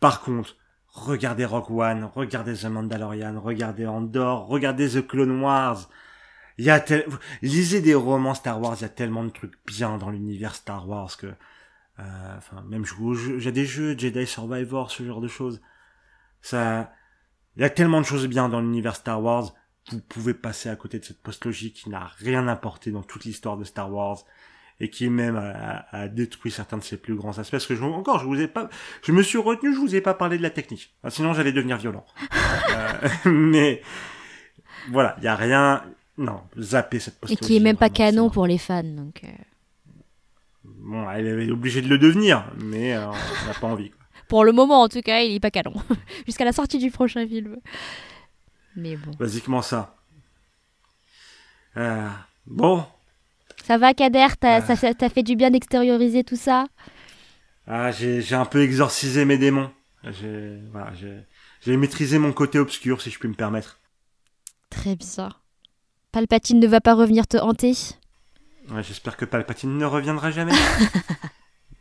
Par 0.00 0.20
contre, 0.20 0.56
regardez 0.92 1.44
Rock 1.44 1.70
One, 1.70 2.10
regardez 2.14 2.54
The 2.54 2.66
Mandalorian, 2.66 3.40
regardez 3.40 3.86
Andor, 3.86 4.46
regardez 4.46 4.90
The 4.90 5.06
Clone 5.06 5.40
Wars. 5.40 5.88
Il 6.58 6.64
y 6.64 6.70
a 6.70 6.80
tel... 6.80 7.06
lisez 7.40 7.80
des 7.80 7.94
romans 7.94 8.34
Star 8.34 8.60
Wars, 8.60 8.76
il 8.78 8.82
y 8.82 8.84
a 8.84 8.90
tellement 8.90 9.24
de 9.24 9.30
trucs 9.30 9.54
bien 9.66 9.96
dans 9.96 10.10
l'univers 10.10 10.54
Star 10.54 10.88
Wars 10.88 11.16
que 11.16 11.28
euh, 11.98 12.36
enfin 12.36 12.62
même 12.68 12.84
j'ai 13.38 13.52
des 13.52 13.66
jeux 13.66 13.96
Jedi 13.98 14.26
Survivor, 14.26 14.90
ce 14.90 15.02
genre 15.02 15.20
de 15.20 15.28
choses. 15.28 15.60
Ça 16.42 16.92
il 17.56 17.62
y 17.62 17.64
a 17.64 17.70
tellement 17.70 18.00
de 18.00 18.06
choses 18.06 18.26
bien 18.26 18.48
dans 18.48 18.60
l'univers 18.60 18.96
Star 18.96 19.22
Wars, 19.22 19.54
vous 19.90 20.00
pouvez 20.00 20.34
passer 20.34 20.68
à 20.68 20.76
côté 20.76 20.98
de 20.98 21.04
cette 21.04 21.22
postlogie 21.22 21.72
qui 21.72 21.90
n'a 21.90 22.06
rien 22.18 22.48
apporté 22.48 22.90
dans 22.90 23.02
toute 23.02 23.24
l'histoire 23.24 23.56
de 23.56 23.64
Star 23.64 23.92
Wars 23.92 24.24
et 24.80 24.90
qui 24.90 25.08
même 25.08 25.36
a, 25.36 26.08
détruit 26.08 26.50
certains 26.50 26.78
de 26.78 26.82
ses 26.82 26.96
plus 26.96 27.14
grands 27.14 27.38
aspects. 27.38 27.52
Parce 27.52 27.66
que 27.66 27.74
je, 27.76 27.82
encore, 27.84 28.18
je 28.18 28.26
vous 28.26 28.40
ai 28.40 28.48
pas, 28.48 28.68
je 29.04 29.12
me 29.12 29.22
suis 29.22 29.38
retenu, 29.38 29.72
je 29.74 29.78
vous 29.78 29.94
ai 29.94 30.00
pas 30.00 30.14
parlé 30.14 30.38
de 30.38 30.42
la 30.42 30.50
technique. 30.50 30.94
Ah, 31.04 31.10
Sinon, 31.10 31.34
j'allais 31.34 31.52
devenir 31.52 31.76
violent. 31.78 32.04
Euh, 32.74 33.08
mais 33.30 33.82
voilà, 34.90 35.14
il 35.18 35.24
y 35.24 35.28
a 35.28 35.34
rien. 35.36 35.84
Non, 36.16 36.42
zappez 36.58 37.00
cette 37.00 37.14
Et 37.14 37.20
postlogie. 37.20 37.44
qui 37.44 37.56
est 37.56 37.60
même 37.60 37.76
pas 37.76 37.90
canon 37.90 38.30
pour 38.30 38.46
les 38.46 38.56
fans, 38.58 38.82
donc. 38.82 39.22
euh. 39.24 39.28
Bon, 40.64 41.10
elle 41.10 41.26
est 41.26 41.50
obligée 41.50 41.82
de 41.82 41.88
le 41.88 41.98
devenir, 41.98 42.44
mais 42.62 42.94
euh, 42.94 43.08
on 43.08 43.46
n'a 43.46 43.54
pas 43.60 43.66
envie. 43.66 43.90
quoi. 43.90 43.98
Pour 44.28 44.44
le 44.44 44.52
moment, 44.52 44.80
en 44.82 44.88
tout 44.88 45.02
cas, 45.02 45.20
il 45.20 45.34
est 45.34 45.40
pas 45.40 45.50
canon. 45.50 45.74
Jusqu'à 46.26 46.44
la 46.44 46.52
sortie 46.52 46.78
du 46.78 46.90
prochain 46.90 47.26
film. 47.26 47.56
Mais 48.76 48.96
bon. 48.96 49.10
Basiquement 49.18 49.60
ça. 49.60 49.96
Bon, 52.46 52.84
Ça 53.62 53.78
va, 53.78 53.94
Kader 53.94 54.26
T'as 54.40 54.56
Ah. 54.56 54.60
ça- 54.76 54.92
fait 55.08 55.22
du 55.22 55.36
bien 55.36 55.50
d'extérioriser 55.50 56.24
tout 56.24 56.36
ça? 56.36 56.66
Ah, 57.66 57.90
j'ai 57.92 58.34
un 58.34 58.44
peu 58.44 58.62
exorcisé 58.62 59.24
mes 59.24 59.38
démons. 59.38 59.70
J'ai 60.04 60.58
voilà, 60.72 60.92
maîtrisé 61.76 62.18
mon 62.18 62.32
côté 62.32 62.58
obscur, 62.58 63.00
si 63.00 63.10
je 63.10 63.18
puis 63.18 63.28
me 63.28 63.34
permettre. 63.34 63.78
Très 64.68 64.96
bien. 64.96 65.28
Palpatine 66.10 66.58
ne 66.58 66.66
va 66.66 66.80
pas 66.80 66.94
revenir 66.94 67.26
te 67.26 67.36
hanter? 67.36 67.74
Ouais, 68.70 68.82
J'espère 68.82 69.16
que 69.16 69.24
Palpatine 69.24 69.78
ne 69.78 69.84
reviendra 69.84 70.30
jamais. 70.30 70.52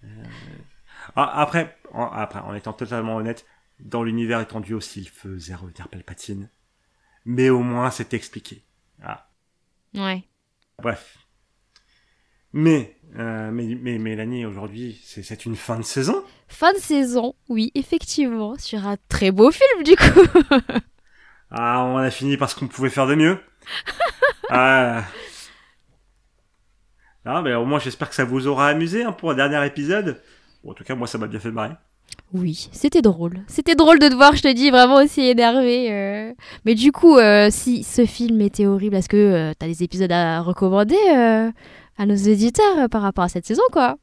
Euh, 0.03 0.23
ah, 1.15 1.41
après, 1.41 1.77
en, 1.93 2.05
après, 2.05 2.39
en 2.39 2.55
étant 2.55 2.73
totalement 2.73 3.17
honnête, 3.17 3.45
dans 3.79 4.01
l'univers 4.03 4.39
étendu 4.41 4.73
aussi, 4.73 5.01
il 5.01 5.09
faisait 5.09 5.53
revenir 5.53 5.87
Palpatine. 5.89 6.49
Mais 7.23 7.51
au 7.51 7.59
moins, 7.59 7.91
c'est 7.91 8.15
expliqué. 8.15 8.63
Ah, 9.03 9.29
Ouais. 9.93 10.23
bref. 10.81 11.19
Mais, 12.53 12.95
euh, 13.17 13.51
mais, 13.51 13.77
mais 13.81 13.97
Mélanie, 13.97 14.45
aujourd'hui, 14.45 14.99
c'est 15.03 15.45
une 15.45 15.55
fin 15.55 15.77
de 15.77 15.83
saison. 15.83 16.23
Fin 16.47 16.73
de 16.73 16.79
saison, 16.79 17.35
oui, 17.49 17.71
effectivement, 17.75 18.55
sur 18.57 18.85
un 18.85 18.97
très 19.09 19.31
beau 19.31 19.51
film 19.51 19.83
du 19.83 19.95
coup. 19.95 20.59
Ah, 21.53 21.83
on 21.83 21.97
a 21.97 22.09
fini 22.09 22.37
parce 22.37 22.53
qu'on 22.53 22.67
pouvait 22.69 22.89
faire 22.89 23.07
de 23.07 23.15
mieux. 23.15 23.37
ah. 24.49 25.03
Ah, 27.25 27.41
mais 27.41 27.53
au 27.53 27.65
moins, 27.65 27.79
j'espère 27.79 28.07
que 28.07 28.15
ça 28.15 28.23
vous 28.23 28.47
aura 28.47 28.69
amusé 28.69 29.03
hein, 29.03 29.11
pour 29.11 29.31
un 29.31 29.35
dernier 29.35 29.65
épisode. 29.65 30.21
Bon, 30.63 30.71
en 30.71 30.73
tout 30.73 30.85
cas, 30.85 30.95
moi, 30.95 31.07
ça 31.07 31.17
m'a 31.17 31.27
bien 31.27 31.39
fait 31.41 31.51
marrer. 31.51 31.73
Oui, 32.33 32.69
c'était 32.71 33.01
drôle. 33.01 33.41
C'était 33.47 33.75
drôle 33.75 33.99
de 33.99 34.07
te 34.07 34.15
voir, 34.15 34.33
je 34.35 34.41
te 34.43 34.53
dis, 34.53 34.71
vraiment 34.71 34.95
aussi 35.03 35.21
énervé. 35.27 35.91
euh. 35.91 36.31
Mais 36.65 36.73
du 36.75 36.93
coup, 36.93 37.17
euh, 37.17 37.49
si 37.51 37.83
ce 37.83 38.05
film 38.05 38.39
était 38.39 38.65
horrible, 38.65 38.95
est-ce 38.95 39.09
que 39.09 39.17
euh, 39.17 39.53
t'as 39.57 39.67
des 39.67 39.83
épisodes 39.83 40.11
à 40.11 40.39
recommander 40.41 40.95
euh, 41.13 41.51
à 41.97 42.05
nos 42.05 42.15
éditeurs 42.15 42.77
euh, 42.77 42.87
par 42.87 43.01
rapport 43.01 43.23
à 43.23 43.29
cette 43.29 43.45
saison, 43.45 43.63
quoi 43.71 43.97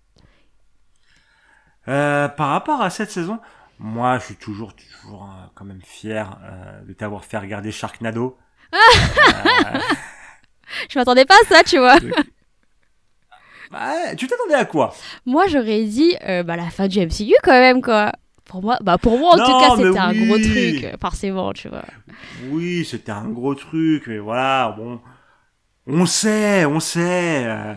Euh, 1.88 2.28
par 2.28 2.48
rapport 2.50 2.82
à 2.82 2.90
cette 2.90 3.10
saison, 3.10 3.38
moi, 3.78 4.18
je 4.18 4.24
suis 4.26 4.36
toujours, 4.36 4.74
toujours 4.74 5.24
euh, 5.24 5.46
quand 5.54 5.64
même 5.64 5.80
fier 5.84 6.38
euh, 6.42 6.82
de 6.82 6.92
t'avoir 6.92 7.24
fait 7.24 7.38
regarder 7.38 7.70
Sharknado. 7.72 8.36
Je 10.90 10.98
m'attendais 10.98 11.24
pas 11.24 11.34
à 11.42 11.46
ça, 11.48 11.62
tu 11.64 11.78
vois. 11.78 11.96
bah, 13.70 14.14
tu 14.16 14.26
t'attendais 14.26 14.54
à 14.54 14.64
quoi? 14.66 14.94
Moi, 15.24 15.46
j'aurais 15.46 15.84
dit 15.84 16.14
bah, 16.20 16.56
la 16.56 16.68
fin 16.70 16.88
du 16.88 17.00
MCU 17.00 17.34
quand 17.42 17.52
même, 17.52 17.80
quoi. 17.80 18.12
Pour 18.44 18.62
moi, 18.62 18.78
bah 18.80 18.96
pour 18.96 19.18
moi 19.18 19.34
en 19.34 19.36
tout 19.36 19.60
cas, 19.60 19.76
c'était 19.76 19.98
un 19.98 20.14
gros 20.14 20.38
truc, 20.38 21.00
forcément, 21.00 21.52
tu 21.52 21.68
vois. 21.68 21.84
Oui, 22.50 22.84
c'était 22.84 23.12
un 23.12 23.28
gros 23.28 23.54
truc, 23.54 24.04
mais 24.06 24.18
voilà, 24.18 24.74
bon, 24.76 25.00
on 25.88 26.06
sait, 26.06 26.64
on 26.66 26.80
sait. 26.80 27.46
euh, 27.46 27.74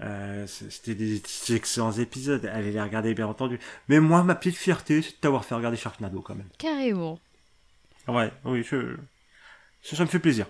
euh, 0.00 0.46
c'était 0.48 0.94
des 0.96 1.22
excellents 1.54 1.92
épisodes. 1.92 2.46
Allez 2.46 2.72
les 2.72 2.82
regarder, 2.82 3.14
bien 3.14 3.28
entendu. 3.28 3.60
Mais 3.88 4.00
moi, 4.00 4.24
ma 4.24 4.34
petite 4.36 4.56
fierté, 4.56 5.02
c'est 5.02 5.12
de 5.12 5.16
t'avoir 5.16 5.44
fait 5.44 5.54
regarder 5.56 5.76
Sharknado 5.78 6.22
quand 6.22 6.36
même. 6.36 6.50
Carrément. 6.58 7.20
Ouais, 8.08 8.32
oui, 8.44 8.62
je... 8.62 8.96
ça, 9.82 9.96
ça 9.96 10.04
me 10.04 10.08
fait 10.08 10.18
plaisir. 10.20 10.46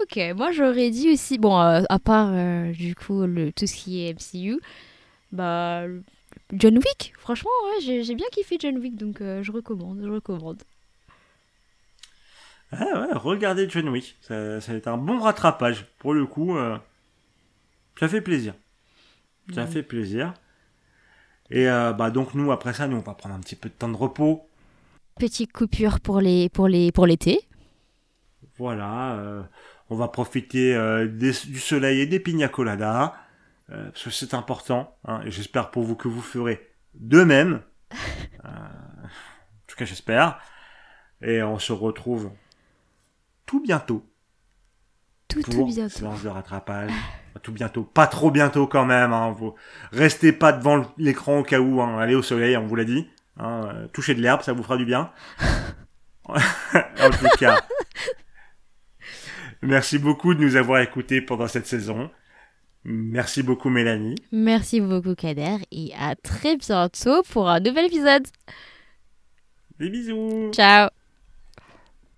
Ok, 0.00 0.18
moi 0.36 0.52
j'aurais 0.52 0.90
dit 0.90 1.10
aussi, 1.12 1.38
bon, 1.38 1.58
euh, 1.58 1.82
à 1.88 1.98
part 1.98 2.28
euh, 2.32 2.70
du 2.72 2.94
coup 2.94 3.24
le, 3.26 3.50
tout 3.52 3.66
ce 3.66 3.74
qui 3.74 4.02
est 4.06 4.10
MCU, 4.10 4.60
bah 5.32 5.86
John 6.52 6.76
Wick, 6.78 7.14
franchement, 7.18 7.50
ouais, 7.66 8.02
j'ai 8.04 8.14
bien 8.16 8.26
kiffé 8.32 8.58
John 8.60 8.78
Wick, 8.78 8.96
donc 8.96 9.20
euh, 9.22 9.42
je 9.42 9.52
recommande, 9.52 10.00
je 10.04 10.08
recommande. 10.10 10.62
Ah 12.72 12.84
ouais, 13.00 13.12
regardez 13.14 13.68
John 13.68 13.88
Wick. 13.88 14.16
Ça, 14.20 14.60
ça 14.60 14.72
va 14.72 14.78
être 14.78 14.88
un 14.88 14.96
bon 14.98 15.18
rattrapage. 15.20 15.86
Pour 15.98 16.14
le 16.14 16.26
coup, 16.26 16.56
euh, 16.56 16.76
ça 17.98 18.08
fait 18.08 18.20
plaisir. 18.20 18.54
Ça 19.54 19.66
fait 19.66 19.82
plaisir. 19.84 20.34
Et 21.50 21.68
euh, 21.68 21.92
bah 21.92 22.10
donc 22.10 22.34
nous, 22.34 22.50
après 22.50 22.72
ça, 22.74 22.88
nous, 22.88 22.96
on 22.96 23.00
va 23.00 23.14
prendre 23.14 23.36
un 23.36 23.40
petit 23.40 23.54
peu 23.54 23.68
de 23.68 23.74
temps 23.74 23.88
de 23.88 23.96
repos. 23.96 24.48
Petite 25.18 25.52
coupure 25.52 26.00
pour 26.00 26.20
les 26.20 26.48
pour 26.48 26.66
les 26.66 26.90
pour 26.90 27.06
l'été. 27.06 27.40
voilà, 28.58 29.12
euh, 29.14 29.42
on 29.90 29.96
va 29.96 30.08
profiter 30.08 30.74
des- 31.08 31.32
du 31.46 31.58
soleil 31.60 32.00
et 32.00 32.06
des 32.06 32.18
pina 32.20 32.48
coladas, 32.48 33.14
parce 33.68 34.02
que 34.04 34.10
c'est 34.10 34.34
important, 34.34 34.96
hein, 35.04 35.20
et 35.24 35.30
j'espère 35.30 35.70
pour 35.70 35.84
vous 35.84 35.94
que 35.94 36.08
vous 36.08 36.22
ferez 36.22 36.68
de 36.94 37.22
même. 37.22 37.62
En 38.44 39.68
tout 39.68 39.76
cas, 39.76 39.84
j'espère. 39.84 40.38
Et 41.22 41.42
on 41.42 41.58
se 41.58 41.72
retrouve 41.72 42.30
tout 43.46 43.60
bientôt 43.60 44.04
Tout, 45.28 45.40
bientôt. 45.66 45.88
séance 45.88 46.22
de 46.22 46.28
rattrapage. 46.28 46.90
Tout 47.42 47.52
bientôt, 47.52 47.84
pas 47.84 48.06
trop 48.06 48.30
bientôt 48.30 48.66
quand 48.66 48.86
même. 48.86 49.12
Hein, 49.12 49.30
vous 49.30 49.54
restez 49.92 50.32
pas 50.32 50.52
devant 50.52 50.86
l'écran 50.96 51.38
au 51.40 51.42
cas 51.42 51.60
où. 51.60 51.82
Hein, 51.82 51.98
allez 51.98 52.14
au 52.14 52.22
soleil, 52.22 52.56
on 52.56 52.66
vous 52.66 52.74
l'a 52.74 52.84
dit. 52.84 53.06
Hein, 53.38 53.68
euh, 53.72 53.86
touchez 53.88 54.14
de 54.14 54.22
l'herbe, 54.22 54.40
ça 54.42 54.54
vous 54.54 54.62
fera 54.62 54.78
du 54.78 54.86
bien. 54.86 55.12
en 56.24 57.10
tout 57.10 57.28
cas, 57.38 57.60
merci 59.62 59.98
beaucoup 59.98 60.34
de 60.34 60.40
nous 60.42 60.56
avoir 60.56 60.80
écoutés 60.80 61.20
pendant 61.20 61.46
cette 61.46 61.66
saison. 61.66 62.10
Merci 62.84 63.42
beaucoup 63.42 63.68
Mélanie. 63.68 64.14
Merci 64.32 64.80
beaucoup, 64.80 65.14
Kader, 65.14 65.58
et 65.70 65.92
à 66.00 66.14
très 66.16 66.56
bientôt 66.56 67.22
pour 67.24 67.48
un 67.48 67.60
nouvel 67.60 67.84
épisode. 67.86 68.26
Des 69.78 69.90
bisous. 69.90 70.50
Ciao 70.52 70.95